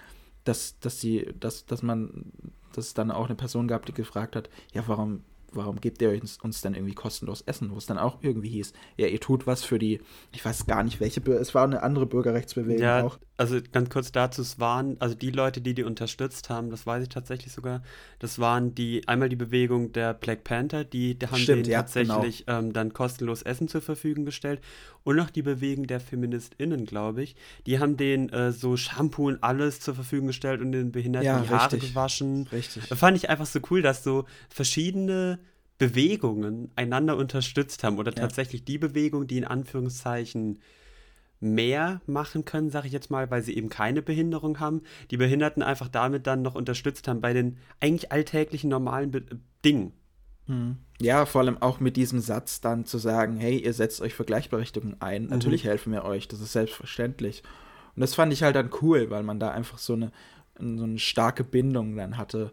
dass, 0.44 0.80
dass 0.80 1.02
sie, 1.02 1.34
dass, 1.40 1.66
dass 1.66 1.82
man, 1.82 2.32
dass 2.74 2.88
es 2.88 2.94
dann 2.94 3.12
auch 3.12 3.26
eine 3.26 3.36
Person 3.36 3.68
gab, 3.68 3.86
die 3.86 3.94
gefragt 3.94 4.36
hat, 4.36 4.50
ja, 4.74 4.84
warum 4.88 5.24
warum 5.56 5.80
gebt 5.80 6.02
ihr 6.02 6.10
uns, 6.10 6.38
uns 6.42 6.62
dann 6.62 6.74
irgendwie 6.74 6.94
kostenlos 6.94 7.42
Essen? 7.42 7.72
Wo 7.72 7.78
es 7.78 7.86
dann 7.86 7.98
auch 7.98 8.18
irgendwie 8.22 8.50
hieß, 8.50 8.74
ja, 8.98 9.08
ihr 9.08 9.20
tut 9.20 9.48
was 9.48 9.64
für 9.64 9.80
die, 9.80 10.02
ich 10.32 10.44
weiß 10.44 10.66
gar 10.66 10.84
nicht, 10.84 11.00
welche, 11.00 11.22
es 11.34 11.54
war 11.54 11.64
eine 11.64 11.84
andere 11.84 12.06
Bürgerrechtsbewegung 12.06 12.82
ja, 12.82 13.04
auch. 13.04 13.20
Also 13.36 13.60
ganz 13.72 13.90
kurz 13.90 14.12
dazu, 14.12 14.44
es 14.44 14.60
waren, 14.60 14.96
also 15.00 15.16
die 15.16 15.32
Leute, 15.32 15.60
die 15.60 15.74
die 15.74 15.84
unterstützt 15.84 16.52
haben, 16.52 16.70
das 16.70 16.86
weiß 16.86 17.02
ich 17.02 17.10
tatsächlich 17.10 17.52
sogar, 17.52 17.82
das 18.20 18.38
waren 18.38 18.76
die, 18.76 19.08
einmal 19.08 19.28
die 19.28 19.36
Bewegung 19.36 19.92
der 19.92 20.14
Black 20.14 20.44
Panther, 20.44 20.84
die, 20.84 21.18
die 21.18 21.26
haben 21.26 21.40
Stimmt, 21.40 21.68
ja, 21.68 21.80
tatsächlich 21.80 22.46
genau. 22.46 22.60
ähm, 22.60 22.74
dann 22.74 22.94
kostenlos 22.94 23.42
Essen 23.42 23.68
zur 23.68 23.82
Verfügung 23.82 24.24
gestellt 24.26 24.62
und 25.04 25.16
noch 25.16 25.32
die 25.32 25.42
Bewegung 25.42 25.88
der 25.88 26.00
FeministInnen, 26.00 26.86
glaube 26.86 27.24
ich, 27.24 27.36
die 27.66 27.80
haben 27.80 27.98
denen 27.98 28.30
äh, 28.30 28.52
so 28.52 28.78
Shampoo 28.78 29.28
und 29.30 29.44
alles 29.44 29.80
zur 29.80 29.96
Verfügung 29.96 30.28
gestellt 30.28 30.62
und 30.62 30.72
den 30.72 30.92
Behinderten 30.92 31.26
ja, 31.26 31.42
die 31.42 31.50
Haare 31.50 31.80
gewaschen. 31.80 32.48
Richtig. 32.52 32.88
Da 32.88 32.96
fand 32.96 33.18
ich 33.18 33.30
einfach 33.30 33.48
so 33.48 33.60
cool, 33.72 33.82
dass 33.82 34.04
so 34.04 34.26
verschiedene 34.50 35.40
Bewegungen 35.80 36.72
einander 36.76 37.18
unterstützt 37.18 37.84
haben 37.84 37.98
oder 37.98 38.12
Ja. 38.12 38.22
tatsächlich 38.22 38.64
die 38.64 38.78
Bewegung, 38.78 39.26
die 39.26 39.40
in 39.40 39.46
Anführungszeichen 39.46 40.60
mehr 41.44 42.02
machen 42.08 42.46
können, 42.46 42.70
sage 42.70 42.88
ich 42.88 42.94
jetzt 42.94 43.12
mal, 43.12 43.30
weil 43.30 43.44
sie 43.44 43.56
eben 43.56 43.70
keine 43.70 44.02
Behinderung 44.02 44.60
haben, 44.60 44.82
die 45.12 45.18
Behinderten 45.18 45.62
einfach 45.62 45.90
damit 45.90 46.26
dann 46.26 46.42
noch 46.42 46.56
unterstützt 46.56 47.08
haben 47.08 47.22
bei 47.22 47.34
den 47.34 47.58
eigentlich 47.80 48.12
alltäglichen 48.12 48.70
normalen 48.70 49.12
Be 49.12 49.24
Dingen. 49.64 49.94
Hm. 50.48 50.78
Ja, 51.00 51.26
vor 51.26 51.42
allem 51.42 51.62
auch 51.62 51.80
mit 51.80 51.96
diesem 51.96 52.20
Satz 52.20 52.60
dann 52.60 52.86
zu 52.86 52.98
sagen, 52.98 53.38
hey, 53.38 53.58
ihr 53.58 53.74
setzt 53.74 54.02
euch 54.02 54.14
für 54.14 54.26
Gleichberechtigung 54.26 54.98
ein. 55.00 55.28
Natürlich 55.28 55.64
helfen 55.64 55.94
wir 55.94 56.04
euch, 56.04 56.28
das 56.28 56.42
ist 56.42 56.54
selbstverständlich. 56.54 57.44
Und 57.96 58.02
das 58.02 58.16
fand 58.16 58.34
ich 58.34 58.44
halt 58.44 58.56
dann 58.56 58.70
cool, 58.82 59.10
weil 59.10 59.24
man 59.24 59.40
da 59.40 59.52
einfach 59.52 59.78
so 59.78 59.94
eine, 59.94 60.12
so 60.60 60.84
eine 60.84 61.00
starke 61.00 61.44
Bindung 61.44 61.96
dann 61.96 62.18
hatte. 62.18 62.52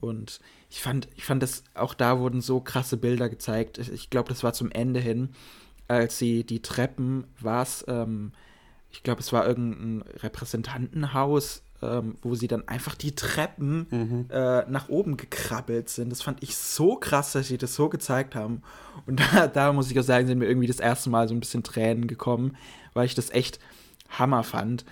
Und 0.00 0.40
ich 0.70 0.80
fand, 0.80 1.08
ich 1.14 1.24
fand 1.24 1.42
das, 1.42 1.64
auch 1.74 1.94
da 1.94 2.18
wurden 2.18 2.40
so 2.40 2.60
krasse 2.60 2.96
Bilder 2.96 3.28
gezeigt. 3.28 3.78
Ich, 3.78 3.92
ich 3.92 4.10
glaube, 4.10 4.28
das 4.28 4.42
war 4.42 4.52
zum 4.52 4.70
Ende 4.70 5.00
hin, 5.00 5.30
als 5.90 6.18
sie 6.18 6.44
die 6.44 6.62
Treppen, 6.62 7.24
war 7.40 7.62
es, 7.62 7.84
ähm, 7.88 8.30
ich 8.90 9.02
glaube, 9.02 9.20
es 9.20 9.32
war 9.32 9.46
irgendein 9.46 10.02
Repräsentantenhaus, 10.18 11.62
ähm, 11.82 12.14
wo 12.22 12.34
sie 12.36 12.46
dann 12.46 12.68
einfach 12.68 12.94
die 12.94 13.14
Treppen 13.14 14.30
äh, 14.30 14.70
nach 14.70 14.88
oben 14.88 15.16
gekrabbelt 15.16 15.88
sind. 15.88 16.10
Das 16.10 16.22
fand 16.22 16.42
ich 16.42 16.56
so 16.56 16.94
krass, 16.94 17.32
dass 17.32 17.48
sie 17.48 17.58
das 17.58 17.74
so 17.74 17.88
gezeigt 17.88 18.36
haben. 18.36 18.62
Und 19.06 19.20
da, 19.34 19.48
da 19.48 19.72
muss 19.72 19.90
ich 19.90 19.98
auch 19.98 20.04
sagen, 20.04 20.28
sind 20.28 20.38
mir 20.38 20.46
irgendwie 20.46 20.68
das 20.68 20.80
erste 20.80 21.10
Mal 21.10 21.26
so 21.26 21.34
ein 21.34 21.40
bisschen 21.40 21.64
Tränen 21.64 22.06
gekommen, 22.06 22.56
weil 22.92 23.06
ich 23.06 23.16
das 23.16 23.30
echt 23.30 23.58
Hammer 24.10 24.44
fand. 24.44 24.84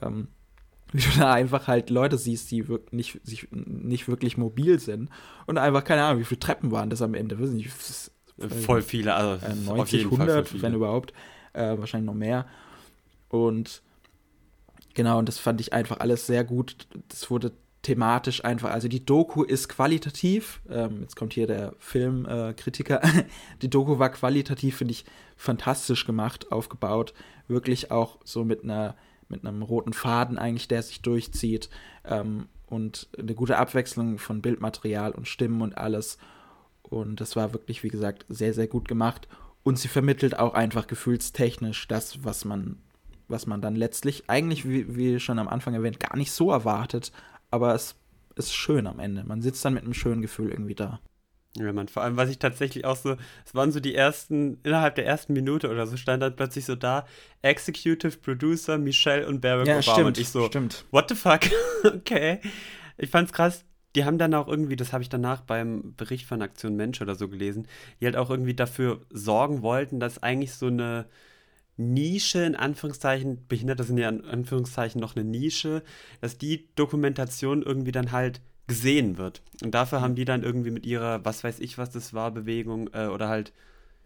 Ähm, 0.00 0.28
wie 0.92 1.02
du 1.02 1.18
da 1.18 1.34
einfach 1.34 1.66
halt 1.66 1.90
Leute 1.90 2.16
siehst, 2.16 2.50
die 2.50 2.64
nicht, 2.92 3.20
sich, 3.24 3.48
nicht 3.50 4.08
wirklich 4.08 4.38
mobil 4.38 4.78
sind 4.78 5.10
und 5.46 5.58
einfach, 5.58 5.82
keine 5.82 6.04
Ahnung, 6.04 6.20
wie 6.20 6.24
viele 6.24 6.38
Treppen 6.38 6.70
waren 6.70 6.90
das 6.90 7.02
am 7.02 7.14
Ende, 7.14 7.40
weiß 7.40 7.50
nicht, 7.50 7.70
Voll 8.38 8.82
viele, 8.82 9.14
also 9.14 9.44
äh, 9.46 9.50
auf 9.50 9.76
90, 9.76 9.92
jeden 9.92 10.10
Fall 10.10 10.18
voll 10.18 10.28
100, 10.28 10.48
viele. 10.48 10.62
wenn 10.62 10.74
überhaupt, 10.74 11.12
äh, 11.52 11.78
wahrscheinlich 11.78 12.06
noch 12.06 12.14
mehr. 12.14 12.46
Und 13.28 13.82
genau, 14.94 15.18
und 15.18 15.28
das 15.28 15.38
fand 15.38 15.60
ich 15.60 15.72
einfach 15.72 16.00
alles 16.00 16.26
sehr 16.26 16.44
gut. 16.44 16.86
Das 17.08 17.30
wurde 17.30 17.52
thematisch 17.82 18.44
einfach, 18.44 18.70
also 18.70 18.88
die 18.88 19.04
Doku 19.04 19.42
ist 19.44 19.68
qualitativ, 19.68 20.60
ähm, 20.68 21.02
jetzt 21.02 21.14
kommt 21.14 21.34
hier 21.34 21.46
der 21.46 21.74
Filmkritiker, 21.78 23.02
äh, 23.02 23.24
die 23.62 23.70
Doku 23.70 23.98
war 23.98 24.10
qualitativ, 24.10 24.78
finde 24.78 24.92
ich, 24.92 25.04
fantastisch 25.36 26.04
gemacht, 26.04 26.50
aufgebaut, 26.50 27.14
wirklich 27.46 27.92
auch 27.92 28.18
so 28.24 28.44
mit 28.44 28.64
einer 28.64 28.96
mit 29.28 29.44
einem 29.44 29.62
roten 29.62 29.92
Faden 29.92 30.38
eigentlich, 30.38 30.68
der 30.68 30.82
sich 30.82 31.02
durchzieht 31.02 31.68
ähm, 32.04 32.48
und 32.66 33.08
eine 33.18 33.34
gute 33.34 33.58
Abwechslung 33.58 34.18
von 34.18 34.42
Bildmaterial 34.42 35.12
und 35.12 35.26
Stimmen 35.26 35.62
und 35.62 35.76
alles. 35.76 36.18
Und 36.88 37.20
das 37.20 37.36
war 37.36 37.52
wirklich, 37.52 37.82
wie 37.82 37.88
gesagt, 37.88 38.24
sehr, 38.28 38.54
sehr 38.54 38.66
gut 38.66 38.88
gemacht. 38.88 39.28
Und 39.62 39.78
sie 39.78 39.88
vermittelt 39.88 40.38
auch 40.38 40.54
einfach 40.54 40.86
gefühlstechnisch 40.86 41.88
das, 41.88 42.24
was 42.24 42.44
man, 42.44 42.78
was 43.28 43.46
man 43.46 43.60
dann 43.60 43.74
letztlich 43.74 44.30
eigentlich, 44.30 44.68
wie, 44.68 44.96
wie 44.96 45.18
schon 45.20 45.38
am 45.38 45.48
Anfang 45.48 45.74
erwähnt, 45.74 45.98
gar 45.98 46.16
nicht 46.16 46.30
so 46.30 46.50
erwartet. 46.52 47.10
Aber 47.50 47.74
es 47.74 47.96
ist 48.36 48.54
schön 48.54 48.86
am 48.86 49.00
Ende. 49.00 49.24
Man 49.24 49.42
sitzt 49.42 49.64
dann 49.64 49.74
mit 49.74 49.82
einem 49.82 49.94
schönen 49.94 50.22
Gefühl 50.22 50.50
irgendwie 50.50 50.74
da. 50.76 51.00
Ja, 51.56 51.72
man, 51.72 51.88
vor 51.88 52.02
allem, 52.02 52.16
was 52.18 52.28
ich 52.28 52.38
tatsächlich 52.38 52.84
auch 52.84 52.96
so, 52.96 53.16
es 53.44 53.54
waren 53.54 53.72
so 53.72 53.80
die 53.80 53.94
ersten, 53.94 54.58
innerhalb 54.62 54.94
der 54.94 55.06
ersten 55.06 55.32
Minute 55.32 55.70
oder 55.70 55.86
so, 55.86 55.96
stand 55.96 56.22
dann 56.22 56.36
plötzlich 56.36 56.66
so 56.66 56.74
da, 56.76 57.06
Executive 57.40 58.18
Producer 58.18 58.76
Michelle 58.78 59.26
und 59.26 59.40
Barack 59.40 59.66
Ja, 59.66 59.78
Obama. 59.78 59.92
stimmt. 59.94 60.06
Und 60.06 60.18
ich 60.18 60.28
so, 60.28 60.46
stimmt. 60.46 60.84
what 60.90 61.08
the 61.08 61.14
fuck? 61.14 61.40
okay. 61.84 62.40
Ich 62.98 63.10
fand's 63.10 63.32
krass. 63.32 63.64
Die 63.96 64.04
haben 64.04 64.18
dann 64.18 64.34
auch 64.34 64.46
irgendwie, 64.46 64.76
das 64.76 64.92
habe 64.92 65.02
ich 65.02 65.08
danach 65.08 65.40
beim 65.40 65.94
Bericht 65.96 66.26
von 66.26 66.42
Aktion 66.42 66.76
Mensch 66.76 67.00
oder 67.02 67.14
so 67.14 67.28
gelesen, 67.28 67.66
die 68.00 68.04
halt 68.04 68.16
auch 68.16 68.30
irgendwie 68.30 68.54
dafür 68.54 69.00
sorgen 69.10 69.62
wollten, 69.62 69.98
dass 69.98 70.22
eigentlich 70.22 70.52
so 70.52 70.66
eine 70.66 71.06
Nische, 71.78 72.40
in 72.44 72.56
Anführungszeichen, 72.56 73.46
Behinderte 73.48 73.84
sind 73.84 73.98
ja 73.98 74.08
in 74.08 74.24
Anführungszeichen 74.24 75.00
noch 75.00 75.16
eine 75.16 75.24
Nische, 75.24 75.82
dass 76.20 76.38
die 76.38 76.68
Dokumentation 76.74 77.62
irgendwie 77.62 77.92
dann 77.92 78.12
halt 78.12 78.40
gesehen 78.66 79.18
wird. 79.18 79.42
Und 79.62 79.74
dafür 79.74 80.00
haben 80.00 80.14
die 80.14 80.24
dann 80.24 80.42
irgendwie 80.42 80.70
mit 80.70 80.86
ihrer, 80.86 81.24
was 81.24 81.44
weiß 81.44 81.60
ich, 81.60 81.78
was 81.78 81.90
das 81.90 82.14
war, 82.14 82.30
Bewegung 82.30 82.90
äh, 82.94 83.06
oder 83.06 83.28
halt 83.28 83.52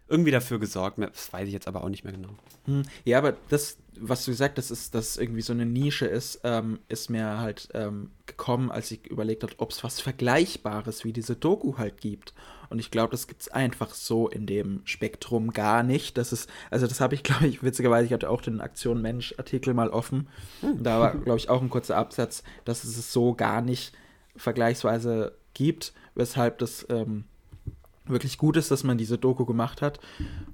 irgendwie 0.07 0.31
dafür 0.31 0.59
gesorgt. 0.59 0.99
Das 0.99 1.31
weiß 1.31 1.47
ich 1.47 1.53
jetzt 1.53 1.67
aber 1.67 1.83
auch 1.83 1.89
nicht 1.89 2.03
mehr 2.03 2.13
genau. 2.13 2.35
Hm, 2.65 2.83
Ja, 3.05 3.17
aber 3.17 3.35
das, 3.49 3.77
was 3.99 4.25
du 4.25 4.31
gesagt 4.31 4.57
hast, 4.57 4.71
ist, 4.71 4.95
dass 4.95 5.11
es 5.11 5.17
irgendwie 5.17 5.41
so 5.41 5.53
eine 5.53 5.65
Nische 5.65 6.05
ist, 6.05 6.41
ähm, 6.43 6.79
ist 6.87 7.09
mir 7.09 7.39
halt 7.39 7.69
ähm, 7.73 8.11
gekommen, 8.25 8.71
als 8.71 8.91
ich 8.91 9.07
überlegt 9.07 9.43
habe, 9.43 9.53
ob 9.57 9.71
es 9.71 9.83
was 9.83 9.99
Vergleichbares 9.99 11.03
wie 11.03 11.13
diese 11.13 11.35
Doku 11.35 11.77
halt 11.77 11.99
gibt. 11.99 12.33
Und 12.69 12.79
ich 12.79 12.89
glaube, 12.89 13.11
das 13.11 13.27
gibt 13.27 13.41
es 13.41 13.49
einfach 13.49 13.93
so 13.93 14.29
in 14.29 14.45
dem 14.45 14.81
Spektrum 14.85 15.51
gar 15.51 15.83
nicht. 15.83 16.17
Das 16.17 16.31
ist, 16.31 16.49
also 16.69 16.87
das 16.87 17.01
habe 17.01 17.15
ich, 17.15 17.23
glaube 17.23 17.47
ich, 17.47 17.63
witzigerweise, 17.63 18.05
ich 18.05 18.13
hatte 18.13 18.29
auch 18.29 18.41
den 18.41 18.61
Aktion 18.61 19.01
Mensch-Artikel 19.01 19.73
mal 19.73 19.89
offen. 19.89 20.27
Da 20.79 20.99
war, 20.99 21.15
glaube 21.15 21.37
ich, 21.37 21.49
auch 21.49 21.61
ein 21.61 21.69
kurzer 21.69 21.97
Absatz, 21.97 22.43
dass 22.63 22.83
es 22.83 22.97
es 22.97 23.11
so 23.11 23.33
gar 23.33 23.61
nicht 23.61 23.93
vergleichsweise 24.37 25.35
gibt, 25.53 25.93
weshalb 26.15 26.59
das 26.59 26.85
ähm, 26.89 27.25
wirklich 28.05 28.37
gut 28.37 28.57
ist, 28.57 28.71
dass 28.71 28.83
man 28.83 28.97
diese 28.97 29.17
Doku 29.17 29.45
gemacht 29.45 29.81
hat. 29.81 29.99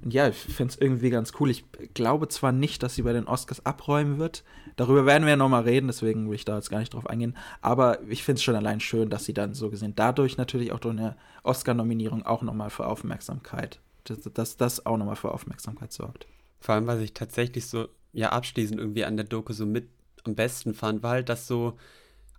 Und 0.03 0.13
ja, 0.13 0.27
ich 0.27 0.35
finde 0.35 0.73
es 0.73 0.79
irgendwie 0.79 1.09
ganz 1.09 1.31
cool. 1.39 1.49
Ich 1.49 1.65
glaube 1.93 2.27
zwar 2.27 2.51
nicht, 2.51 2.83
dass 2.83 2.95
sie 2.95 3.03
bei 3.03 3.13
den 3.13 3.27
Oscars 3.27 3.65
abräumen 3.65 4.17
wird. 4.19 4.43
Darüber 4.75 5.05
werden 5.05 5.23
wir 5.23 5.31
ja 5.31 5.37
nochmal 5.37 5.63
reden, 5.63 5.87
deswegen 5.87 6.27
will 6.29 6.35
ich 6.35 6.45
da 6.45 6.55
jetzt 6.55 6.69
gar 6.69 6.79
nicht 6.79 6.93
drauf 6.93 7.07
eingehen. 7.07 7.35
Aber 7.61 8.01
ich 8.07 8.23
finde 8.23 8.37
es 8.37 8.43
schon 8.43 8.55
allein 8.55 8.79
schön, 8.79 9.09
dass 9.09 9.25
sie 9.25 9.33
dann 9.33 9.53
so 9.53 9.69
gesehen 9.69 9.93
dadurch 9.95 10.37
natürlich 10.37 10.71
auch 10.71 10.79
durch 10.79 10.97
eine 10.97 11.15
Oscar-Nominierung 11.43 12.25
auch 12.25 12.41
nochmal 12.41 12.69
für 12.69 12.85
Aufmerksamkeit, 12.85 13.79
dass, 14.03 14.21
dass 14.21 14.57
das 14.57 14.85
auch 14.85 14.97
nochmal 14.97 15.15
für 15.15 15.31
Aufmerksamkeit 15.31 15.91
sorgt. 15.91 16.27
Vor 16.59 16.75
allem, 16.75 16.87
was 16.87 16.99
ich 16.99 17.13
tatsächlich 17.13 17.67
so, 17.67 17.87
ja, 18.13 18.29
abschließend 18.29 18.79
irgendwie 18.79 19.05
an 19.05 19.15
der 19.15 19.25
Doku 19.25 19.53
so 19.53 19.65
mit 19.65 19.87
am 20.25 20.35
besten 20.35 20.73
fand, 20.73 21.03
war 21.03 21.11
halt, 21.11 21.29
dass 21.29 21.47
so 21.47 21.77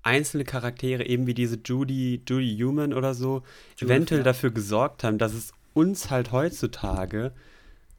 einzelne 0.02 0.44
Charaktere, 0.44 1.04
eben 1.06 1.26
wie 1.26 1.34
diese 1.34 1.58
Judy, 1.64 2.22
Judy 2.26 2.56
Human 2.62 2.92
oder 2.94 3.14
so, 3.14 3.42
Judith, 3.76 3.82
eventuell 3.94 4.20
ja. 4.20 4.24
dafür 4.24 4.50
gesorgt 4.50 5.04
haben, 5.04 5.18
dass 5.18 5.32
es 5.34 5.52
uns 5.74 6.11
halt 6.11 6.32
heutzutage 6.32 7.32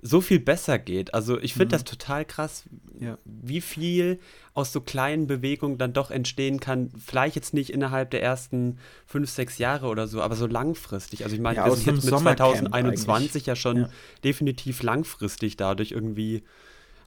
so 0.01 0.21
viel 0.21 0.39
besser 0.39 0.79
geht. 0.79 1.13
Also 1.13 1.37
ich 1.41 1.51
finde 1.53 1.67
Mhm. 1.67 1.71
das 1.71 1.83
total 1.83 2.23
krass, 2.23 2.63
Ja. 3.01 3.17
wie 3.25 3.59
viel 3.59 4.19
aus 4.53 4.71
so 4.71 4.79
kleinen 4.79 5.27
Bewegungen 5.27 5.77
dann 5.77 5.91
doch 5.91 6.09
entstehen 6.09 6.61
kann. 6.61 6.89
Vielleicht 7.05 7.35
jetzt 7.35 7.53
nicht 7.53 7.69
innerhalb 7.69 8.09
der 8.11 8.23
ersten 8.23 8.77
fünf, 9.05 9.29
sechs 9.29 9.57
Jahre 9.57 9.87
oder 9.87 10.07
so, 10.07 10.21
aber 10.21 10.37
so 10.37 10.47
langfristig. 10.47 11.23
Also 11.25 11.35
ich 11.35 11.41
meine, 11.41 11.57
Ja, 11.57 11.69
sind 11.69 11.85
einem 11.87 11.95
jetzt 11.97 12.05
mit 12.05 12.13
Sommercamp 12.13 12.55
2021 12.55 13.45
ja 13.45 13.57
schon 13.57 13.77
Ja. 13.77 13.89
definitiv 14.23 14.83
langfristig 14.83 15.57
dadurch 15.57 15.91
irgendwie, 15.91 16.43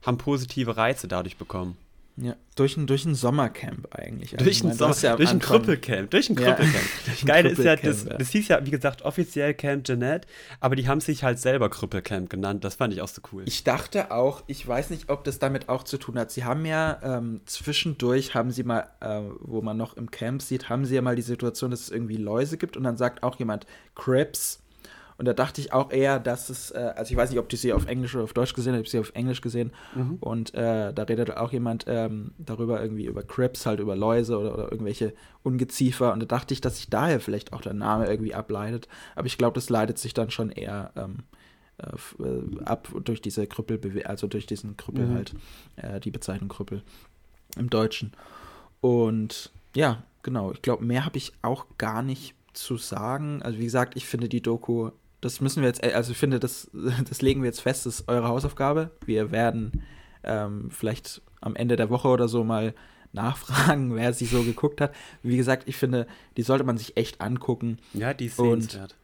haben 0.03 0.19
positive 0.19 0.77
Reize 0.77 1.07
dadurch 1.07 1.37
bekommen. 1.37 1.77
Ja, 2.15 2.35
durch 2.55 2.77
ein, 2.77 2.85
durch 2.85 3.05
ein 3.05 3.15
Sommercamp 3.15 3.87
eigentlich. 3.95 4.33
Also, 4.33 4.45
durch 4.45 4.61
ein, 4.61 4.67
meine, 4.67 4.77
Sommer, 4.77 4.95
ja 5.01 5.15
durch 5.15 5.31
ein 5.31 5.39
Krüppelcamp, 5.39 6.11
durch 6.11 6.29
ein 6.29 6.35
Ja, 6.37 6.53
Krüppelcamp. 6.53 6.85
ein 7.21 7.25
Geil 7.25 7.45
ist 7.47 7.63
ja, 7.63 7.75
das, 7.75 8.05
ja. 8.05 8.17
das 8.17 8.29
hieß 8.29 8.47
ja, 8.49 8.63
wie 8.63 8.69
gesagt, 8.69 9.01
offiziell 9.01 9.55
Camp 9.55 9.85
Jeanette, 9.85 10.27
aber 10.59 10.75
die 10.75 10.87
haben 10.87 11.01
sich 11.01 11.23
halt 11.23 11.39
selber 11.39 11.69
Krüppelcamp 11.69 12.29
genannt. 12.29 12.63
Das 12.63 12.75
fand 12.75 12.93
ich 12.93 13.01
auch 13.01 13.07
so 13.07 13.23
cool. 13.31 13.43
Ich 13.47 13.63
dachte 13.63 14.11
auch, 14.11 14.43
ich 14.45 14.67
weiß 14.67 14.91
nicht, 14.91 15.09
ob 15.09 15.23
das 15.23 15.39
damit 15.39 15.69
auch 15.69 15.83
zu 15.83 15.97
tun 15.97 16.19
hat. 16.19 16.29
Sie 16.29 16.43
haben 16.43 16.65
ja 16.65 16.99
ähm, 17.01 17.41
zwischendurch, 17.45 18.35
haben 18.35 18.51
sie 18.51 18.63
mal, 18.63 18.87
äh, 18.99 19.21
wo 19.39 19.63
man 19.63 19.75
noch 19.75 19.97
im 19.97 20.11
Camp 20.11 20.43
sieht, 20.43 20.69
haben 20.69 20.85
sie 20.85 20.93
ja 20.93 21.01
mal 21.01 21.15
die 21.15 21.23
Situation, 21.23 21.71
dass 21.71 21.81
es 21.81 21.89
irgendwie 21.89 22.17
Läuse 22.17 22.57
gibt 22.57 22.77
und 22.77 22.83
dann 22.83 22.97
sagt 22.97 23.23
auch 23.23 23.39
jemand 23.39 23.65
Crips. 23.95 24.62
Und 25.17 25.25
da 25.25 25.33
dachte 25.33 25.61
ich 25.61 25.73
auch 25.73 25.91
eher, 25.91 26.19
dass 26.19 26.49
es, 26.49 26.71
äh, 26.71 26.93
also 26.95 27.11
ich 27.11 27.17
weiß 27.17 27.29
nicht, 27.29 27.39
ob 27.39 27.49
die 27.49 27.55
sie 27.55 27.73
auf 27.73 27.85
Englisch 27.85 28.15
oder 28.15 28.23
auf 28.23 28.33
Deutsch 28.33 28.53
gesehen 28.53 28.73
hat, 28.73 28.81
ich 28.81 28.85
habe 28.87 28.89
sie 28.89 28.99
auf 28.99 29.15
Englisch 29.15 29.41
gesehen. 29.41 29.71
Mhm. 29.95 30.17
Und 30.19 30.53
äh, 30.53 30.93
da 30.93 31.03
redet 31.03 31.35
auch 31.37 31.51
jemand 31.51 31.85
ähm, 31.87 32.31
darüber, 32.37 32.81
irgendwie 32.81 33.05
über 33.05 33.23
Crips, 33.23 33.65
halt 33.65 33.79
über 33.79 33.95
Läuse 33.95 34.37
oder, 34.37 34.53
oder 34.53 34.71
irgendwelche 34.71 35.13
Ungeziefer. 35.43 36.13
Und 36.13 36.21
da 36.21 36.25
dachte 36.25 36.53
ich, 36.53 36.61
dass 36.61 36.77
sich 36.77 36.89
daher 36.89 37.19
vielleicht 37.19 37.53
auch 37.53 37.61
der 37.61 37.73
Name 37.73 38.07
irgendwie 38.07 38.33
ableitet. 38.33 38.87
Aber 39.15 39.27
ich 39.27 39.37
glaube, 39.37 39.55
das 39.55 39.69
leitet 39.69 39.97
sich 39.97 40.13
dann 40.13 40.31
schon 40.31 40.49
eher 40.49 40.91
ähm, 40.95 41.17
äh, 41.77 42.23
äh, 42.23 42.63
ab 42.65 42.89
durch 43.03 43.21
diese 43.21 43.47
Krüppel, 43.47 44.03
also 44.05 44.27
durch 44.27 44.45
diesen 44.45 44.77
Krüppel 44.77 45.07
Mhm. 45.07 45.13
halt, 45.13 45.33
äh, 45.75 45.99
die 45.99 46.11
Bezeichnung 46.11 46.49
Krüppel 46.49 46.83
im 47.57 47.69
Deutschen. 47.69 48.13
Und 48.81 49.51
ja, 49.75 50.03
genau, 50.23 50.51
ich 50.51 50.61
glaube, 50.61 50.83
mehr 50.85 51.05
habe 51.05 51.17
ich 51.17 51.33
auch 51.41 51.65
gar 51.77 52.01
nicht 52.01 52.35
zu 52.53 52.77
sagen. 52.77 53.41
Also 53.41 53.59
wie 53.59 53.63
gesagt, 53.63 53.95
ich 53.95 54.05
finde 54.05 54.29
die 54.29 54.41
Doku, 54.41 54.91
das 55.23 55.41
müssen 55.41 55.61
wir 55.61 55.67
jetzt, 55.67 55.83
also 55.83 56.11
ich 56.11 56.17
finde, 56.17 56.39
das, 56.39 56.69
das 57.09 57.21
legen 57.21 57.41
wir 57.41 57.47
jetzt 57.47 57.61
fest, 57.61 57.85
das 57.85 58.01
ist 58.01 58.07
eure 58.07 58.27
Hausaufgabe. 58.27 58.91
Wir 59.05 59.31
werden 59.31 59.83
ähm, 60.23 60.69
vielleicht 60.71 61.21
am 61.41 61.55
Ende 61.55 61.75
der 61.75 61.89
Woche 61.89 62.07
oder 62.07 62.27
so 62.27 62.43
mal 62.43 62.73
nachfragen, 63.13 63.95
wer 63.95 64.11
sie 64.13 64.25
so 64.25 64.41
geguckt 64.43 64.81
hat. 64.81 64.93
Wie 65.21 65.37
gesagt, 65.37 65.67
ich 65.67 65.75
finde, 65.77 66.07
die 66.37 66.41
sollte 66.43 66.63
man 66.63 66.77
sich 66.77 66.97
echt 66.97 67.21
angucken. 67.21 67.77
Ja, 67.93 68.13
die 68.13 68.25
ist 68.25 68.39
Und- 68.39 68.61
sehenswert. 68.61 68.95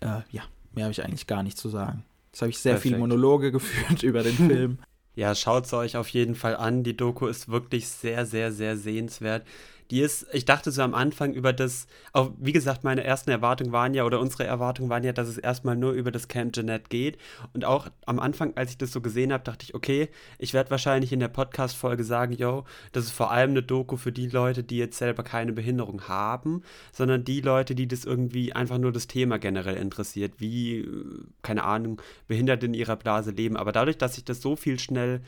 Äh, 0.00 0.20
ja, 0.30 0.42
mehr 0.74 0.84
habe 0.84 0.92
ich 0.92 1.02
eigentlich 1.02 1.26
gar 1.26 1.42
nicht 1.42 1.56
zu 1.56 1.68
sagen. 1.70 2.04
Jetzt 2.32 2.42
habe 2.42 2.50
ich 2.50 2.58
sehr 2.58 2.76
viele 2.78 2.96
Perfekt. 2.96 3.00
Monologe 3.00 3.52
geführt 3.52 4.02
über 4.02 4.22
den 4.22 4.34
Film. 4.34 4.78
Ja, 5.14 5.34
schaut 5.34 5.64
es 5.66 5.72
euch 5.72 5.96
auf 5.96 6.08
jeden 6.08 6.34
Fall 6.34 6.56
an. 6.56 6.82
Die 6.82 6.96
Doku 6.96 7.26
ist 7.26 7.48
wirklich 7.48 7.88
sehr, 7.88 8.26
sehr, 8.26 8.52
sehr 8.52 8.76
sehenswert. 8.76 9.46
Die 9.90 10.00
ist, 10.00 10.26
ich 10.32 10.44
dachte 10.44 10.70
so 10.70 10.82
am 10.82 10.94
Anfang 10.94 11.34
über 11.34 11.52
das, 11.52 11.86
auch 12.12 12.32
wie 12.38 12.52
gesagt, 12.52 12.84
meine 12.84 13.04
ersten 13.04 13.30
Erwartungen 13.30 13.72
waren 13.72 13.94
ja, 13.94 14.04
oder 14.04 14.20
unsere 14.20 14.44
Erwartungen 14.44 14.88
waren 14.88 15.04
ja, 15.04 15.12
dass 15.12 15.28
es 15.28 15.38
erstmal 15.38 15.76
nur 15.76 15.92
über 15.92 16.10
das 16.10 16.28
Camp 16.28 16.54
Jeanette 16.54 16.88
geht. 16.88 17.18
Und 17.52 17.64
auch 17.64 17.88
am 18.06 18.18
Anfang, 18.18 18.56
als 18.56 18.70
ich 18.70 18.78
das 18.78 18.92
so 18.92 19.00
gesehen 19.00 19.32
habe, 19.32 19.44
dachte 19.44 19.64
ich, 19.64 19.74
okay, 19.74 20.08
ich 20.38 20.54
werde 20.54 20.70
wahrscheinlich 20.70 21.12
in 21.12 21.20
der 21.20 21.28
Podcast-Folge 21.28 22.04
sagen, 22.04 22.32
yo, 22.32 22.64
das 22.92 23.04
ist 23.04 23.12
vor 23.12 23.30
allem 23.30 23.50
eine 23.50 23.62
Doku 23.62 23.96
für 23.96 24.12
die 24.12 24.28
Leute, 24.28 24.62
die 24.62 24.78
jetzt 24.78 24.98
selber 24.98 25.22
keine 25.22 25.52
Behinderung 25.52 26.08
haben, 26.08 26.62
sondern 26.92 27.24
die 27.24 27.40
Leute, 27.40 27.74
die 27.74 27.86
das 27.86 28.04
irgendwie 28.04 28.52
einfach 28.52 28.78
nur 28.78 28.92
das 28.92 29.06
Thema 29.06 29.38
generell 29.38 29.76
interessiert, 29.76 30.34
wie, 30.38 30.88
keine 31.42 31.64
Ahnung, 31.64 32.00
Behinderte 32.26 32.66
in 32.66 32.74
ihrer 32.74 32.96
Blase 32.96 33.32
leben. 33.32 33.56
Aber 33.56 33.72
dadurch, 33.72 33.98
dass 33.98 34.14
sich 34.14 34.24
das 34.24 34.40
so 34.40 34.56
viel 34.56 34.78
schnell 34.78 35.20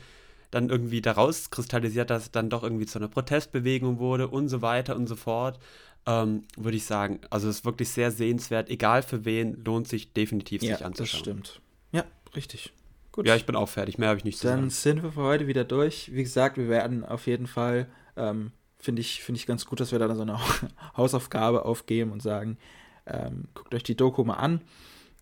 dann 0.51 0.69
irgendwie 0.69 1.01
daraus 1.01 1.49
kristallisiert, 1.49 2.09
dass 2.09 2.23
es 2.23 2.31
dann 2.31 2.49
doch 2.49 2.63
irgendwie 2.63 2.85
zu 2.85 2.99
einer 2.99 3.07
Protestbewegung 3.07 3.99
wurde 3.99 4.27
und 4.27 4.49
so 4.49 4.61
weiter 4.61 4.95
und 4.95 5.07
so 5.07 5.15
fort, 5.15 5.59
ähm, 6.05 6.43
würde 6.55 6.77
ich 6.77 6.85
sagen, 6.85 7.19
also 7.29 7.49
es 7.49 7.57
ist 7.57 7.65
wirklich 7.65 7.89
sehr 7.89 8.11
sehenswert, 8.11 8.69
egal 8.69 9.03
für 9.03 9.25
wen, 9.25 9.63
lohnt 9.63 9.87
sich 9.87 10.13
definitiv 10.13 10.63
ja, 10.63 10.77
sich 10.77 10.85
anzuschauen. 10.85 11.19
Das 11.19 11.19
stimmt. 11.19 11.61
Ja, 11.91 12.05
richtig. 12.35 12.71
Gut. 13.11 13.27
Ja, 13.27 13.35
ich 13.35 13.45
bin 13.45 13.55
auch 13.55 13.67
fertig, 13.67 13.97
mehr 13.97 14.09
habe 14.09 14.17
ich 14.17 14.23
nicht 14.23 14.37
zu 14.37 14.47
sagen. 14.47 14.61
Dann 14.61 14.69
sind 14.69 15.03
wir 15.03 15.11
für 15.11 15.23
heute 15.23 15.47
wieder 15.47 15.63
durch. 15.63 16.13
Wie 16.13 16.23
gesagt, 16.23 16.57
wir 16.57 16.69
werden 16.69 17.03
auf 17.03 17.27
jeden 17.27 17.47
Fall, 17.47 17.87
ähm, 18.15 18.51
finde 18.79 19.01
ich, 19.01 19.23
find 19.23 19.37
ich 19.37 19.47
ganz 19.47 19.65
gut, 19.65 19.79
dass 19.79 19.91
wir 19.91 19.99
da 19.99 20.15
so 20.15 20.21
eine 20.21 20.39
Hausaufgabe 20.97 21.65
aufgeben 21.65 22.11
und 22.11 22.21
sagen, 22.21 22.57
ähm, 23.05 23.45
guckt 23.53 23.73
euch 23.73 23.83
die 23.83 23.95
Doku 23.95 24.23
mal 24.23 24.35
an 24.35 24.61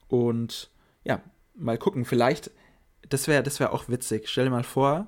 und 0.07 0.69
ja, 1.03 1.21
mal 1.55 1.77
gucken, 1.77 2.05
vielleicht 2.05 2.51
das 3.09 3.27
wäre 3.27 3.43
das 3.43 3.59
wär 3.59 3.73
auch 3.73 3.89
witzig. 3.89 4.27
Stell 4.27 4.45
dir 4.45 4.51
mal 4.51 4.63
vor, 4.63 5.07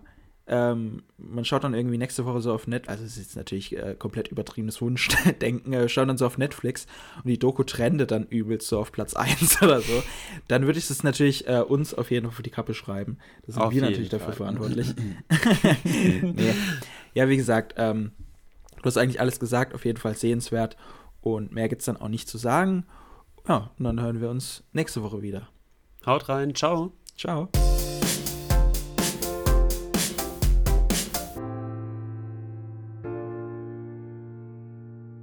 ähm, 0.50 1.04
man 1.18 1.44
schaut 1.44 1.66
dann 1.66 1.74
irgendwie 1.74 1.98
nächste 1.98 2.26
Woche 2.26 2.40
so 2.40 2.54
auf 2.54 2.68
Netflix, 2.68 2.90
also 2.90 3.04
es 3.04 3.12
ist 3.12 3.18
jetzt 3.18 3.36
natürlich 3.36 3.78
äh, 3.78 3.96
komplett 4.00 4.30
übertriebenes 4.30 4.82
Wunschdenken, 4.82 5.74
äh, 5.74 5.90
schaut 5.90 6.08
dann 6.08 6.18
so 6.18 6.26
auf 6.26 6.38
Netflix 6.38 6.88
und 7.18 7.28
die 7.28 7.38
Doku 7.38 7.64
trendet 7.64 8.12
dann 8.12 8.26
übelst 8.28 8.68
so 8.68 8.80
auf 8.80 8.94
Platz 8.94 9.14
1 9.16 9.62
oder 9.62 9.82
so, 9.82 10.04
dann 10.48 10.66
würde 10.66 10.80
ich 10.80 10.88
das 10.88 11.04
natürlich 11.04 11.48
äh, 11.50 11.60
uns 11.60 11.94
auf 11.94 12.12
jeden 12.12 12.28
Fall 12.28 12.36
für 12.36 12.44
die 12.44 12.50
Kappe 12.50 12.74
schreiben. 12.74 13.18
Da 13.46 13.54
sind 13.54 13.62
auf 13.62 13.74
wir 13.74 13.82
natürlich 13.82 14.10
Fall. 14.10 14.20
dafür 14.20 14.34
verantwortlich. 14.34 14.94
nee. 15.84 16.54
Ja, 17.14 17.28
wie 17.28 17.38
gesagt, 17.38 17.74
ähm, 17.78 18.12
du 18.78 18.84
hast 18.84 18.98
eigentlich 18.98 19.20
alles 19.20 19.42
gesagt, 19.42 19.74
auf 19.76 19.84
jeden 19.84 19.98
Fall 19.98 20.16
sehenswert 20.16 20.78
und 21.20 21.52
mehr 21.52 21.68
gibt 21.68 21.82
es 21.82 21.88
dann 21.88 21.98
auch 21.98 22.10
nicht 22.10 22.30
zu 22.30 22.38
sagen. 22.38 22.86
Ja, 23.50 23.72
und 23.78 23.84
dann 23.84 24.00
hören 24.00 24.22
wir 24.22 24.30
uns 24.30 24.64
nächste 24.72 25.04
Woche 25.04 25.22
wieder. 25.22 25.50
Haut 26.06 26.30
rein, 26.30 26.56
ciao. 26.56 26.94
Ciao. 27.18 27.50